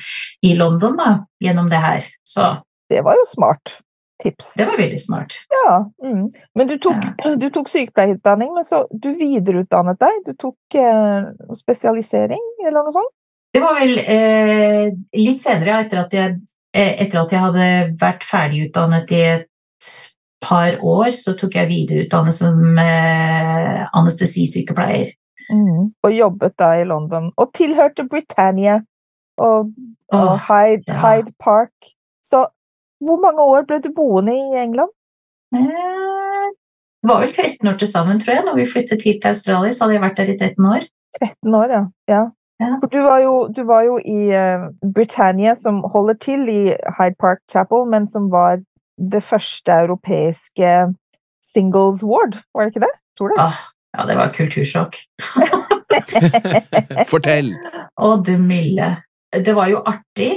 i 0.46 0.56
London 0.58 0.98
da, 0.98 1.14
gjennom 1.42 1.70
det 1.70 1.82
her. 1.82 2.12
Så 2.26 2.54
Det 2.90 3.00
var 3.04 3.16
jo 3.16 3.26
smart 3.28 3.78
tips. 4.22 4.54
det 4.58 4.66
var 4.68 4.78
veldig 4.78 5.00
smart. 5.00 5.34
Ja. 5.50 5.90
Mm. 6.04 6.28
Men 6.54 6.68
du 6.68 6.76
tok, 6.78 7.04
du 7.40 7.48
tok 7.50 7.70
sykepleierutdanning, 7.70 8.52
men 8.54 8.66
så 8.66 8.84
du 8.90 9.10
videreutdannet 9.18 9.98
deg? 10.00 10.20
Du 10.26 10.32
tok 10.38 10.78
eh, 10.78 11.30
spesialisering, 11.58 12.42
eller 12.66 12.82
noe 12.82 12.94
sånt? 12.94 13.12
Det 13.52 13.60
var 13.60 13.76
vel 13.76 13.98
eh, 14.00 14.92
litt 15.18 15.42
senere, 15.42 15.82
etter 15.84 16.04
at, 16.04 16.14
jeg, 16.16 16.38
etter 16.72 17.20
at 17.20 17.32
jeg 17.32 17.42
hadde 17.42 17.66
vært 18.00 18.24
ferdigutdannet 18.24 19.10
i 19.12 19.22
et 19.34 19.48
par 20.42 20.78
år, 20.80 21.10
så 21.14 21.34
tok 21.38 21.54
jeg 21.58 21.70
videreutdannet 21.70 22.34
som 22.34 22.78
eh, 22.80 23.82
anestesisykepleier. 23.98 25.12
Mm. 25.52 25.92
Og 26.02 26.16
jobbet 26.16 26.56
da 26.58 26.72
i 26.80 26.86
London. 26.88 27.30
Og 27.36 27.52
tilhørte 27.54 28.06
Britannia 28.08 28.80
og, 29.40 29.72
og 30.12 30.28
oh, 30.32 30.48
Hyde, 30.48 30.88
ja. 30.88 30.98
Hyde 31.02 31.34
Park. 31.40 31.92
Så 32.24 32.46
hvor 33.02 33.18
mange 33.22 33.44
år 33.54 33.66
ble 33.68 33.80
du 33.84 33.90
boende 33.94 34.34
i 34.34 34.58
England? 34.62 34.92
Eh, 35.54 36.50
Det 37.02 37.10
var 37.10 37.24
vel 37.24 37.32
13 37.32 37.68
år 37.68 37.78
til 37.78 37.88
sammen, 37.90 38.20
tror 38.20 38.36
jeg. 38.36 38.44
Når 38.46 38.56
vi 38.60 38.70
flyttet 38.72 39.02
hit 39.02 39.22
til 39.22 39.32
Australia, 39.34 39.72
så 39.72 39.84
hadde 39.84 39.96
jeg 39.96 40.04
vært 40.04 40.20
der 40.20 40.30
i 40.30 40.36
13 40.38 40.68
år. 40.74 40.84
13 41.18 41.54
år, 41.60 41.72
ja. 41.76 41.82
ja. 42.08 42.22
For 42.82 42.90
du 42.92 42.98
var 43.04 43.22
jo, 43.24 43.34
du 43.56 43.62
var 43.68 43.86
jo 43.86 43.98
i 43.98 44.20
uh, 44.32 44.68
Britannia, 44.94 45.54
som 45.58 45.82
holder 45.94 46.18
til 46.22 46.48
i 46.48 46.62
Hyde 46.98 47.18
Park 47.20 47.42
Chapel, 47.50 47.86
men 47.90 48.08
som 48.10 48.30
var 48.32 48.62
det 49.12 49.22
første 49.24 49.72
europeiske 49.84 50.72
singles 51.42 52.04
ward, 52.06 52.38
var 52.54 52.66
det 52.66 52.74
ikke 52.74 52.84
det? 52.86 52.94
Tror 53.18 53.32
det. 53.32 53.38
Ah, 53.42 53.62
ja, 53.98 54.06
det 54.08 54.16
var 54.18 54.34
kultursjokk. 54.36 54.98
Fortell! 57.12 57.52
Å, 57.98 58.16
du 58.24 58.36
milde. 58.40 58.94
Det 59.32 59.54
var 59.56 59.70
jo 59.72 59.82
artig. 59.88 60.32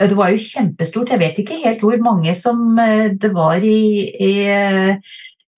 Det 0.00 0.16
var 0.16 0.32
jo 0.32 0.40
kjempestort. 0.40 1.12
Jeg 1.12 1.20
vet 1.20 1.42
ikke 1.42 1.58
helt 1.60 1.82
hvor 1.84 1.98
mange 2.02 2.32
som 2.38 2.78
eh, 2.80 3.10
det 3.20 3.32
var 3.34 3.60
i, 3.60 4.06
i, 4.08 4.32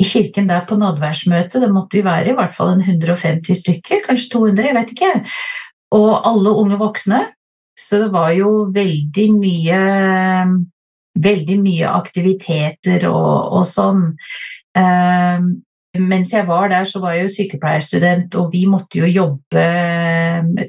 i 0.03 0.07
kirken 0.09 0.49
der 0.51 0.65
på 0.69 0.79
nådværsmøtet. 0.81 1.61
Det 1.63 1.71
måtte 1.73 2.01
jo 2.01 2.09
være 2.09 2.33
i 2.33 2.39
hvert 2.39 2.57
fall 2.57 2.75
en 2.75 2.83
150 2.83 3.61
stykker, 3.63 4.03
kanskje 4.09 4.33
200, 4.35 4.67
jeg 4.67 4.79
vet 4.81 4.97
ikke. 4.97 5.13
Og 5.93 6.11
alle 6.29 6.55
unge 6.63 6.79
voksne. 6.81 7.23
Så 7.79 8.05
det 8.05 8.13
var 8.13 8.31
jo 8.37 8.69
veldig 8.75 9.27
mye 9.39 9.81
Veldig 11.23 11.59
mye 11.61 11.89
aktiviteter 11.93 13.03
og, 13.05 13.59
og 13.59 13.67
sånn. 13.69 14.15
Eh, 14.81 15.43
mens 16.01 16.31
jeg 16.33 16.47
var 16.49 16.71
der, 16.73 16.87
så 16.89 17.03
var 17.03 17.13
jeg 17.13 17.27
jo 17.27 17.33
sykepleierstudent, 17.35 18.35
og 18.41 18.49
vi 18.55 18.63
måtte 18.65 19.03
jo 19.03 19.11
jobbe 19.11 19.65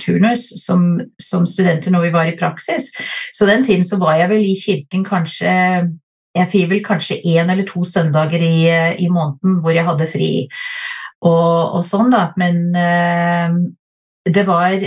turnus 0.03 0.49
som, 0.59 0.97
som 1.15 1.45
studenter 1.47 1.93
når 1.95 2.09
vi 2.09 2.11
var 2.11 2.27
i 2.27 2.35
praksis. 2.35 2.89
Så 3.31 3.47
den 3.47 3.63
tiden 3.63 3.87
så 3.87 4.01
var 4.01 4.17
jeg 4.19 4.33
vel 4.33 4.43
i 4.43 4.57
kirken 4.59 5.05
kanskje 5.07 5.53
Jeg 6.33 6.49
fikk 6.49 6.69
vel 6.71 6.79
kanskje 6.81 7.19
én 7.29 7.51
eller 7.51 7.63
to 7.69 7.83
søndager 7.85 8.41
i, 8.41 8.65
i 9.05 9.07
måneden 9.07 9.59
hvor 9.61 9.71
jeg 9.71 9.85
hadde 9.85 10.07
fri, 10.09 10.29
og, 11.21 11.77
og 11.77 11.83
sånn, 11.85 12.09
da. 12.09 12.23
Men 12.41 12.57
eh, 12.73 13.59
det 14.25 14.45
var 14.47 14.79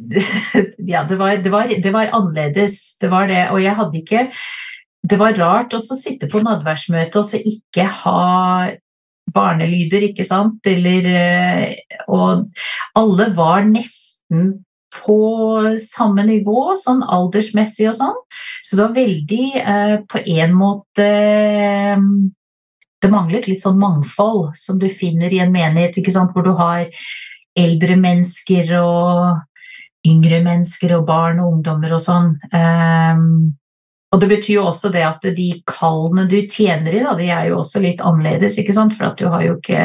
ja, 0.78 1.04
det 1.04 1.16
var, 1.16 1.36
det, 1.36 1.50
var, 1.50 1.68
det 1.82 1.90
var 1.92 2.12
annerledes, 2.12 2.98
det 3.00 3.10
var 3.12 3.26
det. 3.28 3.42
Og 3.50 3.62
jeg 3.62 3.76
hadde 3.76 4.00
ikke 4.00 4.28
Det 5.10 5.16
var 5.16 5.36
rart 5.38 5.74
å 5.74 5.80
sitte 5.80 6.28
på 6.28 6.42
nadværsmøte 6.44 7.20
og 7.20 7.24
så 7.26 7.40
ikke 7.40 7.86
ha 8.02 8.70
barnelyder, 9.34 10.10
ikke 10.10 10.26
sant? 10.28 10.66
Eller 10.68 11.06
eh, 11.10 12.02
Og 12.12 12.50
alle 12.98 13.30
var 13.36 13.64
nesten 13.68 14.58
på 14.90 15.20
samme 15.78 16.24
nivå, 16.26 16.74
sånn 16.78 17.04
aldersmessig 17.06 17.86
og 17.92 17.96
sånn. 18.00 18.18
Så 18.66 18.76
det 18.76 18.82
var 18.82 18.96
veldig 18.96 19.46
eh, 19.62 19.96
på 20.10 20.22
en 20.36 20.56
måte 20.58 21.06
eh, 21.06 22.06
Det 23.00 23.08
manglet 23.08 23.46
litt 23.48 23.62
sånn 23.62 23.80
mangfold 23.80 24.50
som 24.60 24.76
du 24.80 24.90
finner 24.92 25.32
i 25.32 25.40
en 25.40 25.52
menighet, 25.54 25.96
ikke 25.96 26.12
sant? 26.12 26.34
hvor 26.34 26.44
du 26.44 26.52
har 26.58 26.90
eldre 27.58 27.96
mennesker 28.00 28.74
og 28.80 29.40
yngre 30.06 30.40
mennesker 30.44 30.94
og 30.96 31.06
barn 31.08 31.40
og 31.42 31.56
ungdommer 31.56 31.96
og 31.96 32.02
sånn. 32.02 32.32
Um, 32.54 33.56
og 34.10 34.22
det 34.22 34.30
betyr 34.32 34.56
jo 34.56 34.68
også 34.70 34.90
det 34.94 35.04
at 35.06 35.26
de 35.36 35.50
kallene 35.68 36.26
du 36.30 36.40
tjener 36.50 36.96
i, 36.96 37.02
da, 37.04 37.12
de 37.18 37.28
er 37.30 37.50
jo 37.50 37.60
også 37.60 37.82
litt 37.82 38.00
annerledes, 38.02 38.58
ikke 38.58 38.74
sant? 38.74 38.96
for 38.96 39.12
at 39.12 39.20
du 39.20 39.28
har 39.30 39.44
jo 39.46 39.58
ikke 39.58 39.84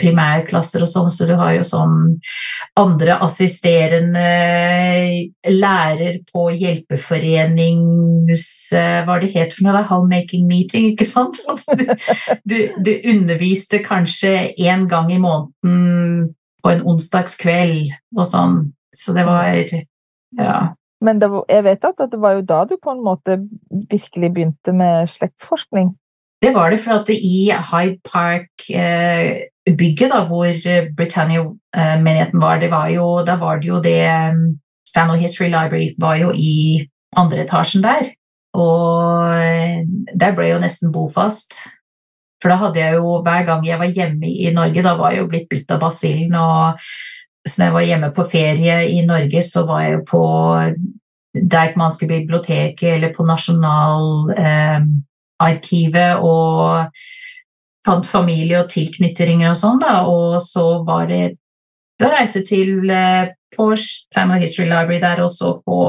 primærklasser 0.00 0.82
og 0.84 0.88
sånn, 0.90 1.10
så 1.12 1.24
du 1.28 1.34
har 1.40 1.54
jo 1.56 1.62
sånn 1.64 2.20
andre 2.76 3.16
assisterende 3.24 4.24
lærer 5.48 6.18
på 6.28 6.50
hjelpeforenings... 6.52 8.46
Hva 8.76 9.16
er 9.16 9.24
det 9.24 9.32
het 9.32 9.56
for 9.56 9.64
noe? 9.64 9.76
da? 9.78 9.84
Homemaking 9.88 10.44
meeting, 10.48 10.92
ikke 10.92 11.08
sant? 11.08 11.40
Du, 12.46 12.56
du 12.84 12.92
underviste 13.10 13.80
kanskje 13.84 14.52
én 14.60 14.84
gang 14.90 15.08
i 15.12 15.18
måneden 15.18 16.34
på 16.62 16.68
en 16.72 16.82
onsdagskveld 16.88 17.92
og 18.16 18.26
sånn. 18.26 18.56
Så 18.94 19.12
det 19.16 19.26
var 19.28 19.64
Ja. 20.36 20.74
Men 21.04 21.20
det 21.20 21.28
var, 21.30 21.44
jeg 21.48 21.64
vet 21.64 21.84
at, 21.84 22.00
at 22.00 22.12
det 22.12 22.20
var 22.20 22.32
jo 22.38 22.48
da 22.48 22.64
du 22.64 22.76
på 22.82 22.90
en 22.90 23.04
måte 23.04 23.48
virkelig 23.90 24.32
begynte 24.32 24.72
med 24.72 25.08
slektsforskning. 25.12 25.96
Det 26.42 26.54
var 26.54 26.70
det, 26.70 26.80
for 26.80 26.92
at 27.00 27.08
i 27.12 27.52
Hyde 27.52 27.98
Park-bygget, 28.04 30.12
eh, 30.12 30.26
hvor 30.28 30.46
Britannia-menigheten 30.96 32.40
var, 32.40 32.58
det 32.60 32.70
var 32.70 32.88
jo, 32.88 33.24
da 33.26 33.36
var 33.40 33.56
det 33.60 33.68
jo 33.68 33.80
det 33.84 34.08
um, 34.08 34.60
Family 34.94 35.18
History 35.18 35.48
Library 35.48 35.94
var 36.00 36.16
jo 36.16 36.30
i 36.34 36.86
andre 37.16 37.44
etasjen 37.44 37.82
der. 37.84 38.02
Og 38.56 39.36
eh, 39.36 39.84
der 40.20 40.34
ble 40.36 40.44
jeg 40.48 40.56
jo 40.56 40.64
nesten 40.64 40.92
bofast. 40.92 41.52
For 42.42 42.48
da 42.52 42.56
hadde 42.60 42.82
jeg 42.82 42.92
jo, 42.98 43.06
hver 43.24 43.42
gang 43.48 43.62
jeg 43.66 43.78
var 43.80 43.96
hjemme 43.96 44.26
i 44.28 44.52
Norge, 44.54 44.82
da 44.84 44.92
var 44.98 45.08
jeg 45.12 45.20
jo 45.22 45.30
blitt 45.32 45.48
bitt 45.52 45.68
av 45.72 45.78
basillen, 45.80 46.34
og 46.36 46.56
så 47.46 47.54
når 47.60 47.66
jeg 47.66 47.76
var 47.76 47.88
hjemme 47.90 48.10
på 48.14 48.22
ferie 48.28 48.76
i 48.90 49.06
Norge, 49.06 49.40
så 49.42 49.66
var 49.68 49.80
jeg 49.84 49.92
jo 49.96 50.02
på 50.10 50.22
Deichmanske 51.36 52.06
biblioteket 52.10 52.94
eller 52.94 53.10
på 53.14 53.24
Nasjonalarkivet 53.28 56.12
eh, 56.12 56.24
og 56.24 56.86
fant 57.86 58.06
familie 58.08 58.60
og 58.62 58.70
tilknytninger 58.72 59.50
og 59.50 59.56
sånn, 59.60 59.80
da, 59.82 59.92
og 60.10 60.42
så 60.42 60.82
var 60.86 61.06
det 61.10 61.24
å 62.02 62.04
reise 62.12 62.40
til 62.46 62.90
eh, 62.90 63.28
Porsche 63.56 64.06
Family 64.14 64.40
History 64.44 64.66
Library 64.68 65.00
der 65.04 65.18
og 65.24 65.30
så 65.32 65.48
få 65.62 65.80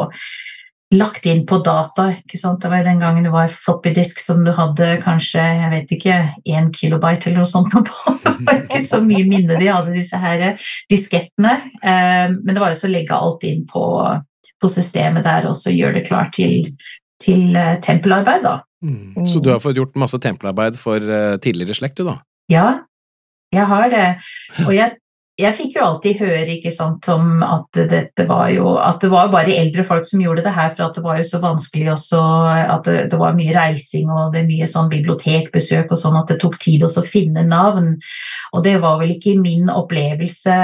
lagt 0.96 1.26
inn 1.28 1.42
på 1.48 1.58
data. 1.66 2.08
ikke 2.16 2.38
sant? 2.40 2.62
Det 2.64 2.70
var 2.72 2.86
den 2.86 3.02
gangen 3.02 3.26
det 3.28 3.32
var 3.34 3.50
floppy 3.52 3.92
disk 3.96 4.22
som 4.24 4.44
du 4.46 4.54
hadde 4.56 4.94
kanskje 5.04 5.44
jeg 5.44 5.72
vet 5.74 5.92
ikke, 5.98 6.20
én 6.48 6.70
kilobyte 6.72 7.28
eller 7.28 7.42
noe 7.44 7.50
sånt. 7.50 7.74
på. 7.74 8.14
Det 8.38 8.46
var 8.46 8.62
ikke 8.62 8.84
så 8.86 9.02
mye 9.04 9.26
minne 9.28 9.58
de 9.60 9.68
hadde, 9.68 9.96
disse 9.96 10.20
her 10.22 10.46
diskettene. 10.92 11.58
Eh, 11.82 12.30
Men 12.32 12.54
det 12.54 12.62
var 12.62 12.72
jo 12.72 12.80
så 12.80 12.88
å 12.88 12.94
legge 12.94 13.18
alt 13.18 13.44
inn 13.50 13.66
på, 13.68 13.84
på 14.62 14.72
systemet 14.72 15.26
der 15.28 15.50
og 15.50 15.58
så 15.60 15.74
gjøre 15.74 16.00
det 16.00 16.08
klart 16.08 16.36
til, 16.38 16.64
til 17.20 17.56
eh, 17.58 17.76
tempelarbeid, 17.84 18.46
da. 18.46 18.62
Mm. 18.86 19.26
Så 19.28 19.42
du 19.42 19.50
har 19.52 19.60
fått 19.60 19.80
gjort 19.80 19.98
masse 20.00 20.20
tempelarbeid 20.22 20.78
for 20.80 21.02
eh, 21.02 21.36
tidligere 21.44 21.76
slekt, 21.76 21.98
du, 22.00 22.08
da? 22.08 22.20
Ja, 22.54 22.68
jeg 23.52 23.66
har 23.68 23.90
det. 23.92 24.08
Og 24.66 24.72
jeg, 24.76 24.96
jeg 25.38 25.54
fikk 25.54 25.76
jo 25.78 25.84
alltid 25.86 26.18
høre 26.18 26.48
ikke 26.56 26.72
sant, 26.74 27.08
om 27.14 27.44
at 27.46 27.78
dette 27.92 28.26
var 28.28 28.50
jo 28.50 28.72
At 28.82 29.02
det 29.04 29.10
var 29.12 29.28
bare 29.30 29.54
eldre 29.54 29.84
folk 29.86 30.08
som 30.10 30.22
gjorde 30.24 30.42
det 30.44 30.54
her, 30.56 30.72
for 30.74 30.88
at 30.88 30.96
det 30.98 31.04
var 31.06 31.18
jo 31.20 31.24
så 31.30 31.40
vanskelig 31.44 31.92
også 31.94 32.22
At 32.78 32.84
det, 32.90 32.96
det 33.12 33.20
var 33.22 33.36
mye 33.38 33.54
reising 33.54 34.10
og 34.10 34.34
det 34.34 34.42
er 34.42 34.48
mye 34.50 34.66
sånn 34.70 34.90
bibliotekbesøk 34.90 35.92
og 35.94 36.02
sånn 36.02 36.18
at 36.18 36.34
det 36.34 36.40
tok 36.42 36.58
tid 36.58 36.82
også 36.88 37.04
å 37.04 37.10
finne 37.12 37.44
navn. 37.46 37.94
Og 38.54 38.64
det 38.66 38.80
var 38.82 38.98
vel 39.00 39.14
ikke 39.14 39.36
min 39.40 39.70
opplevelse. 39.70 40.58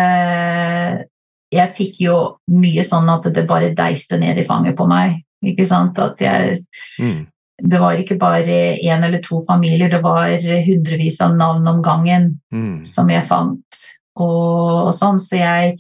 Jeg 1.54 1.74
fikk 1.78 2.02
jo 2.08 2.16
mye 2.50 2.82
sånn 2.88 3.10
at 3.14 3.30
det 3.36 3.46
bare 3.50 3.74
deiste 3.78 4.18
ned 4.22 4.40
i 4.42 4.48
fanget 4.48 4.78
på 4.80 4.88
meg. 4.90 5.20
Ikke 5.46 5.66
sant? 5.70 6.00
At 6.00 6.18
jeg 6.24 6.58
Mm. 7.00 7.28
det 7.62 7.80
var 7.80 7.94
ikke 7.94 8.18
bare 8.18 8.78
én 8.82 9.04
eller 9.04 9.20
to 9.22 9.40
familier, 9.48 9.90
det 9.90 10.02
var 10.02 10.30
hundrevis 10.66 11.22
av 11.22 11.36
navn 11.36 11.68
om 11.68 11.82
gangen 11.84 12.40
Mm. 12.52 12.84
som 12.86 13.08
jeg 13.10 13.26
fant. 13.26 13.84
Og, 14.22 14.90
og 14.90 14.94
sånn, 14.94 15.22
så 15.22 15.40
jeg, 15.40 15.78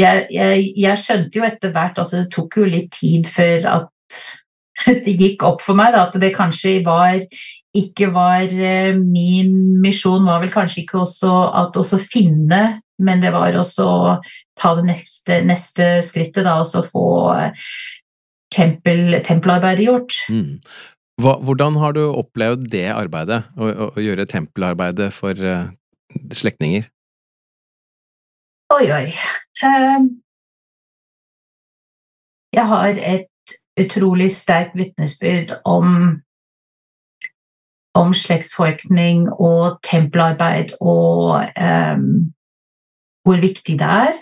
jeg, 0.00 0.24
jeg, 0.34 0.64
jeg 0.82 1.02
skjønte 1.02 1.38
jo 1.38 1.44
etter 1.46 1.70
hvert 1.74 2.00
altså 2.02 2.24
Det 2.24 2.32
tok 2.34 2.56
jo 2.58 2.64
litt 2.66 2.90
tid 2.96 3.28
før 3.30 3.68
at 3.70 4.18
det 5.06 5.14
gikk 5.14 5.44
opp 5.46 5.62
for 5.64 5.78
meg 5.78 5.94
da, 5.94 6.08
at 6.08 6.18
det 6.20 6.34
kanskje 6.36 6.80
var 6.86 7.20
ikke 7.76 8.10
var 8.14 8.48
eh, 8.48 8.96
Min 8.96 9.76
misjon 9.82 10.26
var 10.26 10.42
vel 10.42 10.52
kanskje 10.52 10.82
ikke 10.84 11.02
også 11.02 11.32
at 11.60 11.76
også 11.76 12.00
finne, 12.02 12.80
men 13.02 13.22
det 13.22 13.32
var 13.34 13.56
også 13.60 13.86
å 13.86 14.16
ta 14.56 14.72
det 14.78 14.86
neste, 14.88 15.40
neste 15.44 15.88
skrittet, 16.04 16.46
da, 16.46 16.56
og 16.62 16.68
så 16.68 16.82
få 16.86 17.06
eh, 17.36 17.66
tempel, 18.54 19.18
tempelarbeidet 19.26 19.88
gjort. 19.88 20.20
Mm. 20.32 20.60
Hva, 21.20 21.36
hvordan 21.44 21.78
har 21.80 21.96
du 21.96 22.02
opplevd 22.06 22.68
det 22.72 22.88
arbeidet, 22.92 23.42
å, 23.56 23.68
å, 23.68 23.88
å 23.96 24.04
gjøre 24.04 24.28
tempelarbeidet 24.28 25.08
for 25.16 25.36
uh, 25.36 25.68
slektninger? 26.36 26.88
Oi, 28.74 28.86
oi. 28.90 29.12
Ehm, 29.62 30.22
Jeg 32.52 32.66
har 32.66 32.88
et 32.98 33.52
utrolig 33.78 34.30
sterkt 34.32 34.74
vitnesbyrd 34.74 35.52
om 35.64 36.22
om 37.96 38.12
slektsforskning 38.12 39.28
og 39.30 39.78
tempelarbeid 39.86 40.74
og 40.80 41.46
um, 41.56 42.34
hvor 43.24 43.40
viktig 43.40 43.78
det 43.80 43.88
er. 43.88 44.18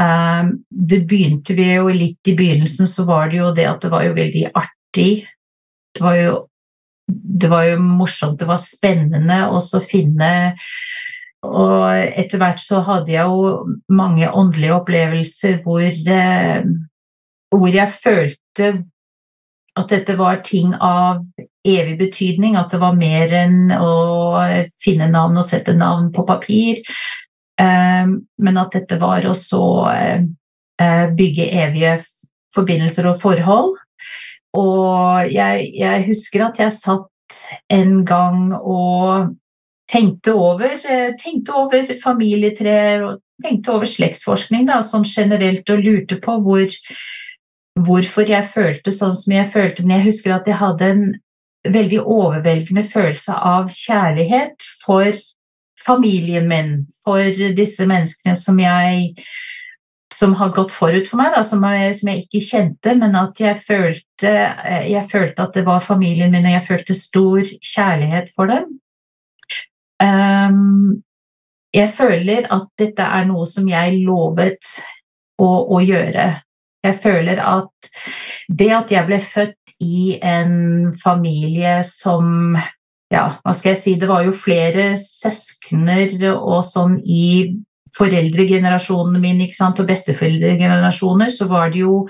Um, 0.00 0.64
det 0.70 1.02
begynte 1.08 1.56
vi 1.58 1.66
jo 1.74 1.90
litt 1.92 2.30
i 2.30 2.36
begynnelsen, 2.38 2.86
så 2.86 3.04
var 3.10 3.28
det 3.28 3.42
jo 3.42 3.50
det 3.58 3.66
at 3.68 3.82
det 3.82 3.90
var 3.92 4.06
jo 4.06 4.16
veldig 4.16 4.46
artig. 4.54 5.26
Det 5.94 6.06
var 6.06 6.16
jo, 6.16 6.32
det 7.42 7.50
var 7.50 7.68
jo 7.68 7.76
morsomt, 7.82 8.38
det 8.40 8.48
var 8.48 8.62
spennende 8.62 9.42
å 9.50 9.60
finne 9.84 10.32
Og 11.44 11.84
etter 11.92 12.40
hvert 12.40 12.62
så 12.62 12.80
hadde 12.86 13.12
jeg 13.12 13.28
jo 13.28 13.76
mange 13.92 14.30
åndelige 14.30 14.74
opplevelser 14.78 15.60
hvor, 15.64 15.84
eh, 15.84 16.64
hvor 17.54 17.70
jeg 17.74 17.92
følte 17.92 18.70
at 19.74 19.90
dette 19.90 20.14
var 20.18 20.42
ting 20.46 20.74
av 20.78 21.24
evig 21.66 21.96
betydning, 21.98 22.56
at 22.56 22.70
det 22.70 22.80
var 22.82 22.96
mer 22.96 23.32
enn 23.34 23.72
å 23.74 23.94
finne 24.80 25.08
navn 25.10 25.40
og 25.40 25.46
sette 25.46 25.74
navn 25.74 26.12
på 26.14 26.26
papir, 26.28 26.82
eh, 27.60 28.04
men 28.06 28.60
at 28.60 28.76
dette 28.78 29.00
var 29.02 29.26
også 29.26 29.62
eh, 29.90 31.08
bygge 31.16 31.48
evige 31.64 31.96
forbindelser 32.54 33.10
og 33.10 33.18
forhold. 33.22 33.74
Og 34.54 35.32
jeg, 35.32 35.70
jeg 35.74 36.04
husker 36.06 36.46
at 36.46 36.60
jeg 36.62 36.76
satt 36.76 37.40
en 37.72 38.04
gang 38.06 38.52
og 38.60 39.34
tenkte 39.90 40.34
over, 40.34 40.78
eh, 40.88 41.12
tenkte 41.20 41.52
over 41.52 41.90
familietrær 42.02 43.04
og 43.08 43.20
tenkte 43.42 43.74
over 43.74 43.88
slektsforskning 43.88 44.66
da, 44.66 44.80
sånn 44.82 45.04
generelt 45.04 45.68
og 45.70 45.84
lurte 45.84 46.20
på 46.22 46.38
hvor, 46.44 46.72
hvorfor 47.80 48.30
jeg 48.30 48.48
følte 48.48 48.94
sånn 48.94 49.16
som 49.18 49.36
jeg 49.36 49.50
følte. 49.52 49.84
Men 49.84 49.98
jeg 49.98 50.10
husker 50.10 50.36
at 50.36 50.48
jeg 50.48 50.60
hadde 50.60 50.90
en 50.94 51.06
veldig 51.64 52.00
overveldende 52.00 52.84
følelse 52.84 53.36
av 53.40 53.70
kjærlighet 53.72 54.64
for 54.84 55.12
familien 55.84 56.46
min, 56.48 56.76
for 57.04 57.52
disse 57.56 57.84
menneskene 57.88 58.36
som 58.38 58.60
jeg 58.60 59.14
som 60.14 60.34
har 60.38 60.52
gått 60.54 60.70
forut 60.70 61.08
for 61.10 61.18
meg, 61.18 61.32
da, 61.34 61.42
som, 61.42 61.64
jeg, 61.74 61.94
som, 61.98 62.10
jeg, 62.12 62.24
ikke 62.24 62.46
kjente, 62.46 62.94
men 62.94 63.16
at 63.18 63.40
jeg 63.40 63.58
følte, 63.58 64.32
jeg 64.86 65.02
følte, 65.10 65.48
at 65.48 65.56
det 65.58 65.64
var 65.66 65.82
familien 65.82 66.30
min, 66.30 66.46
og 66.46 66.54
jeg 66.54 66.66
følte 66.68 66.94
stor 66.94 67.42
kjærlighet 67.42 68.30
for 68.34 68.52
dem. 68.52 68.76
Um, 70.04 71.02
jeg 71.74 71.90
føler 71.90 72.46
at 72.52 72.68
dette 72.78 73.02
er 73.02 73.26
noe 73.26 73.46
som 73.48 73.66
jeg 73.70 74.02
lovet 74.04 74.76
å, 75.40 75.48
å, 75.48 75.80
gjøre. 75.82 76.28
Jeg 76.84 76.98
føler 77.00 77.40
at 77.42 77.90
det 78.48 78.70
at 78.76 78.92
jeg 78.92 79.08
ble 79.08 79.18
født 79.24 79.76
i 79.82 80.18
en 80.20 80.92
familie 81.00 81.78
som 81.86 82.56
Ja, 83.12 83.28
hva 83.44 83.52
skal 83.54 83.74
jeg 83.74 83.78
si, 83.78 83.92
det 84.00 84.08
var 84.10 84.24
jo 84.24 84.32
flere 84.34 84.94
søskner 84.98 86.10
og 86.32 86.64
sånn 86.66 86.96
i 87.04 87.52
foreldregenerasjonene 87.94 89.20
mine 89.22 89.46
ikke 89.46 89.58
sant, 89.58 89.78
og 89.78 89.86
besteforeldregenerasjoner, 89.86 91.30
så 91.30 91.46
var 91.50 91.70
det 91.70 91.84
jo 91.84 92.00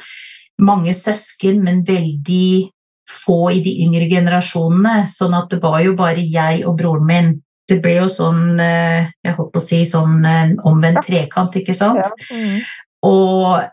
mange 0.65 0.95
søsken, 0.97 1.61
men 1.67 1.83
veldig 1.85 2.71
få 3.11 3.51
i 3.53 3.61
de 3.65 3.75
yngre 3.85 4.09
generasjonene. 4.09 5.05
Sånn 5.11 5.37
at 5.37 5.51
det 5.53 5.61
var 5.61 5.83
jo 5.85 5.97
bare 5.99 6.25
jeg 6.25 6.65
og 6.65 6.79
broren 6.79 7.09
min. 7.11 7.35
Det 7.69 7.79
ble 7.81 7.95
jo 7.97 8.09
sånn 8.13 8.59
jeg 8.61 9.37
holdt 9.39 9.53
på 9.55 9.61
å 9.61 9.65
si 9.65 9.85
sånn 9.89 10.19
omvendt 10.69 11.07
trekant, 11.07 11.55
ikke 11.57 11.77
sant? 11.77 12.03
Ja. 12.03 12.37
Mm. 12.37 12.59
Og, 13.09 13.65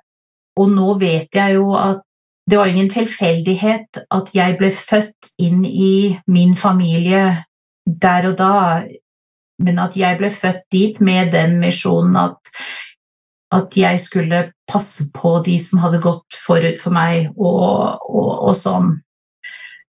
og 0.60 0.72
nå 0.72 0.94
vet 1.02 1.36
jeg 1.36 1.58
jo 1.58 1.74
at 1.80 2.06
det 2.52 2.58
var 2.58 2.68
ingen 2.68 2.90
tilfeldighet 2.90 4.02
at 4.12 4.32
jeg 4.36 4.58
ble 4.60 4.72
født 4.74 5.32
inn 5.40 5.62
i 5.66 6.18
min 6.28 6.56
familie 6.60 7.46
der 7.86 8.28
og 8.32 8.38
da, 8.40 8.56
men 9.62 9.80
at 9.80 9.98
jeg 9.98 10.18
ble 10.20 10.30
født 10.34 10.66
dit 10.74 11.00
med 11.04 11.32
den 11.36 11.60
misjonen 11.62 12.18
at, 12.20 12.52
at 13.54 13.78
jeg 13.78 14.02
skulle 14.02 14.44
passe 14.70 15.10
på 15.16 15.38
de 15.46 15.58
som 15.62 15.84
hadde 15.86 16.02
gått 16.04 16.38
forut 16.46 16.80
for 16.82 16.96
meg, 16.96 17.30
og, 17.38 18.02
og, 18.10 18.32
og 18.50 18.56
sånn. 18.58 18.94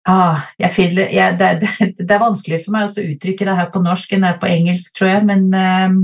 Ah, 0.09 0.49
jeg 0.59 0.73
finner, 0.75 1.13
jeg, 1.15 1.37
det, 1.39 1.49
det, 1.63 1.93
det, 2.01 2.11
er 2.11 2.23
vanskelig 2.23 2.59
for 2.65 2.75
meg 2.75 2.89
å 2.89 3.05
uttrykke 3.13 3.47
det 3.47 3.55
her 3.55 3.71
på 3.71 3.83
norsk 3.85 4.17
enn 4.17 4.25
det 4.27 4.33
er 4.33 4.41
på 4.43 4.51
engelsk, 4.51 4.97
tror 4.99 5.11
jeg, 5.13 5.23
men 5.29 5.45
uh, 5.55 5.95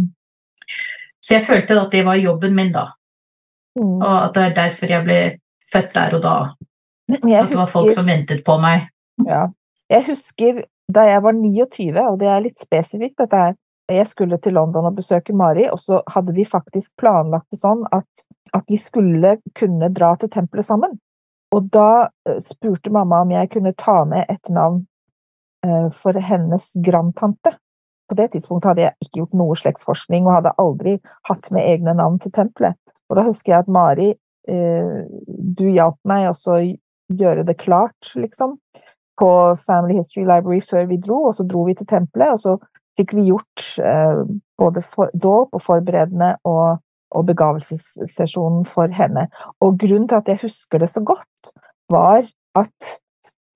Så 1.18 1.34
jeg 1.34 1.46
følte 1.48 1.80
at 1.80 1.90
det 1.92 2.04
var 2.06 2.20
jobben 2.20 2.54
min, 2.54 2.70
da. 2.74 2.92
Mm. 3.78 3.98
Og 3.98 4.14
at 4.14 4.36
det 4.36 4.44
er 4.44 4.56
derfor 4.60 4.94
jeg 4.94 5.06
ble 5.06 5.20
født 5.72 5.94
der 5.96 6.14
og 6.18 6.22
da. 6.24 6.36
At 7.10 7.24
det 7.24 7.58
var 7.58 7.70
folk 7.70 7.90
som 7.96 8.06
ventet 8.06 8.44
på 8.46 8.58
meg. 8.62 8.86
Ja. 9.26 9.48
Jeg 9.88 10.04
husker 10.10 10.62
da 10.92 11.04
jeg 11.08 11.22
var 11.24 11.34
29, 11.36 11.88
og 12.04 12.18
det 12.20 12.28
er 12.30 12.44
litt 12.44 12.60
spesifikt, 12.60 13.18
dette 13.20 13.42
her. 13.42 13.56
Jeg 13.88 14.06
skulle 14.08 14.36
til 14.44 14.54
London 14.56 14.86
og 14.90 14.98
besøke 14.98 15.34
Mari, 15.36 15.64
og 15.72 15.80
så 15.80 16.02
hadde 16.12 16.34
vi 16.36 16.44
faktisk 16.44 16.92
planlagt 17.00 17.48
det 17.52 17.60
sånn 17.60 17.86
at, 17.92 18.24
at 18.56 18.68
vi 18.68 18.76
skulle 18.80 19.38
kunne 19.56 19.88
dra 19.96 20.14
til 20.20 20.30
tempelet 20.32 20.68
sammen. 20.68 20.98
Og 21.54 21.70
da 21.72 22.08
spurte 22.44 22.92
mamma 22.92 23.22
om 23.24 23.30
jeg 23.32 23.50
kunne 23.54 23.72
ta 23.72 24.02
med 24.08 24.28
et 24.28 24.50
navn 24.52 24.82
for 25.94 26.18
hennes 26.22 26.66
grandtante. 26.84 27.54
På 28.08 28.16
det 28.16 28.30
tidspunktet 28.32 28.70
hadde 28.70 28.84
jeg 28.84 28.96
ikke 29.04 29.18
gjort 29.20 29.34
noe 29.36 29.56
slektsforskning 29.58 30.28
og 30.28 30.36
hadde 30.38 30.52
aldri 30.62 30.94
hatt 31.28 31.50
med 31.52 31.66
egne 31.66 31.92
navn 31.98 32.18
til 32.22 32.32
tempelet. 32.32 32.78
Og 33.08 33.18
da 33.18 33.24
husker 33.26 33.52
jeg 33.52 33.64
at 33.64 33.72
Mari, 33.72 34.12
du 34.48 35.64
hjalp 35.66 35.98
meg 36.08 36.28
også 36.30 36.60
gjøre 37.18 37.44
det 37.48 37.56
klart, 37.60 38.12
liksom, 38.16 38.58
på 39.18 39.30
Family 39.60 39.98
History 39.98 40.24
Library 40.28 40.60
før 40.64 40.86
vi 40.88 41.00
dro, 41.02 41.24
og 41.28 41.34
så 41.36 41.44
dro 41.48 41.64
vi 41.66 41.74
til 41.76 41.88
tempelet, 41.88 42.36
og 42.36 42.40
så 42.40 42.54
fikk 42.96 43.16
vi 43.16 43.28
gjort 43.28 43.66
både 44.60 44.84
dåp 45.16 45.56
og 45.56 45.62
forberedende 45.64 46.34
og 46.48 46.78
og 47.10 47.26
begavelsessesjonen 47.30 48.64
for 48.68 48.92
henne. 48.94 49.28
Og 49.64 49.78
grunnen 49.80 50.08
til 50.08 50.20
at 50.20 50.28
jeg 50.28 50.42
husker 50.42 50.82
det 50.82 50.90
så 50.92 51.02
godt, 51.06 51.52
var 51.90 52.26
at 52.58 52.94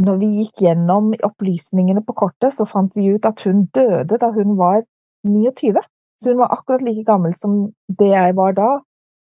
når 0.02 0.18
vi 0.18 0.30
gikk 0.40 0.62
gjennom 0.64 1.12
opplysningene 1.26 2.02
på 2.06 2.14
kortet, 2.16 2.54
så 2.56 2.66
fant 2.66 2.96
vi 2.96 3.12
ut 3.14 3.26
at 3.28 3.42
hun 3.46 3.66
døde 3.74 4.18
da 4.18 4.30
hun 4.34 4.56
var 4.58 4.82
29. 5.28 5.82
Så 6.18 6.32
hun 6.32 6.40
var 6.42 6.54
akkurat 6.54 6.82
like 6.82 7.04
gammel 7.06 7.34
som 7.38 7.68
det 7.98 8.10
jeg 8.12 8.36
var 8.38 8.56
da, 8.56 8.70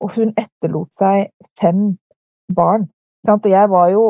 og 0.02 0.16
hun 0.16 0.34
etterlot 0.38 0.94
seg 0.96 1.30
fem 1.60 1.96
barn. 2.56 2.90
Og 3.30 3.46
jeg 3.50 3.70
var 3.70 3.92
jo 3.94 4.06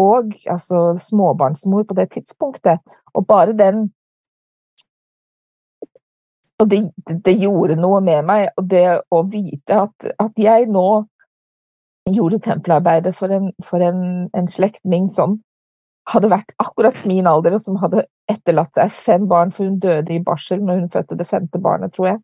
òg 0.00 0.34
altså, 0.50 0.94
småbarnsmor 0.98 1.86
på 1.88 1.96
det 1.98 2.10
tidspunktet, 2.14 2.82
og 3.14 3.26
bare 3.26 3.54
den 3.58 3.88
og 6.64 6.70
det, 6.72 6.80
det, 7.26 7.34
gjorde 7.42 7.76
noe 7.76 8.00
med 8.04 8.24
meg, 8.24 8.46
og 8.56 8.68
det 8.70 8.86
å 9.12 9.20
vite 9.28 9.82
at, 9.84 10.06
at 10.22 10.38
jeg 10.40 10.70
nå 10.72 11.04
gjorde 12.08 12.40
tempelarbeidet 12.44 13.12
for 13.16 13.32
en, 13.32 13.50
for 13.64 13.84
en, 13.84 14.30
en 14.32 14.48
slektning 14.48 15.10
som 15.12 15.38
hadde 16.08 16.30
vært 16.32 16.52
akkurat 16.60 16.96
min 17.08 17.28
alder, 17.28 17.56
og 17.56 17.62
som 17.62 17.76
hadde 17.80 18.06
etterlatt 18.30 18.72
seg 18.76 18.92
fem 18.92 19.28
barn, 19.28 19.52
for 19.52 19.68
hun 19.68 19.76
døde 19.80 20.12
i 20.12 20.22
barsel 20.24 20.64
når 20.64 20.82
hun 20.82 20.92
fødte 20.92 21.18
det 21.20 21.28
femte 21.28 21.60
barnet, 21.60 21.94
tror 21.96 22.14
jeg. 22.14 22.22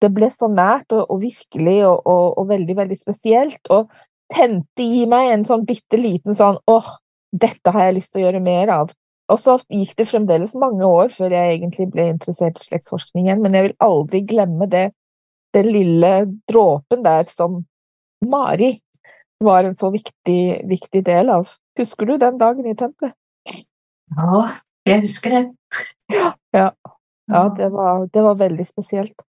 Det 0.00 0.10
ble 0.12 0.28
så 0.32 0.50
nært 0.52 0.92
og, 0.92 1.06
og 1.12 1.22
virkelig 1.22 1.78
og, 1.88 2.00
og, 2.04 2.26
og, 2.40 2.48
veldig, 2.48 2.76
veldig 2.80 2.98
spesielt, 3.00 3.72
og 3.72 3.92
hente 4.32 4.84
i 4.84 5.06
meg 5.08 5.34
en 5.34 5.46
sånn 5.48 5.64
bitte 5.68 6.00
liten 6.00 6.36
sånn 6.36 6.60
åh, 6.68 6.92
dette 7.32 7.72
har 7.72 7.88
jeg 7.88 7.96
lyst 7.98 8.12
til 8.12 8.22
å 8.22 8.26
gjøre 8.26 8.44
mer 8.44 8.72
av. 8.72 8.92
Og 9.30 9.38
så 9.40 9.54
gikk 9.70 9.94
det 9.98 10.08
fremdeles 10.10 10.54
mange 10.58 10.86
år 10.86 11.12
før 11.14 11.34
jeg 11.34 11.56
egentlig 11.56 11.88
ble 11.92 12.08
interessert 12.10 12.58
i 12.58 12.66
slektsforskning 12.66 13.28
igjen, 13.28 13.42
men 13.44 13.54
jeg 13.56 13.68
vil 13.68 13.76
aldri 13.86 14.22
glemme 14.28 14.68
det, 14.70 14.90
den 15.54 15.68
lille 15.68 16.12
dråpen 16.48 17.04
der 17.04 17.28
som 17.28 17.62
Mari 18.24 18.74
var 19.42 19.66
en 19.66 19.76
så 19.76 19.90
viktig, 19.92 20.62
viktig 20.70 21.02
del 21.06 21.30
av. 21.34 21.50
Husker 21.78 22.08
du 22.08 22.16
den 22.20 22.38
dagen 22.40 22.68
i 22.68 22.76
tempelet? 22.78 23.14
Ja, 24.16 24.44
jeg 24.86 25.04
husker 25.06 25.34
det. 25.36 25.42
Ja, 26.52 26.70
det 27.56 27.68
var, 27.72 28.06
det 28.12 28.22
var 28.22 28.38
veldig 28.38 28.66
spesielt. 28.66 29.24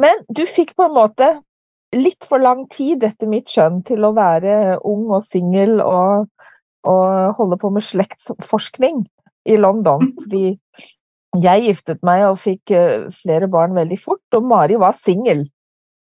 Men 0.00 0.24
du 0.28 0.42
fikk 0.48 0.74
på 0.78 0.86
en 0.88 0.96
måte 0.96 1.28
litt 1.96 2.24
for 2.28 2.42
lang 2.42 2.64
tid, 2.70 3.02
etter 3.04 3.28
mitt 3.30 3.50
skjønn, 3.50 3.82
til 3.86 4.06
å 4.06 4.14
være 4.16 4.78
ung 4.86 5.10
og 5.10 5.22
singel 5.26 5.80
og, 5.84 6.30
og 6.88 7.36
holde 7.38 7.58
på 7.60 7.70
med 7.74 7.84
slektsforskning 7.84 9.04
i 9.48 9.56
London. 9.60 10.12
Fordi 10.22 10.56
jeg 11.40 11.66
giftet 11.68 12.02
meg 12.06 12.24
og 12.26 12.40
fikk 12.42 12.72
eh, 12.74 13.06
flere 13.14 13.48
barn 13.50 13.76
veldig 13.76 13.98
fort, 14.00 14.24
og 14.34 14.46
Mari 14.50 14.78
var 14.80 14.96
singel. 14.96 15.44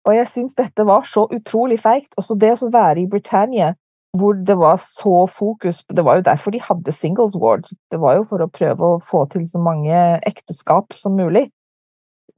Og 0.07 0.15
jeg 0.15 0.29
syns 0.31 0.55
dette 0.55 0.87
var 0.87 1.03
så 1.09 1.25
utrolig 1.35 1.81
feigt. 1.83 2.15
Også 2.21 2.37
det 2.39 2.53
å 2.55 2.71
være 2.71 3.03
i 3.03 3.09
Britannia, 3.11 3.73
hvor 4.17 4.37
det 4.39 4.55
var 4.57 4.79
så 4.81 5.27
fokus 5.29 5.83
Det 5.93 6.05
var 6.07 6.17
jo 6.17 6.25
derfor 6.25 6.55
de 6.55 6.61
hadde 6.63 6.93
Singles 6.95 7.35
Ward. 7.37 7.67
Det 7.91 7.99
var 8.01 8.21
jo 8.21 8.23
for 8.29 8.45
å 8.45 8.49
prøve 8.49 8.95
å 8.95 9.03
få 9.03 9.27
til 9.33 9.45
så 9.49 9.61
mange 9.61 10.21
ekteskap 10.25 10.95
som 10.97 11.19
mulig. 11.19 11.49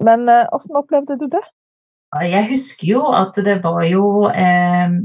Men 0.03 0.25
åssen 0.29 0.75
eh, 0.75 0.81
opplevde 0.81 1.19
du 1.21 1.29
det? 1.31 1.45
Jeg 2.25 2.49
husker 2.49 2.89
jo 2.89 3.05
at 3.13 3.37
det 3.45 3.59
var 3.61 3.83
jo 3.85 4.25
eh, 4.33 4.97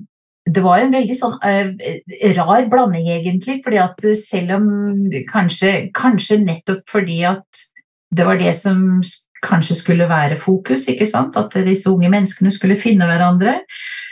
Det 0.43 0.63
var 0.63 0.81
en 0.81 0.91
veldig 0.91 1.15
sånn 1.15 1.37
uh, 1.39 1.69
rar 2.35 2.65
blanding, 2.71 3.07
egentlig. 3.15 3.61
fordi 3.63 3.79
at 3.79 4.07
selv 4.19 4.57
om 4.57 4.65
kanskje, 5.29 5.75
kanskje 5.95 6.41
nettopp 6.43 6.83
fordi 6.91 7.21
at 7.29 7.63
det 8.13 8.25
var 8.27 8.37
det 8.37 8.51
som 8.57 9.01
kanskje 9.43 9.75
skulle 9.75 10.07
være 10.09 10.37
fokus, 10.39 10.87
ikke 10.91 11.07
sant? 11.09 11.37
at 11.39 11.55
disse 11.65 11.89
unge 11.91 12.11
menneskene 12.11 12.51
skulle 12.53 12.79
finne 12.79 13.07
hverandre. 13.09 13.61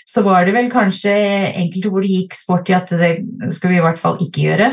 Så 0.07 0.23
var 0.25 0.43
det 0.45 0.55
vel 0.55 0.71
kanskje 0.71 1.13
enkelte 1.61 1.91
hvor 1.91 2.03
det 2.03 2.15
gikk 2.15 2.35
sport 2.35 2.71
i 2.71 2.75
at 2.75 2.89
det 2.91 3.13
skal 3.53 3.71
vi 3.71 3.79
i 3.79 3.85
hvert 3.85 4.01
fall 4.01 4.19
ikke 4.23 4.47
gjøre. 4.49 4.71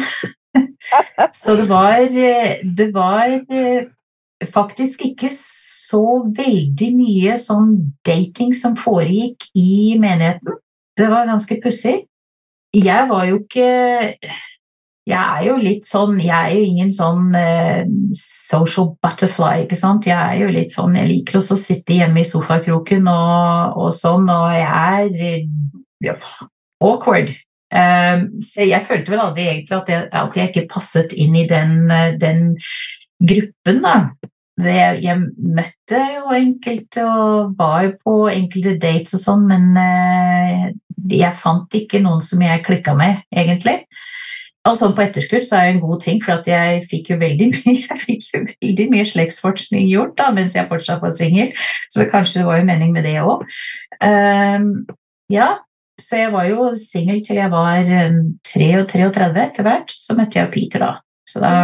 Så 1.43 1.55
det 1.59 1.69
var, 1.69 2.01
det 2.09 2.89
var 2.95 3.37
faktisk 4.47 5.05
ikke 5.09 5.31
så 5.35 6.23
veldig 6.37 6.89
mye 6.95 7.37
sånn 7.41 7.75
dating 8.07 8.55
som 8.57 8.77
foregikk 8.79 9.49
i 9.59 9.99
menigheten. 10.01 10.59
Det 10.99 11.09
var 11.11 11.29
ganske 11.31 11.61
pussig. 11.63 11.97
Jeg 12.75 13.09
var 13.09 13.25
jo 13.31 13.39
ikke 13.41 13.69
jeg 15.09 15.17
er 15.17 15.45
jo 15.47 15.57
litt 15.57 15.87
sånn 15.89 16.19
Jeg 16.21 16.37
er 16.37 16.55
jo 16.59 16.65
ingen 16.69 16.91
sånn 16.93 17.33
eh, 17.39 17.87
social 18.19 18.91
butterfly, 19.03 19.65
ikke 19.65 19.79
sant. 19.81 20.09
Jeg 20.09 20.19
er 20.19 20.43
jo 20.43 20.53
litt 20.53 20.75
sånn 20.75 20.99
Jeg 20.99 21.09
liker 21.09 21.41
også 21.41 21.57
å 21.57 21.63
sitte 21.63 21.97
hjemme 21.97 22.23
i 22.23 22.29
sofakroken 22.29 23.09
og, 23.09 23.79
og 23.81 23.93
sånn, 23.97 24.29
og 24.29 24.49
jeg 24.53 24.67
er 24.69 25.47
ja, 26.05 26.17
awkward. 26.85 27.33
Um, 27.69 28.29
så 28.41 28.65
jeg 28.65 28.85
følte 28.87 29.13
vel 29.13 29.23
aldri 29.23 29.47
egentlig 29.49 29.77
at 29.77 29.91
jeg, 29.93 30.05
at 30.21 30.37
jeg 30.39 30.51
ikke 30.53 30.69
passet 30.73 31.15
inn 31.21 31.35
i 31.37 31.45
den, 31.49 31.89
den 32.21 32.45
gruppen, 33.19 33.81
da. 33.85 33.97
Jeg, 34.59 35.03
jeg 35.05 35.19
møtte 35.59 36.01
jo 36.17 36.33
enkelte 36.35 37.05
og 37.07 37.59
var 37.59 37.83
jo 37.87 37.93
på 38.03 38.15
enkelte 38.33 38.77
dates 38.83 39.15
og 39.19 39.23
sånn, 39.23 39.45
men 39.51 39.69
uh, 39.79 40.71
jeg 41.11 41.35
fant 41.39 41.75
ikke 41.75 42.01
noen 42.05 42.23
som 42.25 42.43
jeg 42.43 42.65
klikka 42.67 42.95
med, 42.99 43.23
egentlig. 43.35 43.83
Og 44.69 44.75
sånn 44.77 44.95
på 44.97 45.05
etterskudd 45.05 45.47
så 45.47 45.59
er 45.59 45.69
det 45.69 45.75
en 45.77 45.85
god 45.85 46.03
ting, 46.05 46.19
for 46.25 46.49
jeg 46.49 46.83
fikk 46.91 47.13
jo 47.15 47.21
veldig 47.21 47.49
mye, 47.69 47.99
fikk 48.03 48.27
jo 48.35 48.43
veldig 48.49 48.89
mye 48.93 49.07
slektsforskning 49.09 49.87
gjort 49.89 50.17
da, 50.19 50.33
mens 50.35 50.57
jeg 50.59 50.69
fortsatt 50.71 51.03
var 51.05 51.15
singel, 51.17 51.55
så 51.89 52.03
det 52.03 52.11
kanskje 52.13 52.43
det 52.43 52.49
var 52.51 52.61
jo 52.61 52.69
mening 52.69 52.93
med 52.97 53.09
det 53.09 53.17
òg. 53.23 53.47
Um, 54.03 54.09
ehm, 54.09 54.69
ja, 55.33 55.53
så 55.99 56.23
jeg 56.23 56.33
var 56.35 56.47
jo 56.47 56.73
singel 56.79 57.23
til 57.27 57.41
jeg 57.41 57.51
var 57.51 57.89
33 58.47 59.07
um, 59.09 59.39
etter 59.43 59.67
hvert. 59.67 59.91
Så 59.91 60.15
møtte 60.19 60.39
jeg 60.39 60.53
Peter, 60.55 60.85
da. 60.85 60.93
Så 61.29 61.43
da 61.43 61.55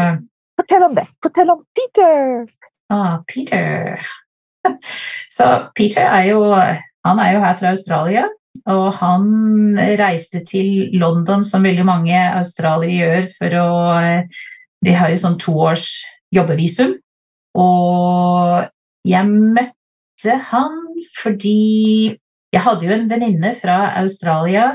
Fortell 0.59 0.87
om 0.87 0.95
det! 0.95 1.05
Fortell 1.22 1.51
om 1.55 1.61
Peter! 1.74 2.45
Ah, 2.93 3.18
Peter. 3.26 4.03
Så 5.37 5.47
Peter 5.74 6.07
er 6.07 6.28
jo 6.30 6.41
Han 7.05 7.20
er 7.20 7.35
jo 7.35 7.45
her 7.45 7.57
fra 7.59 7.72
Australia. 7.74 8.26
Og 8.70 8.86
han 9.00 9.24
reiste 9.98 10.44
til 10.46 10.94
London, 10.96 11.42
som 11.44 11.64
veldig 11.66 11.84
mange 11.86 12.18
australiere 12.38 12.94
gjør, 12.98 13.30
for 13.38 13.59
å 13.61 13.70
De 14.84 14.92
har 14.92 15.09
jo 15.09 15.16
sånn 15.16 15.38
toårs 15.40 15.88
jobbevisum. 16.34 16.90
Og 17.57 18.66
jeg 19.09 19.30
møtte 19.30 20.34
han 20.50 20.74
fordi 21.16 22.12
jeg 22.52 22.62
hadde 22.62 22.86
jo 22.86 22.92
en 22.94 23.09
venninne 23.11 23.55
fra 23.57 23.94
Australia 24.02 24.66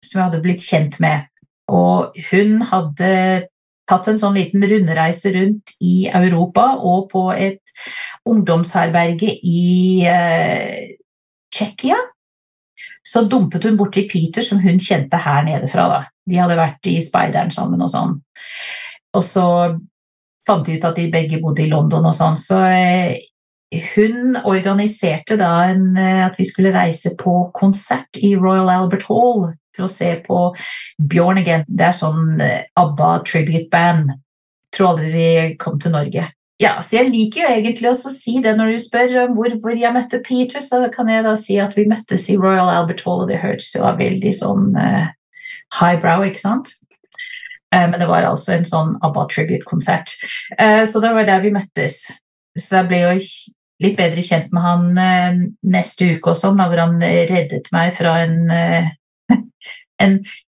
som 0.00 0.18
jeg 0.18 0.24
hadde 0.24 0.42
blitt 0.42 0.64
kjent 0.64 0.98
med. 1.04 1.28
Og 1.68 2.16
hun 2.30 2.62
hadde 2.70 3.12
tatt 3.88 4.08
en 4.10 4.20
sånn 4.20 4.36
liten 4.36 4.64
rundreise 4.68 5.32
rundt 5.36 5.76
i 5.84 6.08
Europa 6.08 6.70
og 6.80 7.08
på 7.12 7.28
et 7.32 7.76
ungdomsherberge 8.28 9.36
i 9.44 10.04
eh, 10.08 10.96
Tsjekkia 11.52 11.96
så 13.04 13.24
dumpet 13.28 13.64
hun 13.64 13.78
borti 13.78 14.06
Peter, 14.10 14.44
som 14.44 14.60
hun 14.62 14.80
kjente 14.82 15.20
her 15.24 15.44
nede 15.46 15.68
fra. 15.70 15.88
Da. 15.92 16.00
De 16.28 16.40
hadde 16.40 16.58
vært 16.58 16.90
i 16.90 16.98
speideren 17.02 17.52
sammen 17.54 17.82
og 17.84 17.92
sånn. 17.92 18.18
Og 19.16 19.24
så 19.24 19.46
fant 20.46 20.66
de 20.66 20.76
ut 20.78 20.86
at 20.88 20.96
de 20.98 21.08
begge 21.12 21.40
bodde 21.42 21.64
i 21.64 21.70
London 21.70 22.08
og 22.08 22.14
sånn. 22.16 22.38
Så 22.40 22.60
eh, 22.68 23.18
hun 23.94 24.38
organiserte 24.44 25.38
da 25.40 25.52
en, 25.72 25.90
eh, 25.96 26.24
at 26.26 26.38
vi 26.40 26.46
skulle 26.48 26.74
reise 26.74 27.14
på 27.20 27.50
konsert 27.56 28.20
i 28.22 28.34
Royal 28.36 28.70
Albert 28.72 29.08
Hall 29.10 29.48
for 29.76 29.86
å 29.86 29.92
se 29.92 30.14
på 30.24 30.40
Bjørn 30.98 31.42
again. 31.42 31.66
Det 31.68 31.88
er 31.88 31.96
sånn 31.96 32.40
eh, 32.44 32.64
ABBA 32.80 33.12
tribute 33.28 33.68
band. 33.72 34.16
Tror 34.74 34.94
aldri 34.94 35.12
de 35.12 35.54
kom 35.60 35.78
til 35.80 35.94
Norge. 35.94 36.28
Ja, 36.58 36.80
så 36.82 36.96
Jeg 36.96 37.12
liker 37.12 37.44
jo 37.44 37.50
egentlig 37.54 37.86
også 37.86 38.10
å 38.10 38.14
si 38.16 38.40
det 38.42 38.56
når 38.58 38.72
du 38.74 38.80
spør 38.82 39.12
om 39.24 39.36
hvor, 39.38 39.54
jeg 39.70 39.94
møtte 39.94 40.18
Peter, 40.24 40.62
så 40.64 40.88
kan 40.90 41.10
jeg 41.10 41.22
da 41.22 41.36
si 41.38 41.58
at 41.62 41.76
vi 41.78 41.86
møttes 41.86 42.26
i 42.32 42.38
Royal 42.38 42.70
Albert 42.72 43.04
Hall, 43.06 43.22
og 43.22 43.30
det 43.30 43.38
hørtes 43.44 43.70
jo 43.76 43.86
veldig 43.86 44.32
sånn 44.34 44.72
uh, 44.74 45.06
highbrow, 45.78 46.24
ikke 46.26 46.42
sant? 46.42 46.72
Uh, 47.70 47.86
men 47.86 47.94
det 48.02 48.08
var 48.10 48.26
altså 48.26 48.56
en 48.56 48.66
sånn 48.66 48.96
ABBA 49.06 49.28
tribute-konsert. 49.30 50.16
Uh, 50.58 50.82
så 50.82 50.98
det 51.04 51.12
var 51.14 51.28
der 51.28 51.44
vi 51.46 51.54
møttes. 51.54 52.00
Så 52.58 52.80
jeg 52.80 52.90
ble 52.90 53.04
jo 53.04 53.14
litt 53.86 53.94
bedre 54.00 54.24
kjent 54.26 54.50
med 54.50 54.64
han 54.64 54.88
neste 55.62 56.08
uke 56.16 56.32
og 56.32 56.58
da, 56.58 56.66
hvor 56.66 56.80
han 56.82 56.98
reddet 56.98 57.68
meg 57.70 57.92
fra 57.94 58.16
en, 58.24 58.50
en, 60.02 60.16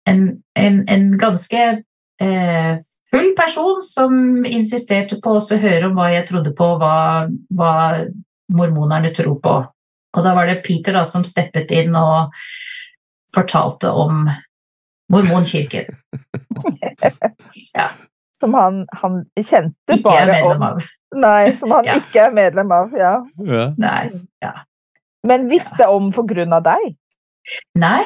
en, 0.09 0.23
en 0.57 1.11
ganske 1.21 1.67
full 3.11 3.33
person 3.37 3.83
som 3.83 4.47
insisterte 4.47 5.19
på 5.23 5.37
å 5.39 5.61
høre 5.63 5.89
om 5.89 5.99
hva 5.99 6.11
jeg 6.15 6.29
trodde 6.31 6.53
på, 6.57 6.69
hva, 6.81 7.27
hva 7.51 7.73
mormonerne 8.55 9.13
tror 9.15 9.39
på. 9.43 9.57
Og 10.11 10.27
da 10.27 10.35
var 10.35 10.51
det 10.51 10.63
Peter 10.67 10.97
da, 10.99 11.05
som 11.07 11.25
steppet 11.27 11.71
inn 11.75 11.95
og 11.99 12.35
fortalte 13.35 13.93
om 13.95 14.25
mormonkirken. 15.11 15.91
ja. 17.77 17.91
Som 18.41 18.55
han, 18.57 18.87
han 19.03 19.21
kjente 19.37 19.99
ikke 19.99 20.07
bare 20.07 20.39
om 20.49 20.63
av. 20.65 20.89
Nei, 21.21 21.53
som 21.59 21.75
han 21.77 21.87
ja. 21.87 21.99
ikke 22.01 22.25
er 22.25 22.35
medlem 22.35 22.73
av. 22.73 22.95
Ja. 22.97 23.13
ja. 23.45 23.67
Nei, 23.79 24.05
ja. 24.43 24.55
Men 25.27 25.51
visste 25.51 25.91
om 25.93 26.09
på 26.15 26.25
grunn 26.31 26.55
av 26.57 26.65
deg? 26.65 26.95
Nei, 27.79 28.03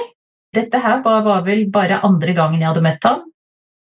dette 0.55 0.81
her 0.83 1.05
var, 1.05 1.23
var 1.27 1.45
vel 1.47 1.69
bare 1.73 2.01
andre 2.07 2.35
gangen 2.37 2.61
jeg 2.61 2.69
hadde 2.73 2.85
møtt 2.85 3.07
ham. 3.07 3.23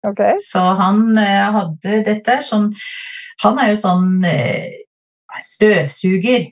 Okay. 0.04 0.36
Så 0.44 0.60
han 0.60 1.16
eh, 1.16 1.46
hadde 1.54 2.02
dette 2.04 2.40
sånn 2.44 2.66
Han 3.44 3.60
er 3.60 3.70
jo 3.72 3.78
sånn 3.80 4.24
eh, 4.28 4.84
støvsuger. 5.42 6.50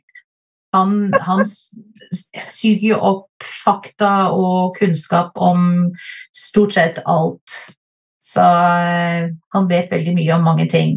Han, 0.73 1.13
han 1.13 1.43
suger 1.45 2.87
jo 2.89 2.99
opp 2.99 3.45
fakta 3.45 4.33
og 4.33 4.75
kunnskap 4.79 5.37
om 5.37 5.93
stort 6.35 6.75
sett 6.75 6.99
alt. 7.05 7.59
Så 8.23 8.43
eh, 8.43 9.29
han 9.55 9.69
vet 9.71 9.93
veldig 9.93 10.17
mye 10.17 10.35
om 10.35 10.49
mange 10.49 10.67
ting. 10.73 10.97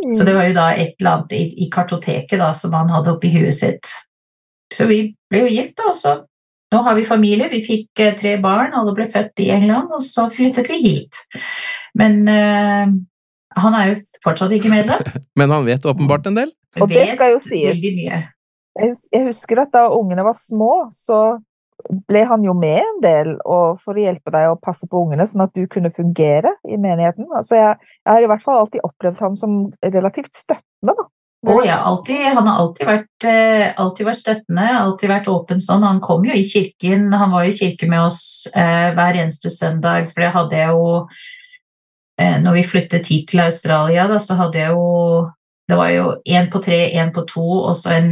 Mm. 0.00 0.14
Så 0.16 0.26
det 0.26 0.34
var 0.34 0.48
jo 0.48 0.56
da 0.56 0.66
et 0.72 0.96
eller 0.98 1.12
annet 1.12 1.36
i, 1.36 1.44
i 1.66 1.70
kartoteket 1.72 2.40
da, 2.40 2.50
som 2.56 2.74
han 2.74 2.90
hadde 2.90 3.14
oppi 3.14 3.30
huet 3.36 3.54
sitt. 3.54 3.92
Så 4.72 4.88
vi 4.90 5.02
ble 5.30 5.44
jo 5.44 5.54
gift, 5.54 5.76
da, 5.78 5.90
og 5.92 5.98
så 5.98 6.16
nå 6.70 6.82
har 6.86 6.94
vi 6.94 7.06
familie. 7.06 7.50
Vi 7.50 7.62
fikk 7.66 8.02
tre 8.18 8.36
barn, 8.42 8.74
alle 8.78 8.94
ble 8.94 9.08
født 9.10 9.42
i 9.42 9.50
England, 9.50 9.90
og 9.94 10.04
så 10.06 10.28
flyttet 10.30 10.70
vi 10.70 10.78
hit. 10.84 11.18
Men 11.98 12.22
uh, 12.28 12.92
han 13.60 13.76
er 13.78 13.92
jo 13.92 14.00
fortsatt 14.24 14.54
ikke 14.56 14.72
medlem. 14.72 15.04
Men 15.38 15.54
han 15.54 15.68
vet 15.68 15.86
åpenbart 15.86 16.30
en 16.30 16.38
del? 16.38 16.52
Og 16.80 16.90
det 16.90 17.08
skal 17.14 17.34
jo 17.34 17.40
sies. 17.42 17.80
Jeg 17.82 19.22
husker 19.26 19.64
at 19.64 19.72
da 19.74 19.88
ungene 19.90 20.22
var 20.24 20.36
små, 20.38 20.86
så 20.94 21.40
ble 22.08 22.24
han 22.28 22.42
jo 22.44 22.52
med 22.56 22.80
en 22.82 22.98
del 23.02 23.30
for 23.80 23.96
å 23.96 24.02
hjelpe 24.02 24.32
deg 24.34 24.50
å 24.50 24.58
passe 24.60 24.86
på 24.90 25.00
ungene, 25.04 25.26
sånn 25.26 25.46
at 25.46 25.54
du 25.56 25.64
kunne 25.70 25.92
fungere 25.92 26.52
i 26.68 26.76
menigheten. 26.80 27.26
Altså 27.34 27.56
jeg, 27.56 27.78
jeg 28.04 28.12
har 28.12 28.26
i 28.26 28.28
hvert 28.30 28.44
fall 28.44 28.60
alltid 28.60 28.84
opplevd 28.86 29.24
ham 29.24 29.38
som 29.40 29.56
relativt 29.82 30.36
støttende. 30.36 30.94
da. 30.94 31.08
Oh, 31.48 31.62
ja, 31.64 31.78
alltid, 31.88 32.20
han 32.36 32.44
har 32.44 32.58
alltid 32.60 32.84
vært, 32.84 33.24
eh, 33.24 33.70
alltid 33.80 34.06
vært, 34.10 34.18
støttende, 34.20 34.64
alltid 34.76 35.08
vært 35.08 35.30
åpen 35.32 35.62
sånn. 35.64 35.86
Han 35.88 36.02
kom 36.04 36.26
jo 36.28 36.36
i 36.36 36.44
kirken, 36.44 37.06
han 37.16 37.32
var 37.32 37.46
jo 37.46 37.54
i 37.54 37.56
kirke 37.56 37.88
med 37.88 38.10
oss 38.10 38.20
eh, 38.52 38.90
hver 38.96 39.22
eneste 39.22 39.48
søndag, 39.52 40.10
for 40.12 40.20
det 40.20 40.34
hadde 40.34 40.60
jeg 40.60 40.74
jo 40.76 40.90
når 42.20 42.58
vi 42.58 42.62
flyttet 42.68 43.06
hit 43.08 43.30
til 43.30 43.40
Australia, 43.40 44.04
da, 44.10 44.18
så 44.20 44.34
hadde 44.36 44.58
jeg 44.58 44.74
jo 44.74 45.28
Det 45.70 45.76
var 45.78 45.88
jo 45.94 46.06
én 46.26 46.48
på 46.50 46.58
tre, 46.58 46.90
én 46.98 47.12
på 47.14 47.22
to 47.30 47.44
og 47.46 47.76
så 47.78 47.94
en 47.94 48.10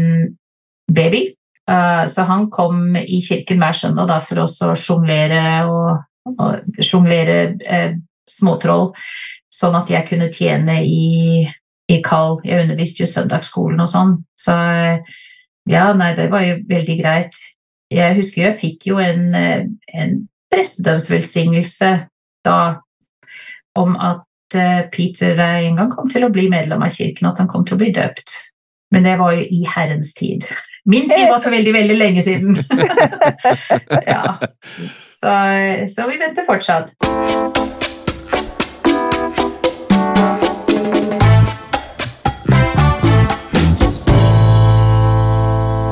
baby. 0.95 1.35
Eh, 1.71 2.07
så 2.09 2.23
han 2.23 2.51
kom 2.51 2.97
i 2.97 3.21
kirken 3.21 3.61
hver 3.61 3.77
søndag 3.77 4.09
da, 4.09 4.21
for 4.25 4.45
oss 4.45 4.57
å 4.65 4.73
sjonglere 4.79 5.43
og, 5.69 5.99
og 6.33 6.81
sjonglere 6.85 7.39
eh, 7.67 7.99
småtroll, 8.29 8.93
sånn 9.53 9.77
at 9.77 9.93
jeg 9.93 10.07
kunne 10.09 10.31
tjene 10.33 10.79
i, 10.85 11.45
i 11.91 12.01
kall. 12.05 12.39
Jeg 12.47 12.65
underviste 12.65 13.05
jo 13.05 13.11
søndagsskolen 13.13 13.85
og 13.85 13.91
sånn. 13.91 14.17
Så 14.39 14.57
ja, 15.69 15.85
nei, 15.93 16.15
det 16.17 16.31
var 16.33 16.47
jo 16.47 16.59
veldig 16.69 16.99
greit. 17.03 17.45
Jeg 17.93 18.17
husker 18.17 18.47
jeg 18.47 18.61
fikk 18.61 18.91
jo 18.91 19.01
en, 19.03 19.29
eh, 19.37 19.65
en 19.93 20.19
prestedømsvelsignelse 20.53 21.93
da 22.49 22.59
om 23.79 23.97
at 23.97 24.59
eh, 24.59 24.85
Peter 24.93 25.39
en 25.39 25.79
gang 25.79 25.93
kom 25.93 26.11
til 26.11 26.27
å 26.27 26.33
bli 26.35 26.49
medlem 26.53 26.83
av 26.85 26.95
kirken, 26.95 27.31
at 27.31 27.43
han 27.43 27.51
kom 27.51 27.67
til 27.67 27.79
å 27.79 27.83
bli 27.83 27.93
døpt. 27.95 28.37
Men 28.95 29.05
det 29.05 29.19
var 29.21 29.37
jo 29.37 29.45
i 29.45 29.65
Herrens 29.69 30.15
tid. 30.17 30.49
Min 30.89 31.11
tid 31.11 31.27
var 31.29 31.43
for 31.45 31.53
veldig, 31.53 31.73
veldig 31.75 31.99
lenge 31.99 32.23
siden. 32.25 32.57
ja. 34.13 34.39
så, 35.13 35.35
så 35.93 36.09
vi 36.09 36.17
venter 36.23 36.49
fortsatt. 36.49 36.95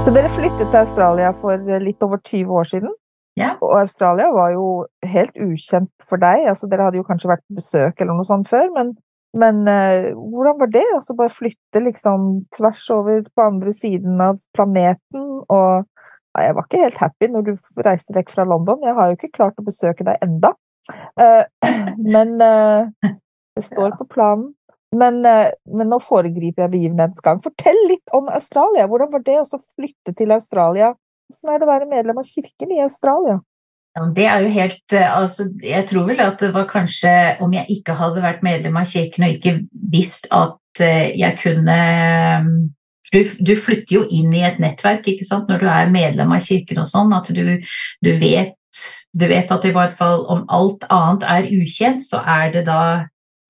Så 0.07 0.13
dere 0.15 0.31
flyttet 0.31 0.69
til 0.71 0.79
Australia 0.79 1.33
for 1.35 1.59
litt 1.83 2.05
over 2.07 2.21
20 2.23 2.53
år 2.55 2.69
siden? 2.71 2.93
Ja. 3.37 3.53
Og 3.61 3.75
Australia 3.83 4.31
var 4.33 4.55
jo 4.55 4.69
helt 5.05 5.37
ukjent 5.37 5.93
for 6.09 6.21
deg. 6.21 6.47
altså 6.49 6.69
Dere 6.71 6.89
hadde 6.89 7.01
jo 7.01 7.07
kanskje 7.07 7.31
vært 7.35 7.45
på 7.45 7.59
besøk 7.59 8.01
eller 8.01 8.17
noe 8.17 8.29
sånt 8.29 8.49
før, 8.49 8.71
men, 8.73 8.95
men 9.37 9.61
uh, 9.69 10.09
hvordan 10.17 10.57
var 10.63 10.73
det? 10.73 10.85
Altså 10.97 11.17
bare 11.19 11.35
flytte 11.35 11.83
liksom 11.85 12.31
tvers 12.57 12.87
over 12.97 13.21
på 13.29 13.45
andre 13.45 13.77
siden 13.77 14.23
av 14.25 14.41
planeten 14.57 15.29
og 15.45 15.85
ja, 16.37 16.43
Jeg 16.45 16.57
var 16.57 16.67
ikke 16.67 16.83
helt 16.83 16.99
happy 17.01 17.29
når 17.33 17.45
du 17.47 17.53
reiste 17.85 18.13
vekk 18.17 18.33
fra 18.33 18.45
London. 18.45 18.83
Jeg 18.85 18.97
har 18.97 19.09
jo 19.09 19.17
ikke 19.17 19.33
klart 19.37 19.61
å 19.61 19.65
besøke 19.65 20.05
deg 20.05 20.21
enda. 20.25 20.53
Uh, 21.17 21.45
men 22.15 22.37
uh, 22.41 23.13
det 23.57 23.65
står 23.65 23.97
på 24.01 24.09
planen. 24.17 24.53
Men, 24.97 25.19
men, 25.21 25.89
nå 25.91 25.97
foregriper 26.01 26.63
jeg 26.63 26.73
begivenhetens 26.73 27.21
gang. 27.25 27.41
Fortell 27.43 27.77
litt 27.91 28.13
om 28.17 28.31
Australia. 28.33 28.87
Hvordan 28.89 29.11
var 29.13 29.25
det 29.27 29.35
å 29.43 29.59
flytte 29.61 30.15
til 30.17 30.31
Australia 30.33 30.93
hvordan 31.27 31.53
er 31.53 31.61
det 31.61 31.67
å 31.67 31.73
være 31.73 31.91
medlem 31.91 32.23
av 32.23 32.29
kirken 32.29 32.73
i 32.75 32.83
Australia? 32.85 33.41
Ja, 33.97 34.05
det 34.13 34.27
er 34.29 34.45
jo 34.45 34.49
helt 34.53 34.95
altså, 35.01 35.47
Jeg 35.63 35.87
tror 35.89 36.05
vel 36.11 36.21
at 36.21 36.41
det 36.43 36.51
var 36.53 36.67
kanskje 36.69 37.13
om 37.41 37.55
jeg 37.57 37.79
ikke 37.79 37.97
hadde 37.97 38.25
vært 38.25 38.45
medlem 38.45 38.77
av 38.77 38.91
kirken 38.91 39.25
og 39.25 39.39
ikke 39.39 39.55
visst 39.93 40.29
at 40.37 40.83
eh, 40.85 41.15
jeg 41.17 41.39
kunne 41.41 41.79
du, 43.13 43.23
du, 43.23 43.55
flytter 43.57 44.01
jo 44.01 44.05
inn 44.11 44.35
i 44.35 44.45
et 44.45 44.61
nettverk 44.61 45.07
ikke 45.09 45.25
sant? 45.25 45.49
når 45.49 45.63
du 45.63 45.69
er 45.71 45.93
medlem 45.95 46.33
av 46.35 46.45
kirken 46.45 46.83
og 46.83 46.89
sånn, 46.91 47.15
at 47.17 47.31
du, 47.33 47.43
du, 48.05 48.11
vet, 48.21 48.57
du 49.15 49.27
vet 49.31 49.53
at 49.55 49.65
i 49.65 49.73
hvert 49.75 49.95
fall 49.97 50.27
om 50.33 50.43
alt 50.53 50.85
annet 50.93 51.27
er 51.31 51.51
ukjent, 51.55 52.03
så 52.05 52.21
er 52.27 52.51
det 52.57 52.67
da 52.67 52.81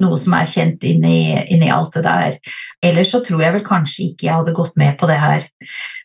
noe 0.04 0.18
som 0.20 0.36
er 0.36 0.48
kjent 0.50 0.84
inni, 0.84 1.18
inni 1.52 1.70
alt 1.72 1.96
det 1.96 2.04
der. 2.04 2.36
Ellers 2.84 3.14
så 3.14 3.22
tror 3.24 3.40
jeg 3.46 3.56
vel 3.56 3.64
kanskje 3.64 4.10
ikke 4.10 4.28
jeg 4.28 4.34
hadde 4.42 4.56
gått 4.56 4.76
med 4.76 4.98
på 5.00 5.08
det 5.08 5.16
her, 5.22 5.46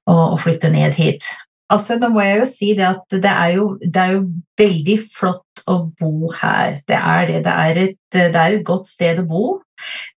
å 0.08 0.38
flytte 0.40 0.72
ned 0.72 0.96
hit. 0.96 1.28
Altså, 1.72 1.98
nå 2.00 2.12
må 2.12 2.24
jeg 2.26 2.42
jo 2.42 2.48
si 2.50 2.72
det 2.78 2.88
at 2.90 3.18
det 3.24 3.32
er 3.32 3.56
jo, 3.56 3.66
det 3.82 4.02
er 4.02 4.16
jo 4.18 4.24
veldig 4.60 4.98
flott 5.14 5.66
å 5.72 5.78
bo 6.00 6.32
her. 6.36 6.78
Det 6.88 6.98
er 6.98 7.28
det. 7.30 7.42
Det 7.46 7.58
er, 7.66 7.82
et, 7.86 8.00
det 8.14 8.32
er 8.36 8.58
et 8.58 8.66
godt 8.68 8.90
sted 8.92 9.22
å 9.22 9.28
bo. 9.30 9.46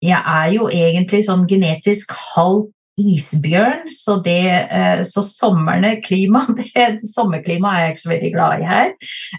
Jeg 0.02 0.18
er 0.18 0.52
jo 0.56 0.68
egentlig 0.72 1.22
sånn 1.26 1.44
genetisk 1.50 2.14
halv 2.34 2.70
isbjørn, 3.00 3.86
så, 3.88 4.18
det, 4.20 4.68
eh, 4.68 5.00
så 5.08 5.22
sommerne 5.24 5.94
klima, 6.04 6.42
det, 6.58 7.00
sommerklima 7.08 7.72
er 7.72 7.86
jeg 7.86 7.94
ikke 7.94 8.02
så 8.04 8.12
veldig 8.12 8.32
glad 8.34 8.60
i 8.60 8.68
her. 8.68 8.92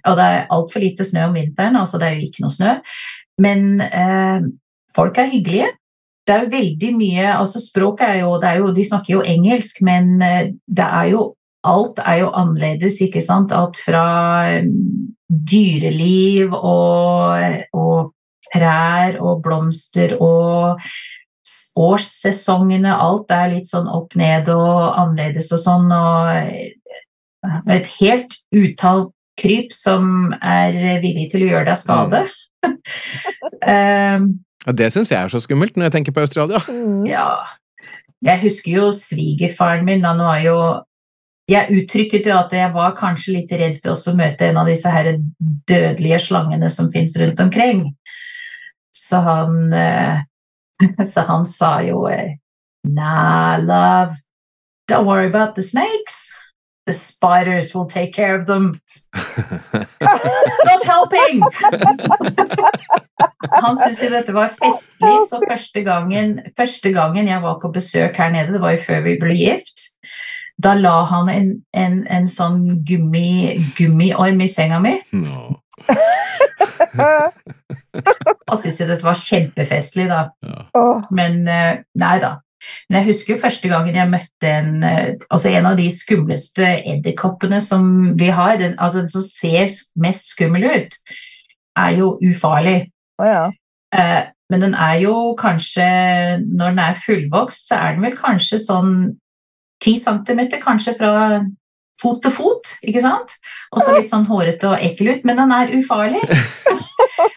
Og 0.10 0.18
det 0.18 0.26
er 0.26 0.50
altfor 0.58 0.84
lite 0.84 1.06
snø 1.08 1.28
om 1.30 1.38
vinteren, 1.38 1.78
altså 1.80 2.02
det 2.02 2.10
er 2.10 2.18
jo 2.18 2.30
ikke 2.30 2.46
noe 2.46 2.56
snø. 2.56 2.74
Men 3.44 3.70
eh, 3.86 4.50
folk 4.96 5.22
er 5.22 5.32
hyggelige. 5.32 5.70
Det 6.24 6.34
er 6.34 6.46
jo 6.46 6.54
veldig 6.54 6.90
mye 6.96 7.24
altså 7.36 7.60
Språket 7.60 8.06
er 8.08 8.20
jo, 8.22 8.30
er 8.40 8.62
jo 8.62 8.70
De 8.72 8.84
snakker 8.88 9.18
jo 9.18 9.24
engelsk, 9.28 9.82
men 9.84 10.22
eh, 10.24 10.54
det 10.66 10.86
er 10.86 11.10
jo 11.12 11.24
alt 11.64 12.02
er 12.04 12.20
jo 12.24 12.32
annerledes, 12.36 13.00
ikke 13.06 13.22
sant? 13.24 13.54
Alt 13.56 13.80
fra 13.80 14.04
mm, 14.64 15.16
dyreliv 15.30 16.54
og, 16.58 17.64
og 17.74 18.14
trær 18.52 19.20
og 19.24 19.42
blomster 19.46 20.18
og 20.20 20.84
årssesongene, 21.80 22.94
alt 22.94 23.32
er 23.34 23.52
litt 23.56 23.70
sånn 23.72 23.90
opp 23.90 24.16
ned 24.20 24.52
og 24.54 24.94
annerledes 25.00 25.50
og 25.56 25.62
sånn, 25.64 25.90
og 25.90 27.72
et 27.74 27.90
helt 27.98 28.38
utall 28.54 29.08
kryp 29.40 29.74
som 29.74 30.34
er 30.38 31.02
villig 31.04 31.30
til 31.32 31.46
å 31.46 31.52
gjøre 31.56 31.68
deg 31.72 31.80
skade. 31.80 32.24
um, 33.74 34.30
det 34.78 34.94
syns 34.94 35.12
jeg 35.12 35.20
er 35.20 35.34
så 35.34 35.42
skummelt 35.44 35.76
når 35.76 35.90
jeg 35.90 35.96
tenker 35.98 36.16
på 36.16 36.24
Australia. 36.24 36.62
Ja. 37.10 37.28
Jeg 38.24 38.40
husker 38.46 38.78
jo 38.78 38.92
svigerfaren 38.96 39.84
min, 39.88 40.06
han 40.08 40.22
var 40.24 40.40
jo 40.46 40.58
jeg 41.50 41.76
uttrykket 41.76 42.28
jo 42.30 42.38
at 42.38 42.54
jeg 42.56 42.72
var 42.74 42.94
kanskje 42.96 43.38
litt 43.38 43.52
redd 43.52 43.80
for 43.84 43.98
å 43.98 44.16
møte 44.16 44.48
en 44.48 44.62
av 44.62 44.70
disse 44.70 44.92
her 44.92 45.10
dødelige 45.68 46.22
slangene 46.30 46.70
som 46.72 46.92
fins 46.94 47.18
rundt 47.20 47.42
omkring. 47.44 47.90
Så 48.94 49.20
han, 49.26 49.74
eh, 49.74 50.24
så 51.14 51.26
han 51.28 51.46
sa 51.46 51.80
jo 51.84 52.06
eh, 52.12 52.40
Nah, 52.84 53.56
love, 53.64 54.18
don't 54.90 55.06
worry 55.06 55.28
about 55.28 55.56
the 55.56 55.62
snakes. 55.62 56.34
The 56.86 56.92
spiders 56.92 57.74
will 57.74 57.86
take 57.86 58.12
care 58.12 58.36
of 58.36 58.46
them. 58.46 58.82
Not 60.66 60.84
helping! 60.84 61.42
Han 63.64 63.78
syntes 63.78 64.02
jo 64.04 64.10
dette 64.12 64.36
var 64.36 64.52
festlig, 64.52 65.16
så 65.30 65.40
første 65.48 65.84
gangen, 65.88 66.42
første 66.60 66.92
gangen 66.92 67.30
jeg 67.32 67.40
var 67.46 67.62
på 67.62 67.72
besøk 67.72 68.20
her 68.20 68.34
nede, 68.36 68.52
det 68.52 68.62
var 68.62 68.76
jo 68.76 68.84
før 68.84 69.06
vi 69.08 69.16
ble 69.22 69.38
gift, 69.40 69.86
da 70.62 70.74
la 70.78 71.06
han 71.10 71.30
en, 71.34 71.50
en, 71.74 72.00
en 72.08 72.28
sånn 72.30 72.84
gummi, 72.86 73.56
gummiorm 73.78 74.42
i 74.44 74.48
senga 74.52 74.80
mi. 74.84 74.98
No. 75.18 75.58
Han 76.94 78.60
syntes 78.60 78.80
jo 78.82 78.88
dette 78.88 79.06
var 79.06 79.18
kjempefestlig, 79.18 80.08
da. 80.12 80.28
Ja. 80.46 80.88
Men 81.16 81.48
eh, 81.50 81.82
nei 82.00 82.18
da. 82.22 82.36
Men 82.88 83.02
jeg 83.02 83.10
husker 83.10 83.34
jo 83.34 83.42
første 83.42 83.72
gangen 83.72 83.98
jeg 83.98 84.12
møtte 84.12 84.52
en, 84.52 84.76
eh, 84.88 85.16
altså 85.28 85.52
en 85.52 85.68
av 85.72 85.80
de 85.80 85.90
skumleste 85.92 86.68
edderkoppene 86.94 87.60
som 87.64 88.14
vi 88.20 88.30
har. 88.34 88.56
Den, 88.62 88.78
altså 88.78 89.04
den 89.04 89.12
som 89.12 89.26
ser 89.26 89.68
mest 90.00 90.32
skummel 90.36 90.70
ut, 90.70 91.02
er 91.80 91.98
jo 91.98 92.14
ufarlig. 92.24 92.78
Oh, 93.22 93.28
ja. 93.28 93.50
Eh, 93.96 94.22
men 94.52 94.62
den 94.62 94.74
er 94.76 94.96
jo 95.02 95.36
kanskje 95.38 95.86
Når 96.42 96.74
den 96.74 96.80
er 96.82 96.98
fullvokst, 96.98 97.68
så 97.70 97.76
er 97.78 97.94
den 97.94 98.06
vel 98.08 98.16
kanskje 98.18 98.60
sånn 98.62 98.96
ti 99.84 99.98
centimeter 100.00 100.62
kanskje 100.64 100.96
fra 100.98 101.12
fot 102.00 102.24
til 102.24 102.34
fot, 102.34 102.72
ikke 102.84 103.04
sant? 103.04 103.36
Og 103.72 103.84
så 103.84 103.94
litt 103.96 104.12
sånn 104.12 104.26
hårete 104.28 104.72
og 104.72 104.82
ekkel 104.82 105.14
ut, 105.14 105.28
men 105.28 105.40
den 105.40 105.54
er 105.56 105.76
ufarlig. 105.78 106.24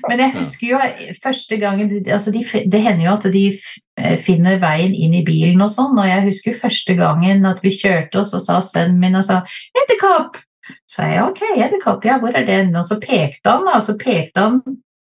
Men 0.07 0.21
jeg 0.23 0.33
husker 0.37 0.67
jo 0.71 0.79
første 1.21 1.59
gangen 1.61 1.91
altså 1.91 2.33
de, 2.33 2.41
Det 2.71 2.81
hender 2.81 3.05
jo 3.05 3.13
at 3.13 3.27
de 3.35 3.43
eh, 3.51 4.17
finner 4.23 4.61
veien 4.63 4.95
inn 4.95 5.15
i 5.19 5.25
bilen 5.27 5.61
og 5.63 5.71
sånn, 5.71 5.99
og 5.99 6.09
jeg 6.09 6.25
husker 6.29 6.57
første 6.59 6.97
gangen 6.99 7.45
at 7.49 7.63
vi 7.65 7.75
kjørte, 7.75 8.23
og 8.23 8.31
så 8.31 8.41
sa 8.43 8.61
sønnen 8.65 9.01
min 9.03 9.19
og 9.19 9.27
sa 9.27 9.43
'Edderkopp!' 9.77 10.41
Så 10.87 11.03
sa 11.03 11.07
jeg 11.11 11.23
ok, 11.23 11.43
edderkopp, 11.63 12.05
ja, 12.07 12.17
hvor 12.19 12.35
er 12.35 12.47
den? 12.47 12.75
Og 12.75 12.85
så 12.87 12.99
pekte 13.03 13.53
han, 13.55 13.69
og 13.71 13.83
så 13.83 13.95
pekte 14.01 14.43
han 14.43 14.61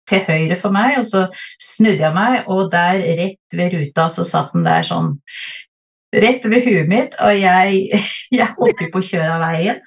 til 0.08 0.22
høyre 0.26 0.56
for 0.58 0.74
meg, 0.74 0.96
og 1.00 1.06
så 1.06 1.24
snudde 1.62 2.04
jeg 2.04 2.14
meg, 2.14 2.48
og 2.50 2.70
der 2.72 3.02
rett 3.18 3.56
ved 3.58 3.74
ruta 3.74 4.08
så 4.12 4.24
satt 4.26 4.54
den 4.54 4.66
der 4.66 4.86
sånn 4.86 5.16
rett 6.14 6.48
ved 6.48 6.64
huet 6.64 6.88
mitt, 6.90 7.16
og 7.20 7.32
jeg, 7.36 8.00
jeg 8.40 8.48
holdt 8.58 8.92
på 8.92 8.98
å 9.02 9.08
kjøre 9.10 9.34
av 9.34 9.40
veien. 9.48 9.78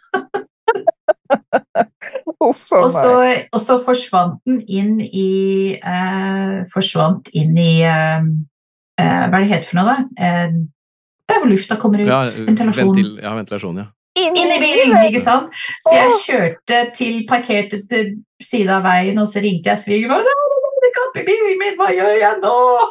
og, 2.42 2.54
så, 2.56 2.76
og, 2.84 3.60
så, 3.62 3.80
forsvant 3.86 4.40
den 4.48 4.62
inn 4.68 5.02
i 5.02 5.78
eh, 5.78 6.62
Forsvant 6.72 7.30
inn 7.38 7.58
i 7.60 7.84
eh, 7.86 8.22
eh 9.02 9.24
Hva 9.28 9.40
er 9.40 9.44
det 9.44 9.52
heter 9.52 9.70
for 9.70 9.82
noe, 9.82 9.92
da? 9.92 10.28
Eh, 10.28 10.50
der 11.32 11.40
hvor 11.40 11.48
lufta 11.48 11.78
kommer 11.80 12.02
ut. 12.02 12.10
Ja, 12.10 12.20
ventilasjon. 12.26 12.92
Ventil, 12.92 13.12
ja, 13.24 13.32
ventilasjon, 13.38 13.78
ja. 13.80 13.86
Inn, 14.20 14.36
i 14.36 14.58
bilen, 14.60 14.98
ikke 15.08 15.22
sant? 15.24 15.54
Så 15.80 15.94
jeg 15.96 16.18
kjørte 16.26 16.80
til 16.98 17.22
parkerte 17.30 17.78
til 17.90 18.10
siden 18.44 18.74
av 18.76 18.84
veien, 18.84 19.20
og 19.22 19.30
så 19.32 19.40
ringte 19.44 19.72
jeg 19.72 19.84
svigermor. 19.86 20.28
'Det 20.82 20.92
kapp 20.98 21.14
i 21.22 21.24
bilen 21.30 21.56
min, 21.62 21.78
hva 21.80 21.88
gjør 21.96 22.16
jeg 22.20 22.36
nå?' 22.44 22.90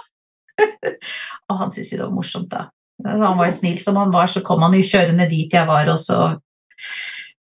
og 1.51 1.55
han 1.61 1.73
syntes 1.73 1.93
jo 1.93 1.99
det 1.99 2.07
var 2.07 2.17
morsomt, 2.17 2.51
da. 2.53 2.63
Han 3.05 3.39
var 3.39 3.49
jo 3.49 3.57
snill 3.57 3.81
som 3.83 3.99
han 4.01 4.13
var, 4.15 4.31
så 4.31 4.43
kom 4.47 4.63
han 4.67 4.77
jo 4.77 4.87
kjørende 4.87 5.29
dit 5.31 5.53
jeg 5.53 5.69
var, 5.69 5.89
og 5.93 6.01
så 6.01 6.33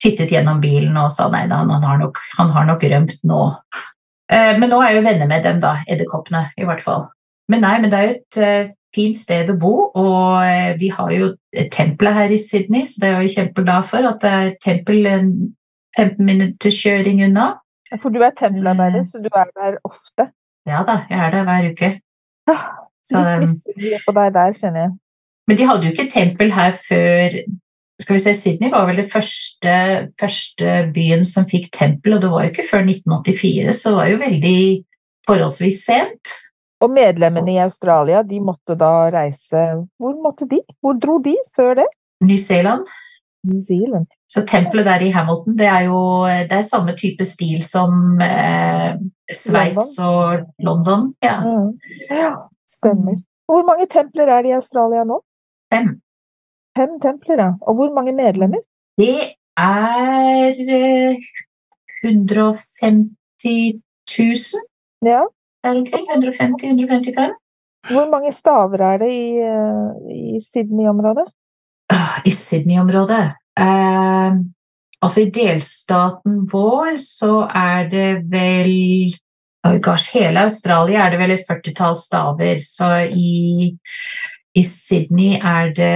tittet 0.02 0.34
gjennom 0.34 0.62
bilen 0.62 0.97
og 0.97 1.12
sa 1.14 1.28
nei, 1.30 1.45
han 1.52 1.72
har 1.86 2.02
nok, 2.02 2.20
han 2.39 2.52
har 2.56 2.68
nok 2.70 2.84
rømt 2.89 3.18
nå. 3.28 3.41
Eh, 4.32 4.54
men 4.58 4.70
nå 4.72 4.80
er 4.82 4.91
jeg 4.91 5.02
jo 5.02 5.08
venner 5.10 5.30
med 5.30 5.43
dem, 5.45 5.60
da. 5.62 5.76
Edderkoppene, 5.91 6.45
i 6.58 6.68
hvert 6.68 6.84
fall. 6.84 7.10
Men 7.52 7.66
nei, 7.66 7.76
men 7.84 7.91
det 7.91 7.99
er 7.99 8.08
jo 8.08 8.14
et 8.16 8.41
eh, 8.41 8.74
fint 8.95 9.20
sted 9.20 9.52
å 9.52 9.58
bo, 9.60 9.74
og 9.99 10.41
eh, 10.45 10.74
vi 10.80 10.91
har 10.95 11.12
jo 11.16 11.32
et 11.52 11.72
tempel 11.74 12.12
her 12.16 12.32
i 12.34 12.39
Sydney, 12.39 12.88
så 12.88 13.04
det 13.04 13.10
er 13.10 13.18
jeg 13.20 13.30
jo 13.30 13.36
kjempeglad 13.39 13.89
for 13.89 14.08
at 14.10 14.22
det 14.24 14.32
er 14.38 14.54
tempel 14.64 15.10
15 15.99 16.24
minutters 16.26 16.80
kjøring 16.80 17.26
unna. 17.28 17.52
For 17.99 18.14
du 18.14 18.22
er 18.24 18.32
tempelarbeider, 18.38 19.04
så 19.08 19.20
du 19.20 19.28
er 19.28 19.52
der 19.52 19.78
ofte. 19.88 20.32
Ja 20.70 20.86
da, 20.88 21.02
jeg 21.10 21.20
er 21.20 21.36
der 21.36 21.47
hver 21.47 21.68
uke. 21.74 21.91
Ah, 22.49 22.68
Litt 23.12 23.43
misunnelig 23.43 23.99
på 24.06 24.14
deg 24.16 24.34
der, 24.36 24.54
kjenner 24.56 24.86
jeg. 24.86 24.91
Men 25.52 25.58
de 25.60 25.66
hadde 25.68 25.84
jo 25.84 25.91
ikke 25.91 26.08
tempel 26.08 26.54
her 26.56 26.72
før 26.80 27.34
skal 28.02 28.16
vi 28.16 28.22
se, 28.24 28.32
Sydney 28.34 28.72
var 28.72 28.86
vel 28.88 29.02
det 29.02 29.10
første, 29.12 29.74
første 30.18 30.78
byen 30.95 31.26
som 31.28 31.43
fikk 31.45 31.68
tempel, 31.76 32.16
og 32.16 32.22
det 32.24 32.30
var 32.32 32.45
jo 32.45 32.52
ikke 32.54 32.64
før 32.70 32.86
1984, 32.86 33.74
så 33.78 33.91
det 33.91 33.97
var 33.97 34.08
jo 34.10 34.22
veldig 34.22 34.62
forholdsvis 35.28 35.82
sent. 35.86 36.32
Og 36.82 36.89
medlemmene 36.95 37.54
i 37.54 37.60
Australia, 37.62 38.24
de 38.26 38.39
måtte 38.41 38.74
da 38.80 39.12
reise 39.14 39.60
Hvor 40.02 40.16
måtte 40.24 40.47
de? 40.49 40.64
Hvor 40.82 40.95
dro 40.97 41.20
de 41.22 41.36
før 41.52 41.76
det? 41.84 41.86
New 42.26 42.39
Zealand. 42.41 42.88
New 43.45 43.60
Zealand. 43.62 44.08
Så 44.32 44.45
tempelet 44.47 44.88
der 44.88 45.04
i 45.04 45.12
Hamilton, 45.14 45.58
det 45.60 45.68
er 45.68 45.89
jo 45.91 45.99
det 46.26 46.58
er 46.58 46.66
samme 46.66 46.95
type 46.97 47.28
stil 47.28 47.60
som 47.68 48.22
eh, 48.24 48.95
Sveits 49.30 49.99
og 49.99 50.47
London. 50.64 51.12
Ja. 51.22 51.38
Mm. 51.43 51.76
Ja, 52.10 52.32
stemmer. 52.66 53.20
Hvor 53.52 53.68
mange 53.68 53.86
templer 53.91 54.32
er 54.32 54.41
det 54.41 54.56
i 54.56 54.58
Australia 54.58 55.04
nå? 55.06 55.20
Fem. 55.74 55.88
Fem 56.78 56.97
templer, 57.03 57.38
ja. 57.43 57.49
Og 57.67 57.76
hvor 57.76 57.93
mange 57.95 58.13
medlemmer? 58.15 58.61
Det 58.99 59.15
er 59.57 60.55
eh, 60.80 61.15
150 62.03 63.82
000 64.19 64.65
Ja. 65.05 65.22
der 65.63 65.78
omkring. 65.78 66.05
150-155. 66.11 67.38
Hvor 67.91 68.09
mange 68.11 68.32
staver 68.32 68.82
er 68.93 68.97
det 68.97 69.11
i, 69.13 69.28
eh, 69.38 70.36
i 70.36 70.39
Sydney-området? 70.41 71.28
Ah, 71.89 72.22
I 72.26 72.32
Sydney-området 72.32 73.24
eh, 73.59 74.32
Altså, 75.03 75.22
i 75.22 75.30
delstaten 75.34 76.47
vår 76.51 76.97
så 77.01 77.47
er 77.55 77.89
det 77.89 78.09
vel 78.30 79.15
oh 79.65 79.78
gosh, 79.82 80.13
Hele 80.13 80.39
Australia 80.45 81.05
er 81.05 81.09
det 81.09 81.19
vel 81.19 81.32
et 81.36 81.45
førtitall 81.47 81.95
staver, 81.97 82.55
så 82.61 82.91
i, 83.09 83.78
i 84.58 84.64
Sydney 84.68 85.38
er 85.39 85.72
det 85.78 85.93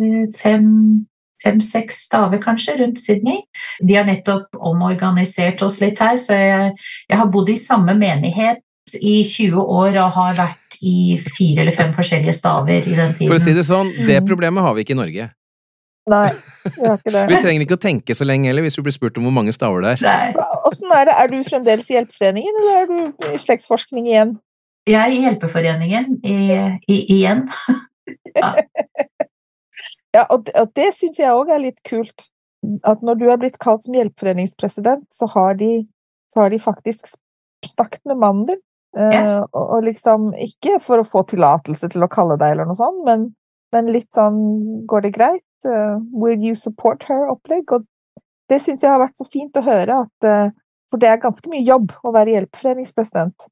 eh, 0.00 0.26
fem 0.36 1.06
fem-seks 1.40 2.02
staver 2.04 2.36
kanskje 2.42 2.74
rundt 2.82 2.98
Sydney. 3.00 3.38
De 3.80 3.94
har 3.96 4.04
nettopp 4.04 4.58
omorganisert 4.60 5.62
oss 5.64 5.78
litt 5.80 5.96
her, 6.04 6.18
så 6.20 6.36
jeg, 6.36 6.74
jeg 7.08 7.16
har 7.16 7.30
bodd 7.32 7.48
i 7.48 7.56
samme 7.56 7.94
menighet 7.96 8.60
i 9.00 9.22
20 9.24 9.56
år 9.62 9.96
og 10.02 10.16
har 10.18 10.36
vært 10.36 10.76
i 10.84 11.16
fire 11.20 11.62
eller 11.64 11.76
fem 11.76 11.92
forskjellige 11.96 12.34
staver 12.36 12.84
i 12.84 12.96
den 12.96 13.14
tiden. 13.16 13.30
For 13.30 13.38
å 13.38 13.42
si 13.42 13.54
det 13.56 13.64
sånn, 13.68 13.92
det 14.04 14.18
Mm. 14.20 14.28
problemet 14.28 14.64
har 14.66 14.74
vi 14.76 14.84
ikke 14.84 14.96
i 14.96 15.00
Norge. 15.00 15.30
Nei, 16.10 16.28
vi 16.76 16.86
har 16.88 16.96
ikke 16.98 17.12
det. 17.14 17.24
Vi 17.28 17.40
trenger 17.44 17.64
ikke 17.64 17.76
å 17.76 17.84
tenke 17.88 18.14
så 18.16 18.26
lenge 18.26 18.48
heller 18.50 18.64
hvis 18.66 18.76
vi 18.76 18.82
blir 18.82 18.96
spurt 18.96 19.16
om 19.20 19.24
hvor 19.28 19.36
mange 19.36 19.52
staver 19.54 19.84
det 19.84 19.90
er. 19.96 20.06
Nei, 20.08 20.46
Åssen 20.68 20.92
er 20.92 21.08
det? 21.08 21.14
Er 21.22 21.28
du 21.32 21.36
fremdeles 21.46 21.88
i 21.88 21.96
Hjelpeforeningen, 21.96 22.60
eller 22.60 22.80
er 22.82 22.86
du 22.90 23.32
i 23.32 23.40
slektsforskning 23.40 24.08
igjen? 24.12 24.36
Jeg 24.88 25.00
er 25.00 25.12
i 25.14 25.20
Hjelpeforeningen 25.24 26.18
i, 26.24 26.36
i, 26.88 26.98
igjen. 27.16 27.46
Ja, 30.10 30.24
og 30.34 30.44
det, 30.46 30.54
og 30.58 30.72
det 30.74 30.88
syns 30.96 31.20
jeg 31.20 31.30
òg 31.30 31.52
er 31.54 31.60
litt 31.62 31.76
kult. 31.86 32.24
At 32.82 33.02
når 33.06 33.20
du 33.20 33.28
er 33.30 33.38
blitt 33.40 33.60
kalt 33.62 33.84
som 33.86 33.94
hjelpeforeningspresident, 33.94 35.04
så 35.14 35.28
har 35.36 35.54
de, 35.60 35.84
så 36.32 36.42
har 36.42 36.50
de 36.50 36.58
faktisk 36.58 37.12
snakket 37.66 38.02
med 38.10 38.18
mannen 38.18 38.48
din. 38.48 38.58
Eh, 38.98 39.12
Ja. 39.14 39.36
og, 39.52 39.66
og 39.76 39.84
liksom 39.86 40.32
ikke 40.34 40.80
for 40.82 40.98
å 40.98 41.06
få 41.06 41.22
tillatelse 41.30 41.92
til 41.92 42.02
å 42.02 42.10
kalle 42.10 42.34
deg 42.40 42.56
eller 42.56 42.66
noe 42.66 42.74
sånt, 42.74 43.04
men, 43.06 43.28
men 43.70 43.92
litt 43.94 44.08
sånn 44.16 44.40
Går 44.90 45.04
det 45.04 45.12
greit? 45.14 45.46
Eh, 45.62 46.00
will 46.10 46.42
you 46.42 46.56
support 46.58 47.06
her-opplegg? 47.06 47.70
Og 47.70 47.86
det 48.50 48.58
syns 48.64 48.82
jeg 48.82 48.90
har 48.90 48.98
vært 49.04 49.14
så 49.20 49.28
fint 49.30 49.54
å 49.54 49.62
høre, 49.62 50.00
at, 50.08 50.26
eh, 50.26 50.50
for 50.90 50.98
det 50.98 51.06
er 51.12 51.22
ganske 51.22 51.46
mye 51.52 51.62
jobb 51.62 51.94
å 52.02 52.10
være 52.18 52.34
hjelpeforeningspresident. 52.34 53.46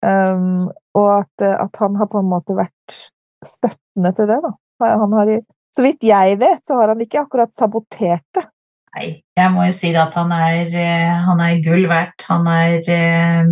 Um, 0.00 0.70
og 0.96 1.08
at, 1.18 1.44
at 1.44 1.80
han 1.82 1.98
har 2.00 2.08
på 2.08 2.22
en 2.22 2.30
måte 2.30 2.56
vært 2.56 2.96
støttende 3.44 4.12
til 4.16 4.30
det, 4.30 4.40
da. 4.44 4.54
Har, 4.80 5.34
så 5.74 5.84
vidt 5.84 6.06
jeg 6.08 6.38
vet, 6.40 6.64
så 6.64 6.80
har 6.80 6.94
han 6.94 7.02
ikke 7.04 7.24
akkurat 7.24 7.52
sabotert 7.54 8.24
det. 8.36 8.46
Nei, 8.90 9.10
jeg 9.38 9.50
må 9.54 9.68
jo 9.68 9.74
si 9.74 9.92
at 9.94 10.16
han 10.18 10.32
er, 10.34 10.70
eh, 10.74 11.18
han 11.26 11.42
er 11.44 11.60
gull 11.62 11.86
verdt. 11.90 12.26
Han 12.30 12.48
er 12.50 12.80
eh, 12.90 13.50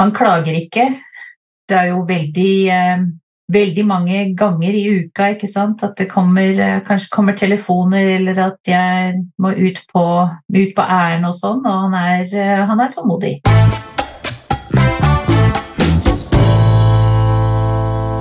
Han 0.00 0.12
klager 0.16 0.56
ikke. 0.56 0.86
Det 1.68 1.76
er 1.76 1.90
jo 1.92 2.04
veldig 2.08 2.54
eh, 2.76 3.08
Veldig 3.50 3.82
mange 3.82 4.18
ganger 4.38 4.76
i 4.78 4.84
uka 5.00 5.32
ikke 5.34 5.48
sant? 5.50 5.82
at 5.82 5.98
det 5.98 6.06
kommer, 6.06 6.54
kanskje 6.86 7.10
kommer 7.10 7.34
telefoner, 7.34 8.12
eller 8.20 8.38
at 8.44 8.62
jeg 8.62 9.24
må 9.42 9.50
ut 9.50 9.82
på, 9.90 10.06
ut 10.54 10.74
på 10.76 10.86
ærend 10.86 11.26
og 11.26 11.34
sånn, 11.34 11.64
og 11.66 11.88
han 11.88 11.98
er, 11.98 12.30
han 12.70 12.86
er 12.86 12.94
tålmodig. 12.94 13.40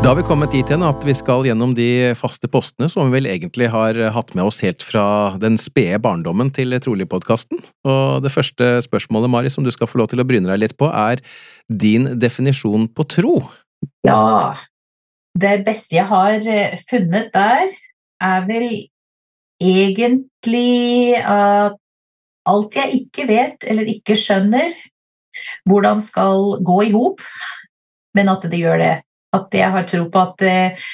Da 0.09 0.15
har 0.15 0.23
vi 0.23 0.25
kommet 0.25 0.49
dit 0.49 0.71
hen 0.73 0.81
at 0.81 1.03
vi 1.05 1.13
skal 1.13 1.43
gjennom 1.45 1.75
de 1.77 2.15
faste 2.17 2.49
postene 2.49 2.87
som 2.89 3.05
vi 3.05 3.19
vel 3.19 3.27
egentlig 3.29 3.67
har 3.69 3.93
hatt 4.15 4.31
med 4.33 4.47
oss 4.49 4.57
helt 4.65 4.81
fra 4.81 5.03
den 5.37 5.53
spede 5.61 5.99
barndommen 6.01 6.47
til 6.49 6.73
Trolig-podkasten. 6.81 7.59
Og 7.85 8.23
det 8.25 8.31
første 8.33 8.71
spørsmålet, 8.81 9.29
Mari, 9.29 9.51
som 9.53 9.61
du 9.61 9.69
skal 9.69 9.85
få 9.85 9.99
lov 10.01 10.07
til 10.09 10.23
å 10.23 10.25
bryne 10.25 10.49
deg 10.49 10.63
litt 10.63 10.73
på, 10.81 10.87
er 10.89 11.21
din 11.69 12.15
definisjon 12.17 12.87
på 12.89 13.05
tro. 13.05 13.35
Ja, 14.01 14.55
det 15.37 15.51
beste 15.67 15.99
jeg 15.99 16.09
har 16.09 16.41
eh, 16.41 16.73
funnet 16.89 17.29
der, 17.35 17.75
er 18.17 18.47
vel 18.49 18.65
egentlig 19.61 21.19
at 21.21 21.77
alt 22.49 22.79
jeg 22.81 23.03
ikke 23.03 23.27
vet 23.29 23.69
eller 23.69 23.93
ikke 23.93 24.17
skjønner, 24.17 24.73
hvordan 25.69 26.01
skal 26.01 26.57
gå 26.65 26.79
i 26.87 26.91
hop, 26.97 27.21
men 28.17 28.33
at 28.33 28.49
det 28.49 28.63
gjør 28.65 28.81
det. 28.81 28.95
At 29.35 29.53
jeg 29.53 29.69
har 29.75 29.85
tro 29.89 30.07
på 30.09 30.21
at 30.23 30.43
eh, 30.47 30.89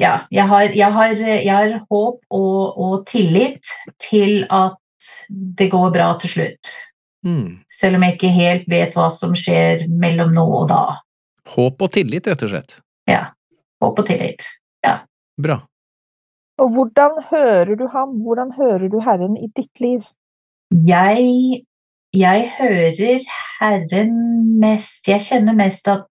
ja, 0.00 0.12
jeg 0.32 0.46
har, 0.48 0.76
jeg 0.76 0.92
har, 0.96 1.14
jeg 1.16 1.54
har 1.54 1.74
håp 1.88 2.20
og, 2.30 2.78
og 2.80 2.94
tillit 3.08 3.72
til 4.00 4.44
at 4.50 4.78
det 5.58 5.70
går 5.72 5.90
bra 5.94 6.12
til 6.20 6.34
slutt. 6.34 6.72
Mm. 7.24 7.60
Selv 7.68 7.98
om 7.98 8.04
jeg 8.04 8.16
ikke 8.16 8.32
helt 8.32 8.68
vet 8.68 8.96
hva 8.96 9.08
som 9.12 9.36
skjer 9.36 9.86
mellom 9.88 10.32
nå 10.36 10.44
og 10.62 10.70
da. 10.72 10.84
Håp 11.56 11.84
og 11.84 11.92
tillit, 11.92 12.28
rett 12.28 12.46
og 12.46 12.52
slett. 12.52 12.78
Ja, 13.08 13.26
håp 13.82 14.00
og 14.00 14.08
tillit. 14.08 14.46
Bra. 15.40 15.56
Og 16.60 16.74
hvordan 16.74 17.16
hører 17.30 17.74
du 17.80 17.86
ham? 17.88 18.18
Hvordan 18.24 18.52
hører 18.56 18.88
du 18.92 19.00
Herren 19.00 19.36
i 19.40 19.48
ditt 19.56 19.80
liv? 19.80 20.04
Jeg, 20.70 21.64
jeg 22.14 22.50
hører 22.58 23.24
Herren 23.58 24.12
mest 24.60 25.08
Jeg 25.08 25.24
kjenner 25.26 25.56
mest 25.56 25.88
at 25.90 26.04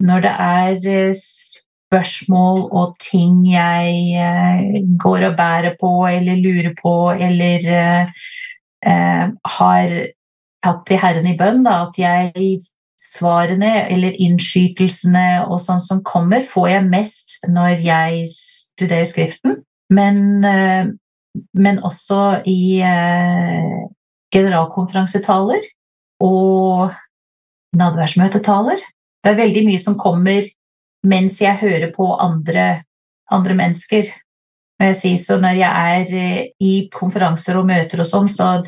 når 0.00 0.24
det 0.24 0.32
er 0.32 0.88
eh, 0.88 1.14
spørsmål 1.14 2.62
og 2.70 2.96
ting 3.02 3.42
jeg 3.50 3.88
eh, 4.16 4.80
går 5.00 5.26
og 5.30 5.36
bærer 5.36 5.76
på 5.80 5.92
eller 6.08 6.40
lurer 6.40 6.74
på 6.82 6.94
eller 7.12 7.70
eh, 7.70 9.24
har 9.56 9.96
tatt 10.64 10.84
til 10.88 11.00
Herren 11.00 11.26
i 11.28 11.36
bønn, 11.38 11.64
da, 11.64 11.82
at 11.88 11.98
jeg 12.00 12.60
svarene 13.00 13.88
eller 13.88 14.16
innskytelsene 14.20 15.46
og 15.46 15.60
sånn 15.64 15.80
som 15.80 16.02
kommer, 16.04 16.44
får 16.44 16.68
jeg 16.68 16.88
mest 16.88 17.36
når 17.48 17.80
jeg 17.84 18.26
studerer 18.32 19.08
Skriften. 19.08 19.62
Men, 19.90 20.44
men 21.56 21.80
også 21.82 22.42
i 22.46 22.84
generalkonferansetaler 24.36 25.64
og 26.20 26.92
nadværsmøtetaler. 27.80 28.84
Det 29.20 29.32
er 29.32 29.40
veldig 29.42 29.66
mye 29.68 29.80
som 29.80 29.98
kommer 30.00 30.46
mens 31.06 31.38
jeg 31.40 31.60
hører 31.60 31.92
på 31.94 32.08
andre, 32.20 32.82
andre 33.32 33.56
mennesker. 33.56 34.08
Jeg 34.80 34.96
sier, 34.96 35.16
Så 35.16 35.40
når 35.40 35.60
jeg 35.60 35.94
er 35.94 36.14
eh, 36.16 36.44
i 36.60 36.88
konferanser 36.92 37.58
og 37.60 37.66
møter 37.68 38.00
og 38.00 38.08
sånn, 38.08 38.28
så 38.28 38.62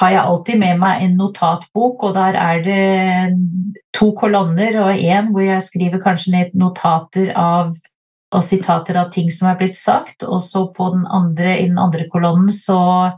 har 0.00 0.10
jeg 0.10 0.22
alltid 0.22 0.58
med 0.58 0.78
meg 0.80 1.02
en 1.04 1.16
notatbok, 1.18 2.04
og 2.08 2.14
der 2.16 2.38
er 2.38 2.62
det 2.64 2.84
to 3.92 4.12
kolonner 4.16 4.78
og 4.86 4.96
én 4.96 5.32
hvor 5.34 5.44
jeg 5.44 5.66
skriver 5.66 6.00
kanskje 6.04 6.36
ned 6.36 6.54
notater 6.56 7.32
av 7.36 7.74
og 8.32 8.40
sitater 8.40 8.96
av 8.96 9.10
ting 9.12 9.28
som 9.30 9.50
er 9.50 9.58
blitt 9.60 9.76
sagt, 9.76 10.24
og 10.24 10.40
så 10.40 10.64
på 10.72 10.88
den 10.94 11.04
andre, 11.04 11.58
i 11.60 11.68
den 11.68 11.76
andre 11.78 12.06
kolonnen 12.08 12.48
så 12.48 13.12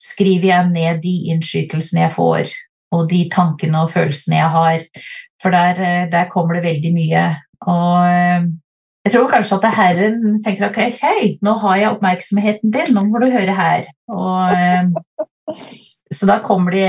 skriver 0.00 0.48
jeg 0.48 0.70
ned 0.72 1.02
de 1.02 1.12
innskytelsene 1.34 2.06
jeg 2.06 2.14
får, 2.14 2.54
og 2.94 3.08
de 3.10 3.24
tankene 3.32 3.84
og 3.84 3.90
følelsene 3.94 4.38
jeg 4.38 4.50
har. 4.56 4.84
For 5.42 5.54
der, 5.54 5.80
eh, 5.82 6.04
der 6.12 6.30
kommer 6.32 6.56
det 6.58 6.64
veldig 6.66 6.92
mye. 6.94 7.24
Og 7.66 8.06
eh, 8.08 8.46
jeg 9.04 9.12
tror 9.12 9.28
kanskje 9.34 9.58
at 9.60 9.74
Herren 9.76 10.38
tenker 10.44 10.70
ok, 10.70 10.78
hei, 11.02 11.34
nå 11.44 11.58
har 11.60 11.76
jeg 11.80 11.90
oppmerksomheten 11.92 12.72
din, 12.72 12.94
nå 12.96 13.02
må 13.10 13.20
du 13.20 13.28
høre 13.34 13.56
her. 13.58 13.90
Og, 14.08 14.54
eh, 14.54 15.54
så 16.14 16.30
da 16.30 16.40
kommer 16.46 16.72
det 16.72 16.88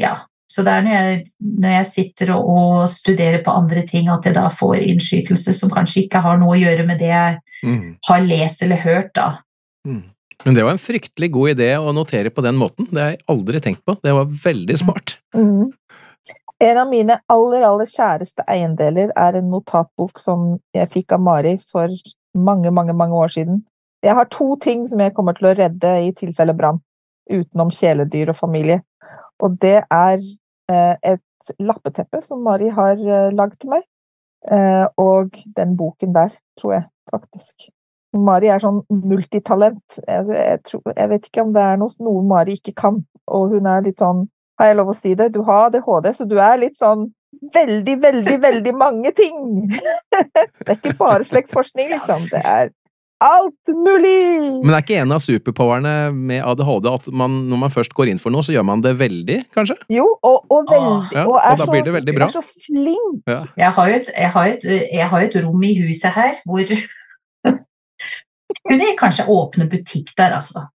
Ja. 0.00 0.14
Så 0.48 0.62
det 0.62 0.70
er 0.72 0.82
når 0.86 0.92
jeg, 0.94 1.22
når 1.58 1.72
jeg 1.74 1.86
sitter 1.90 2.28
og, 2.36 2.44
og 2.48 2.88
studerer 2.88 3.40
på 3.42 3.50
andre 3.50 3.82
ting, 3.82 4.06
at 4.08 4.24
jeg 4.28 4.36
da 4.36 4.44
får 4.48 4.76
innskytelse 4.78 5.52
som 5.52 5.72
kanskje 5.72 6.04
ikke 6.04 6.20
har 6.22 6.38
noe 6.38 6.54
å 6.54 6.60
gjøre 6.60 6.86
med 6.86 7.00
det 7.02 7.10
jeg 7.10 7.40
Mm. 7.64 7.96
har 8.04 8.20
lest 8.20 8.62
eller 8.62 8.76
hørt, 8.76 9.14
da. 9.16 9.38
Mm. 9.88 10.02
Men 10.44 10.54
det 10.54 10.64
var 10.66 10.76
en 10.76 10.82
fryktelig 10.82 11.30
god 11.32 11.54
idé 11.56 11.70
å 11.78 11.94
notere 11.96 12.30
på 12.30 12.44
den 12.44 12.58
måten. 12.60 12.88
Det 12.90 13.02
har 13.02 13.14
jeg 13.14 13.24
aldri 13.32 13.60
tenkt 13.62 13.84
på. 13.86 13.96
Det 14.02 14.12
var 14.14 14.28
veldig 14.44 14.76
smart. 14.78 15.16
Mm. 15.34 15.72
En 16.64 16.78
av 16.80 16.88
mine 16.88 17.18
aller, 17.32 17.64
aller 17.68 17.88
kjæreste 17.90 18.44
eiendeler 18.48 19.10
er 19.16 19.36
en 19.36 19.50
notatbok 19.52 20.20
som 20.20 20.54
jeg 20.76 20.88
fikk 20.92 21.12
av 21.16 21.24
Mari 21.24 21.56
for 21.60 21.92
mange, 22.36 22.72
mange, 22.72 22.94
mange 22.96 23.18
år 23.18 23.32
siden. 23.34 23.60
Jeg 24.04 24.16
har 24.16 24.28
to 24.32 24.54
ting 24.62 24.86
som 24.88 25.00
jeg 25.02 25.12
kommer 25.16 25.36
til 25.36 25.50
å 25.50 25.54
redde 25.56 25.92
i 26.06 26.12
tilfelle 26.16 26.54
brann, 26.56 26.80
utenom 27.28 27.72
kjæledyr 27.74 28.32
og 28.32 28.38
familie. 28.38 28.80
Og 29.42 29.58
det 29.60 29.78
er 29.82 30.16
eh, 30.72 30.94
et 31.02 31.52
lappeteppe 31.60 32.22
som 32.24 32.44
Mari 32.44 32.70
har 32.72 32.96
eh, 32.96 33.32
lagd 33.36 33.58
til 33.60 33.74
meg, 33.74 33.84
eh, 34.48 34.84
og 35.00 35.36
den 35.58 35.76
boken 35.76 36.14
der, 36.16 36.36
tror 36.60 36.78
jeg 36.78 36.86
faktisk. 37.12 37.68
Mari 38.22 38.48
er 38.52 38.62
sånn 38.62 38.80
multitalent. 38.90 39.98
Jeg, 40.06 40.24
jeg, 40.30 40.62
tror, 40.68 40.82
jeg 40.92 41.12
vet 41.12 41.28
ikke 41.28 41.44
om 41.44 41.52
det 41.56 41.66
er 41.66 41.78
noe, 41.80 41.92
noe 42.04 42.24
Mari 42.26 42.56
ikke 42.60 42.76
kan, 42.76 43.02
og 43.26 43.54
hun 43.54 43.68
er 43.70 43.84
litt 43.86 44.02
sånn 44.02 44.26
har 44.56 44.70
jeg 44.70 44.78
lov 44.78 44.88
å 44.88 44.96
si 44.96 45.12
det? 45.18 45.30
Du 45.34 45.42
har 45.44 45.66
ADHD, 45.68 46.10
så 46.16 46.24
du 46.28 46.38
er 46.40 46.56
litt 46.60 46.78
sånn 46.78 47.10
veldig, 47.54 47.98
veldig, 48.00 48.38
veldig 48.48 48.74
mange 48.76 49.12
ting. 49.16 49.68
Det 49.68 50.70
er 50.70 50.78
ikke 50.78 50.96
bare 50.98 51.26
slektsforskning, 51.28 51.92
liksom. 51.92 52.24
Det 52.32 52.40
er 52.40 52.72
alt 53.24 53.70
mulig! 53.72 54.16
Men 54.60 54.74
er 54.74 54.82
ikke 54.84 54.98
en 55.00 55.14
av 55.16 55.22
superpowerne 55.24 55.92
med 56.12 56.42
ADHD 56.44 56.88
at 56.90 57.08
man, 57.16 57.38
når 57.50 57.62
man 57.64 57.72
først 57.72 57.94
går 57.96 58.12
inn 58.12 58.20
for 58.20 58.32
noe, 58.32 58.44
så 58.44 58.52
gjør 58.52 58.66
man 58.68 58.84
det 58.84 58.92
veldig, 59.00 59.38
kanskje? 59.56 59.78
Jo, 59.92 60.04
og, 60.20 60.44
og 60.52 60.68
veldig 60.72 61.16
Ja, 61.16 61.24
og, 61.24 61.36
og 61.36 61.40
er 61.40 61.56
da 61.56 61.64
så, 61.64 61.72
blir 61.72 61.86
det 61.86 61.96
veldig 61.96 62.16
bra. 62.16 62.28
er 62.28 62.36
så 62.36 62.44
flink. 62.44 63.22
Ja. 63.28 63.40
Jeg 63.60 63.72
har 63.78 63.96
et, 63.98 64.12
jeg 64.12 64.32
har 64.36 64.52
et, 64.52 64.68
jeg 65.00 65.10
har 65.12 65.28
et 65.28 65.40
rom 65.46 65.64
i 65.64 65.72
huset 65.80 66.16
her 66.16 66.40
hvor 66.44 66.64
Jeg 68.70 68.96
kanskje 68.98 69.26
åpne 69.30 69.66
butikk 69.70 70.12
der, 70.18 70.36
altså. 70.38 70.66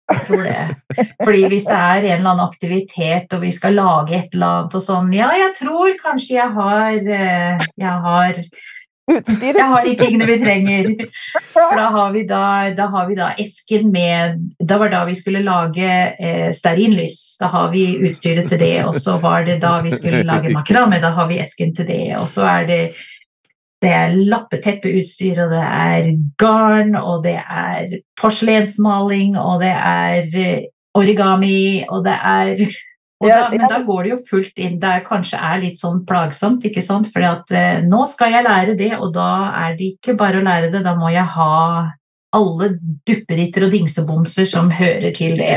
Fordi 1.24 1.45
hvis 1.51 1.68
det 1.70 1.76
er 1.76 2.01
en 2.01 2.16
eller 2.16 2.32
annen 2.32 2.47
aktivitet, 2.47 3.32
og 3.34 3.45
vi 3.45 3.53
skal 3.55 3.78
lage 3.78 4.16
et 4.18 4.34
eller 4.34 4.47
annet 4.61 4.74
og 4.78 4.84
sånn 4.84 5.12
Ja, 5.14 5.30
jeg 5.38 5.55
tror 5.59 5.95
kanskje 6.03 6.36
jeg 6.36 6.53
har 6.57 6.99
eh, 6.99 7.70
Jeg 7.78 7.97
har, 8.07 8.41
Utstyret. 9.11 9.59
jeg 9.59 9.68
har 9.72 9.86
de 9.86 9.95
tingene 9.99 10.26
vi 10.28 10.38
trenger. 10.43 10.91
For 11.53 11.78
da 11.78 11.88
har 11.97 12.12
vi 12.14 12.24
da, 12.30 12.43
da, 12.78 12.88
har 12.95 13.09
vi 13.09 13.18
da 13.18 13.30
esken 13.43 13.91
med 13.91 14.43
Da 14.59 14.78
var 14.78 14.93
da 14.93 15.05
vi 15.09 15.16
skulle 15.18 15.43
lage 15.47 15.88
eh, 15.91 16.51
stearinlys. 16.55 17.20
Da 17.41 17.51
har 17.55 17.70
vi 17.74 17.86
utstyret 18.07 18.51
til 18.51 18.62
det. 18.62 18.76
Og 18.86 18.95
så 18.99 19.18
var 19.22 19.47
det 19.49 19.61
da 19.62 19.78
vi 19.82 19.95
skulle 19.95 20.22
lage 20.26 20.55
makrame. 20.55 21.03
Da 21.03 21.11
har 21.16 21.30
vi 21.30 21.41
esken 21.43 21.74
til 21.74 21.91
det. 21.91 22.05
Og 22.20 22.28
så 22.30 22.47
er 22.51 22.70
det 22.70 22.82
det 23.80 23.90
er 23.96 24.18
lappeteppeutstyr, 24.28 25.40
og 25.46 25.54
det 25.54 25.62
er 25.64 26.10
garn, 26.40 26.94
og 26.98 27.24
det 27.24 27.38
er 27.40 27.96
porselensmaling, 28.20 29.38
og 29.40 29.62
det 29.62 29.72
er 29.72 30.36
eh, 30.36 30.68
origami, 30.94 31.86
og 31.88 32.04
det 32.04 32.16
er 32.16 32.60
og 33.20 33.28
da, 33.28 33.40
Men 33.52 33.66
da 33.68 33.78
går 33.84 34.02
det 34.02 34.12
jo 34.14 34.18
fullt 34.30 34.60
inn. 34.64 34.78
Det 34.80 34.90
er 34.90 35.02
kanskje 35.04 35.40
er 35.44 35.58
litt 35.60 35.80
sånn 35.80 36.04
plagsomt, 36.08 36.64
ikke 36.64 36.84
sant? 36.84 37.08
For 37.12 37.24
eh, 37.24 37.82
nå 37.84 38.04
skal 38.08 38.36
jeg 38.36 38.46
lære 38.46 38.76
det, 38.78 38.94
og 38.96 39.12
da 39.16 39.30
er 39.66 39.74
det 39.76 39.94
ikke 39.96 40.16
bare 40.20 40.40
å 40.40 40.46
lære 40.46 40.70
det, 40.72 40.84
da 40.84 40.94
må 40.96 41.12
jeg 41.12 41.28
ha 41.36 41.56
alle 42.36 42.70
duppeditter 43.08 43.66
og 43.66 43.74
dingsebomser 43.74 44.48
som 44.48 44.70
hører 44.72 45.12
til 45.16 45.36
det. 45.40 45.56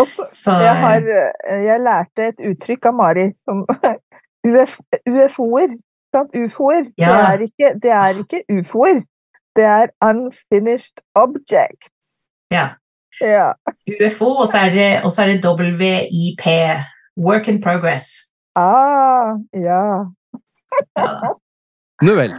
Også, 0.00 0.28
så, 0.30 0.58
jeg, 0.62 0.76
har, 0.84 1.08
eh, 1.48 1.64
jeg 1.66 1.82
lærte 1.82 2.28
et 2.30 2.44
uttrykk 2.52 2.88
av 2.92 2.96
Mari 3.00 3.26
som 3.40 3.64
UFO-er. 5.16 5.76
Sant? 6.16 6.34
Ufoer. 6.36 6.88
Ja. 6.98 7.12
Det, 7.12 7.20
er 7.28 7.46
ikke, 7.48 7.70
det 7.84 7.92
er 7.98 8.24
ikke 8.24 8.42
ufoer. 8.58 9.04
Det 9.56 9.64
er 9.64 9.92
unfinished 10.04 11.00
objects. 11.14 12.28
ja. 12.52 12.74
Ja. 13.20 13.54
UFO, 13.88 14.26
og 14.42 14.48
så 14.50 14.66
er 14.66 14.74
det, 14.74 14.88
er 15.00 15.30
det 15.40 15.72
WIP, 15.80 16.46
Work 17.16 17.48
in 17.48 17.62
Progress. 17.64 18.28
Ah, 18.56 19.36
ja. 19.56 20.04
Ja. 20.96 21.32
Nå 22.04 22.12
vel. 22.12 22.34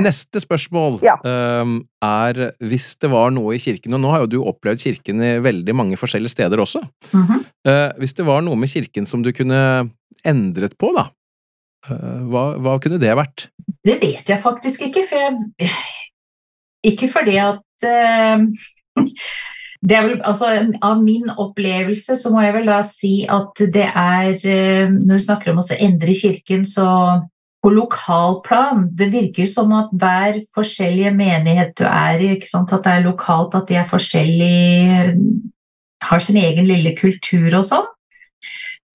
Neste 0.00 0.40
spørsmål 0.40 1.02
Ja. 1.04 1.18
um, 1.60 1.82
er 2.00 2.52
hvis 2.64 2.94
det 2.96 3.10
var 3.12 3.28
noe 3.34 3.56
i 3.56 3.60
kirken, 3.60 3.92
og 3.92 4.00
nå 4.00 4.12
har 4.12 4.24
jo 4.24 4.30
du 4.32 4.38
opplevd 4.48 4.80
kirken 4.80 5.20
i 5.20 5.34
veldig 5.44 5.74
mange 5.76 5.98
forskjellige 6.00 6.32
steder 6.32 6.60
også. 6.60 6.80
Mm 7.12 7.22
-hmm. 7.22 7.44
uh, 7.68 7.98
hvis 7.98 8.14
det 8.14 8.26
var 8.26 8.40
noe 8.40 8.56
med 8.56 8.68
kirken 8.68 9.06
som 9.06 9.22
du 9.22 9.32
kunne 9.32 9.90
endret 10.24 10.78
på, 10.78 10.92
da, 10.96 11.10
hva, 11.88 12.44
hva 12.62 12.78
kunne 12.82 13.00
det 13.02 13.12
vært? 13.18 13.48
Det 13.86 13.98
vet 14.02 14.28
jeg 14.28 14.42
faktisk 14.42 14.88
ikke, 14.88 15.04
for 15.08 15.22
jeg 15.22 15.70
Ikke 16.86 17.08
fordi 17.10 17.36
at 17.42 17.86
eh, 17.86 18.42
vel, 19.86 20.20
altså, 20.24 20.50
Av 20.82 21.00
min 21.02 21.30
opplevelse 21.30 22.16
så 22.18 22.32
må 22.34 22.42
jeg 22.44 22.56
vel 22.58 22.68
da 22.70 22.80
si 22.86 23.14
at 23.30 23.64
det 23.74 23.88
er 23.88 24.34
eh, 24.42 24.92
Når 24.92 25.14
du 25.14 25.24
snakker 25.24 25.52
om 25.52 25.62
å 25.62 25.66
endre 25.78 26.14
kirken, 26.16 26.66
så 26.68 26.88
på 27.64 27.72
lokalplan 27.74 28.88
Det 28.98 29.10
virker 29.14 29.48
som 29.50 29.72
at 29.78 29.90
hver 29.96 30.40
forskjellige 30.54 31.14
menighet 31.16 31.74
du 31.78 31.86
er 31.88 32.22
i, 32.22 32.32
at 32.36 32.72
det 32.76 32.92
er 32.92 33.06
lokalt, 33.06 33.56
at 33.58 33.68
de 33.70 33.80
er 33.80 33.90
forskjellige 33.90 35.14
Har 36.06 36.22
sin 36.22 36.38
egen 36.42 36.68
lille 36.68 36.94
kultur 36.98 37.48
og 37.56 37.64
sånn. 37.66 37.86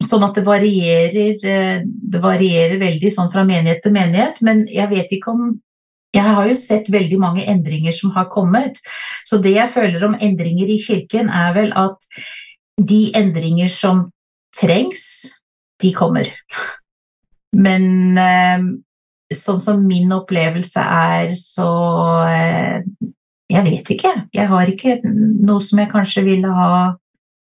Sånn 0.02 0.24
at 0.26 0.38
det 0.38 0.46
varierer, 0.46 1.36
eh, 1.48 1.84
det 1.86 2.22
varierer 2.22 2.80
veldig 2.82 3.12
sånn 3.14 3.32
fra 3.34 3.44
menighet 3.48 3.84
til 3.84 3.96
menighet, 3.96 4.42
men 4.42 4.66
jeg 4.68 4.90
vet 4.90 5.12
ikke 5.18 5.36
om 5.36 5.52
Jeg 6.12 6.28
har 6.28 6.44
jo 6.44 6.54
sett 6.60 6.90
veldig 6.92 7.18
mange 7.24 7.46
endringer 7.48 7.94
som 7.96 8.12
har 8.12 8.26
kommet, 8.28 8.76
så 9.24 9.38
det 9.40 9.54
jeg 9.56 9.72
føler 9.72 10.04
om 10.04 10.18
endringer 10.20 10.68
i 10.68 10.76
kirken, 10.76 11.30
er 11.32 11.54
vel 11.56 11.72
at 11.72 12.04
de 12.76 13.14
endringer 13.16 13.72
som 13.72 14.10
trengs, 14.52 15.06
de 15.80 15.94
kommer. 15.96 16.28
Men 17.56 18.18
eh, 18.20 18.66
sånn 19.32 19.62
som 19.64 19.86
min 19.88 20.12
opplevelse 20.12 20.84
er, 20.84 21.32
så 21.40 21.72
eh, 22.28 22.84
Jeg 23.52 23.64
vet 23.66 23.90
ikke. 23.92 24.12
Jeg 24.32 24.48
har 24.48 24.70
ikke 24.72 24.94
noe 25.04 25.60
som 25.60 25.80
jeg 25.82 25.92
kanskje 25.92 26.22
ville 26.24 26.48
ha 26.56 26.76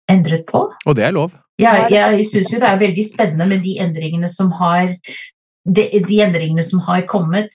endret 0.09 0.45
på. 0.49 0.65
Og 0.85 0.97
det 0.97 1.05
er 1.05 1.15
lov. 1.15 1.35
Ja, 1.59 1.87
jeg 1.91 2.25
syns 2.27 2.53
jo 2.53 2.61
det 2.61 2.69
er 2.69 2.79
veldig 2.79 3.03
spennende 3.03 3.47
med 3.49 3.63
de 3.65 3.75
endringene 3.83 4.29
som 4.31 4.51
har 4.55 4.93
de, 5.67 5.83
de 6.07 6.21
endringene 6.23 6.63
som 6.63 6.83
har 6.87 7.03
kommet. 7.09 7.51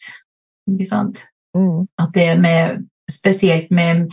Ikke 0.71 0.89
sant? 0.89 1.25
Mm. 1.57 1.87
At 2.01 2.13
det 2.17 2.29
med 2.41 2.85
Spesielt 3.11 3.71
med 3.71 4.07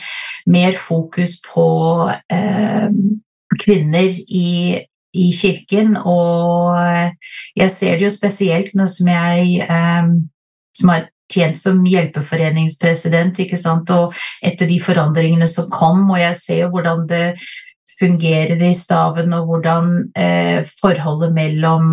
mer 0.45 0.73
fokus 0.75 1.37
på 1.53 1.63
eh, 2.11 2.89
kvinner 3.63 4.17
i, 4.27 4.81
i 5.13 5.27
kirken, 5.31 5.95
og 5.95 6.75
jeg 7.55 7.71
ser 7.71 7.95
det 7.95 8.03
jo 8.03 8.11
spesielt 8.11 8.75
nå 8.75 8.89
som 8.91 9.07
jeg 9.07 9.63
eh, 9.63 10.11
som 10.75 10.91
har 10.91 11.07
tjent 11.31 11.55
som 11.55 11.79
hjelpeforeningspresident, 11.87 13.39
ikke 13.39 13.59
sant, 13.59 13.89
og 13.95 14.11
etter 14.43 14.67
de 14.67 14.81
forandringene 14.83 15.47
som 15.47 15.71
kom, 15.71 16.03
og 16.09 16.19
jeg 16.19 16.35
ser 16.41 16.63
jo 16.65 16.71
hvordan 16.75 17.07
det 17.07 17.25
fungerer 17.99 18.61
i 18.63 18.73
staven, 18.77 19.33
og 19.33 19.47
hvordan 19.49 19.91
eh, 20.17 20.59
forholdet 20.81 21.33
mellom 21.35 21.85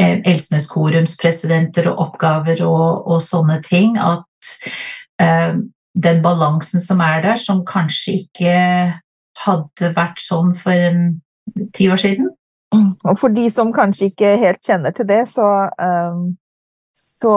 eh, 0.00 0.20
Elsnes 0.24 0.68
Korums 0.70 1.16
presidenter 1.20 1.90
og 1.92 2.02
oppgaver 2.08 2.64
og, 2.66 3.06
og 3.10 3.22
sånne 3.22 3.60
ting, 3.64 3.98
at 3.98 4.54
eh, 5.22 5.56
den 5.94 6.22
balansen 6.22 6.82
som 6.82 7.02
er 7.04 7.22
der, 7.22 7.38
som 7.38 7.64
kanskje 7.66 8.18
ikke 8.24 8.54
hadde 9.44 9.90
vært 9.94 10.22
sånn 10.22 10.54
for 10.58 10.88
en 10.88 11.04
ti 11.74 11.88
år 11.90 12.00
siden. 12.00 12.30
Og 13.04 13.18
for 13.20 13.34
de 13.34 13.44
som 13.52 13.72
kanskje 13.74 14.10
ikke 14.10 14.34
helt 14.42 14.62
kjenner 14.66 14.94
til 14.94 15.06
det, 15.06 15.22
så, 15.30 15.46
um, 15.78 16.34
så 16.94 17.34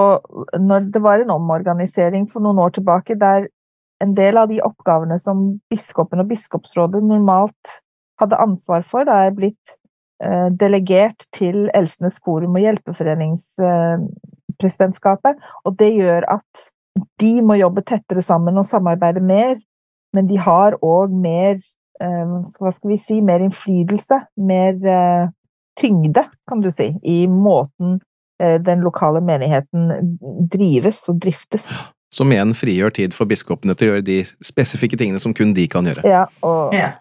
når 0.58 0.90
det 0.94 1.02
var 1.04 1.22
en 1.22 1.36
omorganisering 1.36 2.26
for 2.32 2.42
noen 2.46 2.62
år 2.64 2.74
tilbake 2.78 3.18
der 3.20 3.50
en 4.04 4.16
del 4.16 4.38
av 4.38 4.48
de 4.52 4.62
oppgavene 4.66 5.20
som 5.22 5.60
biskopen 5.72 6.20
og 6.22 6.28
biskopsrådet 6.32 7.04
normalt 7.04 7.82
hadde 8.22 8.42
ansvar 8.42 8.82
for, 8.86 9.04
da 9.08 9.14
er 9.26 9.32
blitt 9.38 9.68
eh, 10.24 10.50
delegert 10.54 11.26
til 11.36 11.70
Elsenes 11.78 12.18
Forum 12.26 12.56
og 12.58 12.64
Hjelpeforeningspresidentskapet. 12.66 15.36
og 15.66 15.72
det 15.80 15.92
gjør 15.96 16.22
at 16.38 16.52
de 17.22 17.42
må 17.46 17.54
jobbe 17.60 17.82
tettere 17.86 18.22
sammen 18.26 18.58
og 18.58 18.66
samarbeide 18.66 19.22
mer, 19.22 19.56
men 20.14 20.28
de 20.30 20.38
har 20.42 20.72
òg 20.82 21.12
mer 21.14 21.56
eh, 22.02 22.26
hva 22.58 22.72
skal 22.74 22.90
vi 22.94 22.98
si, 23.02 23.22
mer 23.22 23.40
innflytelse, 23.46 24.18
mer 24.38 24.74
eh, 24.82 25.26
tyngde, 25.78 26.24
kan 26.50 26.62
du 26.62 26.72
si, 26.74 27.00
i 27.04 27.28
måten 27.30 28.00
den 28.38 28.84
lokale 28.86 29.18
menigheten 29.26 30.14
drives 30.46 31.10
og 31.10 31.18
driftes. 31.26 31.66
Som 32.14 32.32
igjen 32.32 32.54
frigjør 32.56 32.94
tid 32.96 33.16
for 33.16 33.30
biskopene 33.30 33.76
til 33.76 33.90
å 33.90 33.92
gjøre 33.92 34.06
de 34.08 34.22
spesifikke 34.46 34.98
tingene 35.00 35.20
som 35.20 35.34
kun 35.36 35.54
de 35.54 35.68
kan 35.72 35.86
gjøre. 35.86 36.06
Ja, 36.08 36.26
og, 36.46 36.74
Ja. 36.74 36.94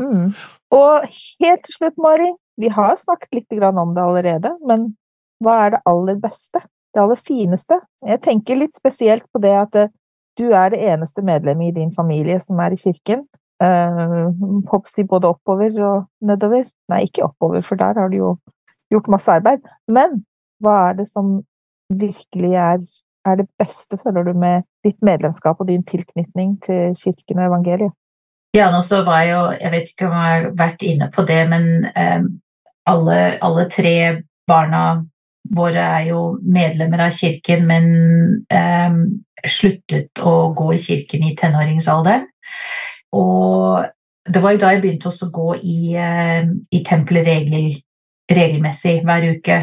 mm, 0.00 0.34
Og 0.74 1.04
helt 1.40 1.62
til 1.62 1.74
slutt, 1.76 1.98
Mari, 1.98 2.32
vi 2.58 2.68
har 2.68 2.96
snakket 2.96 3.34
litt 3.34 3.62
om 3.62 3.94
det 3.94 4.02
allerede, 4.02 4.56
men 4.66 4.96
hva 5.42 5.66
er 5.66 5.70
det 5.70 5.82
aller 5.86 6.16
beste? 6.16 6.62
Det 6.94 7.02
aller 7.02 7.18
fineste? 7.18 7.80
Jeg 8.06 8.20
tenker 8.22 8.56
litt 8.56 8.74
spesielt 8.74 9.26
på 9.32 9.40
det 9.42 9.52
at 9.52 9.76
eh, 9.76 9.88
du 10.38 10.50
er 10.52 10.70
det 10.70 10.82
eneste 10.82 11.22
medlemmet 11.22 11.68
i 11.68 11.80
din 11.80 11.92
familie 11.94 12.40
som 12.40 12.58
er 12.60 12.74
i 12.74 12.80
kirken. 12.80 13.26
Uh, 13.62 14.32
si 14.90 15.04
både 15.06 15.30
oppover 15.30 15.76
og 15.78 16.08
nedover. 16.20 16.66
Nei, 16.90 17.04
ikke 17.06 17.22
oppover, 17.28 17.62
for 17.62 17.78
der 17.78 17.94
har 17.94 18.10
du 18.10 18.16
jo 18.16 18.30
gjort 18.90 19.10
masse 19.14 19.30
arbeid. 19.30 19.62
Men 19.86 20.24
hva 20.62 20.90
er 20.90 20.98
det 20.98 21.06
som 21.10 21.36
virkelig 21.92 22.54
er, 22.58 22.82
er 23.24 23.40
det 23.40 23.48
beste, 23.58 23.98
føler 24.00 24.26
du, 24.26 24.32
med 24.38 24.64
ditt 24.84 25.00
medlemskap 25.02 25.60
og 25.60 25.68
din 25.68 25.84
tilknytning 25.86 26.56
til 26.62 26.94
kirken 26.98 27.40
og 27.40 27.48
evangeliet? 27.48 27.94
Ja, 28.54 28.68
nå 28.70 28.80
så 28.86 29.02
var 29.02 29.24
jo 29.26 29.40
Jeg 29.50 29.70
vet 29.72 29.88
ikke 29.90 30.06
om 30.06 30.14
jeg 30.14 30.34
har 30.34 30.52
vært 30.58 30.84
inne 30.86 31.10
på 31.14 31.24
det, 31.26 31.40
men 31.50 31.64
um, 31.90 32.28
alle, 32.86 33.18
alle, 33.42 33.64
tre 33.70 33.96
barna 34.46 34.84
våre 35.56 35.82
er 35.98 36.06
jo 36.12 36.20
medlemmer 36.40 37.06
av 37.06 37.16
kirken, 37.16 37.66
men 37.66 37.88
um, 38.48 39.00
sluttet 39.44 40.22
å 40.22 40.52
gå 40.56 40.70
i 40.72 40.80
kirken 40.80 41.26
i 41.26 41.34
tenåringsalderen. 41.36 42.28
Og 43.18 43.84
det 44.24 44.42
var 44.42 44.54
jo 44.54 44.62
da 44.62 44.72
jeg 44.72 44.82
begynte 44.84 45.10
å 45.10 45.30
gå 45.34 45.48
i, 45.58 45.78
uh, 45.98 46.46
i 46.70 46.82
tempelet 46.86 47.26
regel, 47.26 47.72
regelmessig 48.30 49.00
hver 49.04 49.30
uke. 49.34 49.58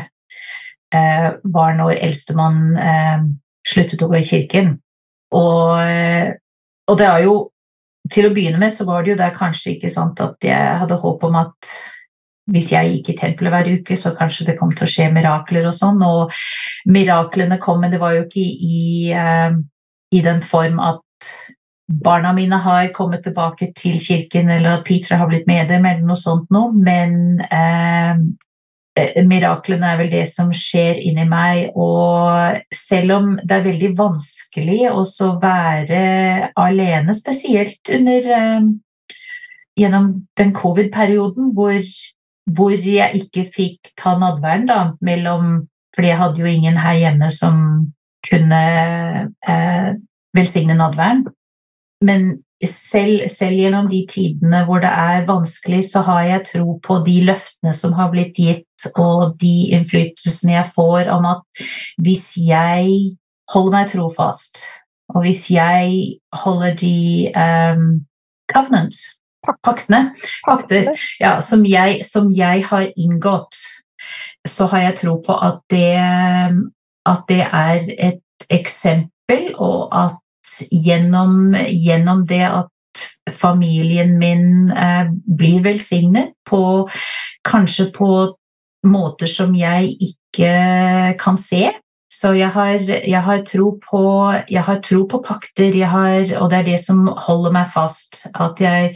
Uh, 0.91 1.39
var 1.47 1.77
når 1.79 2.01
eldstemann 2.03 2.61
uh, 2.75 3.23
sluttet 3.67 4.01
å 4.03 4.09
gå 4.11 4.19
i 4.19 4.27
kirken. 4.27 4.75
Og, 5.37 5.79
og 6.89 6.99
det 6.99 7.07
er 7.07 7.25
jo 7.25 7.35
til 8.11 8.27
å 8.27 8.33
begynne 8.35 8.59
med 8.59 8.73
så 8.73 8.87
var 8.87 9.03
det 9.03 9.13
jo 9.13 9.19
der 9.19 9.33
kanskje 9.35 9.75
ikke 9.75 9.91
sant 9.93 10.19
at 10.23 10.43
jeg 10.43 10.77
hadde 10.81 10.99
håp 10.99 11.23
om 11.27 11.37
at 11.39 11.73
hvis 12.51 12.71
jeg 12.73 12.89
gikk 12.95 13.11
i 13.13 13.17
tempelet 13.19 13.53
hver 13.53 13.69
uke, 13.77 13.95
så 13.95 14.11
kanskje 14.17 14.49
det 14.49 14.57
kom 14.59 14.73
til 14.75 14.87
å 14.87 14.91
skje 14.91 15.07
mirakler 15.13 15.69
og 15.69 15.75
sånn. 15.77 16.01
Og 16.03 16.33
miraklene 16.91 17.59
kom, 17.61 17.79
men 17.83 17.93
det 17.93 18.01
var 18.01 18.17
jo 18.17 18.25
ikke 18.25 18.41
i, 18.43 19.13
uh, 19.15 19.53
i 20.11 20.23
den 20.25 20.41
form 20.43 20.81
at 20.83 21.29
barna 21.91 22.33
mine 22.35 22.57
har 22.63 22.89
kommet 22.95 23.23
tilbake 23.23 23.69
til 23.77 23.99
kirken, 24.03 24.49
eller 24.51 24.79
at 24.79 24.85
Peter 24.87 25.21
har 25.21 25.29
blitt 25.29 25.47
medlem, 25.47 25.85
eller 25.85 26.07
noe 26.07 26.19
sånt 26.19 26.51
noe, 26.51 26.73
men 26.75 27.39
Eh, 27.45 28.15
miraklene 28.99 29.93
er 29.93 29.99
vel 30.01 30.09
det 30.11 30.25
som 30.27 30.51
skjer 30.55 30.99
inni 30.99 31.23
meg, 31.29 31.71
og 31.79 32.59
selv 32.75 33.15
om 33.15 33.29
det 33.39 33.57
er 33.57 33.67
veldig 33.69 33.91
vanskelig 33.97 34.81
å 34.91 35.03
være 35.41 36.51
alene, 36.59 37.15
spesielt 37.15 37.93
under 37.95 38.31
eh, 38.37 38.67
gjennom 39.79 40.11
den 40.37 40.51
covid-perioden 40.53 41.53
hvor, 41.55 41.79
hvor, 42.51 42.75
jeg 42.75 43.23
ikke 43.23 43.45
fikk 43.47 43.93
ta 43.95 44.17
nadværen 44.19 44.67
da, 44.67 44.81
mellom 45.01 45.67
fordi 45.95 46.07
jeg 46.07 46.21
hadde 46.21 46.39
jo 46.39 46.47
ingen 46.47 46.77
her 46.79 46.95
hjemme 46.99 47.27
som 47.31 47.55
kunne 48.27 48.61
eh, 49.47 49.89
velsigne 50.35 50.75
nadværen. 50.79 51.25
Men 52.03 52.29
selv, 52.69 53.23
selv, 53.29 53.57
gjennom 53.57 53.87
de 53.89 54.01
tidene 54.09 54.63
hvor 54.67 54.81
det 54.83 54.91
er 54.91 55.25
vanskelig, 55.27 55.83
så 55.89 56.03
har 56.05 56.21
jeg 56.27 56.45
tro 56.51 56.75
på 56.83 56.99
de 57.05 57.17
løftene 57.25 57.73
som 57.73 57.95
har 57.97 58.11
blitt 58.13 58.37
gitt, 58.37 58.85
og 58.95 59.35
de 59.41 59.71
innflytelsene 59.75 60.55
jeg 60.55 60.69
får 60.75 61.09
om 61.13 61.25
at 61.29 61.63
hvis 62.01 62.27
jeg 62.41 63.17
holder 63.53 63.75
meg 63.75 63.89
trofast, 63.91 64.63
og 65.11 65.25
hvis 65.25 65.49
jeg 65.51 66.17
holder 66.43 66.77
de 66.79 66.97
um, 67.35 67.85
covenants, 68.53 69.03
paktene, 69.65 70.11
pakter, 70.45 70.91
ja, 71.19 71.39
som, 71.41 71.65
jeg, 71.65 72.01
som 72.05 72.31
jeg 72.35 72.65
har 72.69 72.87
inngått, 72.95 73.57
så 74.47 74.67
har 74.71 74.87
jeg 74.87 74.99
tro 75.03 75.17
på 75.25 75.37
at 75.37 75.61
det, 75.69 75.97
at 77.05 77.23
det 77.29 77.41
er 77.45 77.89
et 78.11 78.49
eksempel, 78.49 79.53
og 79.57 79.89
at 79.93 80.17
gjennom, 80.71 81.55
gjennom 81.67 82.25
det 82.29 82.45
at 82.47 83.03
familien 83.31 84.17
min 84.19 84.71
eh, 84.71 85.11
blir 85.11 85.63
velsignet 85.63 86.35
på 86.49 86.89
Kanskje 87.41 87.87
på 87.95 88.07
måter 88.85 89.29
som 89.29 89.55
jeg 89.57 89.95
ikke 89.97 91.15
kan 91.17 91.37
se. 91.37 91.71
Så 92.11 92.33
jeg 92.35 92.51
har, 92.53 92.81
jeg 92.85 93.21
har, 93.23 93.43
tro, 93.47 93.79
på, 93.81 94.01
jeg 94.51 94.63
har 94.67 94.81
tro 94.83 95.05
på 95.09 95.21
pakter, 95.25 95.77
har, 95.87 96.33
og 96.41 96.49
det 96.51 96.57
er 96.59 96.67
det 96.67 96.79
som 96.83 97.07
holder 97.07 97.55
meg 97.55 97.69
fast. 97.71 98.27
At 98.35 98.59
jeg, 98.61 98.91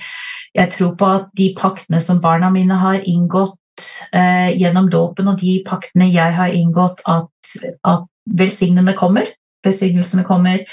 jeg 0.53 0.71
tror 0.75 0.91
på 0.99 1.09
at 1.09 1.29
de 1.37 1.53
paktene 1.57 2.01
som 2.03 2.19
barna 2.21 2.51
mine 2.53 2.75
har 2.81 2.99
inngått 3.01 3.87
eh, 4.13 4.51
gjennom 4.59 4.91
dåpen, 4.91 5.31
og 5.31 5.39
de 5.39 5.61
paktene 5.65 6.09
jeg 6.11 6.35
har 6.35 6.53
inngått, 6.53 7.05
at, 7.07 7.55
at 7.87 8.05
velsignelsene 8.29 8.97
kommer. 8.99 9.31
Velsignelsene 9.65 10.27
kommer. 10.27 10.65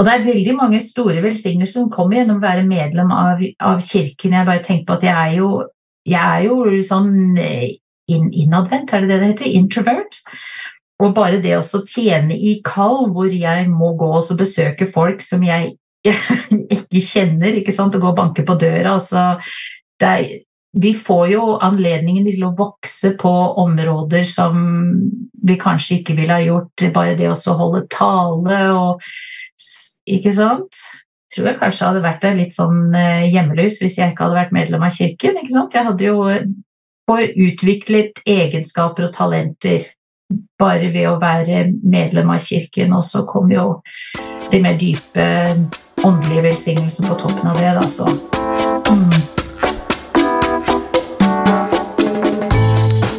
Og 0.00 0.06
det 0.06 0.12
er 0.14 0.22
veldig 0.24 0.54
mange 0.56 0.78
store 0.80 1.20
velsignelser 1.20 1.82
som 1.82 1.90
kommer 1.92 2.16
gjennom 2.16 2.38
å 2.40 2.44
være 2.46 2.64
medlem 2.64 3.10
av, 3.12 3.42
av, 3.60 3.82
kirken. 3.84 4.32
Jeg 4.32 4.48
bare 4.48 4.62
tenker 4.64 4.86
på 4.88 4.96
at 4.96 5.02
jeg 5.04 5.12
er 5.12 5.34
jo, 5.36 5.50
jeg 6.08 6.22
er 6.24 6.46
jo 6.46 6.78
sånn 6.88 7.36
eh, 7.36 7.66
in, 8.08 8.30
innadvendt, 8.32 8.94
er 8.96 9.04
det 9.04 9.10
det 9.10 9.18
det 9.20 9.28
heter? 9.34 9.50
Introvert. 9.60 10.22
Og 11.04 11.12
bare 11.16 11.40
det 11.44 11.52
å 11.58 11.82
tjene 11.84 12.32
i 12.32 12.54
kall, 12.64 13.10
hvor 13.12 13.28
jeg 13.28 13.66
må 13.68 13.92
gå 14.00 14.08
og 14.16 14.30
besøke 14.40 14.88
folk 14.88 15.20
som 15.24 15.44
jeg 15.44 15.74
ikke 16.08 17.02
kjenner, 17.04 17.58
ikke 17.60 17.74
sant, 17.76 17.92
og 17.96 18.00
gå 18.00 18.08
og 18.14 18.16
banke 18.16 18.44
på 18.48 18.56
døra 18.56 18.94
altså, 18.94 19.34
er, 20.00 20.30
Vi 20.72 20.94
får 20.96 21.26
jo 21.34 21.42
anledningen 21.60 22.24
til 22.24 22.46
å 22.46 22.54
vokse 22.56 23.12
på 23.20 23.32
områder 23.60 24.24
som 24.24 24.56
vi 25.44 25.58
kanskje 25.60 25.98
ikke 26.00 26.16
ville 26.16 26.36
ha 26.36 26.40
gjort, 26.40 26.88
bare 26.94 27.18
det 27.20 27.28
å 27.28 27.56
holde 27.60 27.84
tale 27.92 28.62
og 28.78 29.04
ikke 30.08 30.32
sant? 30.34 30.82
Tror 31.30 31.46
jeg 31.46 31.60
kanskje 31.60 31.86
hadde 31.86 32.02
vært 32.02 32.24
der 32.24 32.38
litt 32.38 32.56
sånn 32.56 32.94
eh, 32.96 33.28
hjemmeløs 33.30 33.78
hvis 33.82 34.00
jeg 34.00 34.12
ikke 34.12 34.26
hadde 34.26 34.40
vært 34.40 34.56
medlem 34.56 34.82
av 34.86 34.96
kirken. 34.96 35.38
ikke 35.38 35.54
sant? 35.54 35.76
Jeg 35.76 35.86
hadde 35.86 36.10
jo 36.10 36.26
utviklet 37.10 38.20
egenskaper 38.28 39.08
og 39.08 39.14
talenter 39.14 39.86
bare 40.60 40.90
ved 40.94 41.08
å 41.10 41.18
være 41.18 41.64
medlem 41.82 42.30
av 42.30 42.42
kirken, 42.44 42.92
og 42.94 43.02
så 43.02 43.24
kom 43.26 43.50
jo 43.50 43.80
de 44.50 44.60
mer 44.62 44.78
dype 44.78 45.26
åndelige 46.06 46.44
velsignelser 46.46 47.08
på 47.10 47.18
toppen 47.24 47.50
av 47.50 47.58
det. 47.58 47.72
da. 47.74 47.84
Mm. 48.90 49.38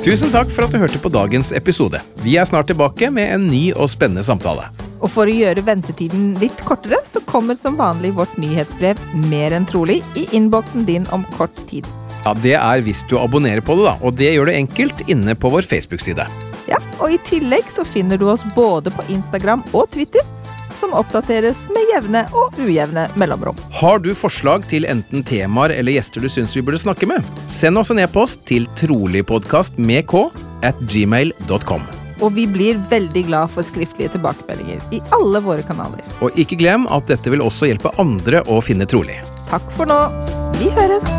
Tusen 0.01 0.31
takk 0.33 0.49
for 0.49 0.65
at 0.65 0.73
du 0.73 0.79
hørte 0.81 1.01
på 1.01 1.11
dagens 1.13 1.51
episode. 1.53 2.01
Vi 2.23 2.33
er 2.41 2.47
snart 2.49 2.71
tilbake 2.71 3.11
med 3.13 3.35
en 3.35 3.51
ny 3.51 3.67
og 3.75 3.91
spennende 3.91 4.25
samtale. 4.25 4.71
Og 5.01 5.09
for 5.09 5.29
å 5.29 5.33
gjøre 5.33 5.63
ventetiden 5.65 6.35
litt 6.41 6.61
kortere, 6.67 7.01
så 7.05 7.21
kommer 7.25 7.57
som 7.57 7.79
vanlig 7.79 8.13
vårt 8.17 8.33
nyhetsbrev 8.41 9.01
mer 9.29 9.55
enn 9.57 9.65
trolig 9.69 10.01
i 10.17 10.27
innboksen 10.37 10.85
din 10.85 11.07
om 11.15 11.25
kort 11.37 11.57
tid. 11.69 11.89
Ja, 12.25 12.35
Det 12.37 12.53
er 12.53 12.81
hvis 12.85 13.01
du 13.09 13.17
abonnerer 13.17 13.61
på 13.65 13.75
det, 13.79 13.87
da, 13.89 13.95
og 14.01 14.13
det 14.19 14.33
gjør 14.35 14.51
du 14.51 14.53
enkelt 14.53 15.01
inne 15.09 15.33
på 15.35 15.49
vår 15.49 15.65
Facebook-side. 15.65 16.27
Ja, 16.69 16.77
og 17.01 17.09
i 17.11 17.17
tillegg 17.25 17.71
så 17.73 17.83
finner 17.87 18.19
du 18.21 18.27
oss 18.29 18.45
både 18.55 18.93
på 18.93 19.05
Instagram 19.09 19.65
og 19.73 19.89
Twitter, 19.91 20.21
som 20.77 20.93
oppdateres 20.95 21.65
med 21.73 21.89
jevne 21.91 22.21
og 22.37 22.59
ujevne 22.61 23.07
mellomrom. 23.19 23.57
Har 23.81 23.99
du 23.99 24.13
forslag 24.15 24.67
til 24.71 24.87
enten 24.89 25.25
temaer 25.27 25.73
eller 25.75 25.97
gjester 25.97 26.23
du 26.23 26.29
syns 26.31 26.55
vi 26.55 26.63
burde 26.65 26.79
snakke 26.81 27.09
med? 27.09 27.25
Send 27.51 27.81
oss 27.81 27.91
en 27.91 28.01
e-post 28.01 28.45
til 28.49 28.69
troligpodkast 28.79 29.81
med 29.81 30.07
k 30.09 30.29
at 30.63 30.79
gmail.com 30.93 31.89
og 32.21 32.35
vi 32.37 32.45
blir 32.49 32.79
veldig 32.91 33.25
glad 33.27 33.51
for 33.53 33.65
skriftlige 33.65 34.13
tilbakemeldinger 34.15 34.81
i 34.95 35.01
alle 35.17 35.41
våre 35.43 35.65
kanaler. 35.67 36.05
Og 36.21 36.37
ikke 36.39 36.59
glem 36.61 36.87
at 36.91 37.09
dette 37.11 37.33
vil 37.33 37.43
også 37.43 37.71
hjelpe 37.71 37.93
andre 38.01 38.45
å 38.47 38.61
finne 38.65 38.87
trolig. 38.89 39.19
Takk 39.51 39.67
for 39.75 39.89
nå. 39.89 40.01
Vi 40.61 40.69
høres! 40.77 41.09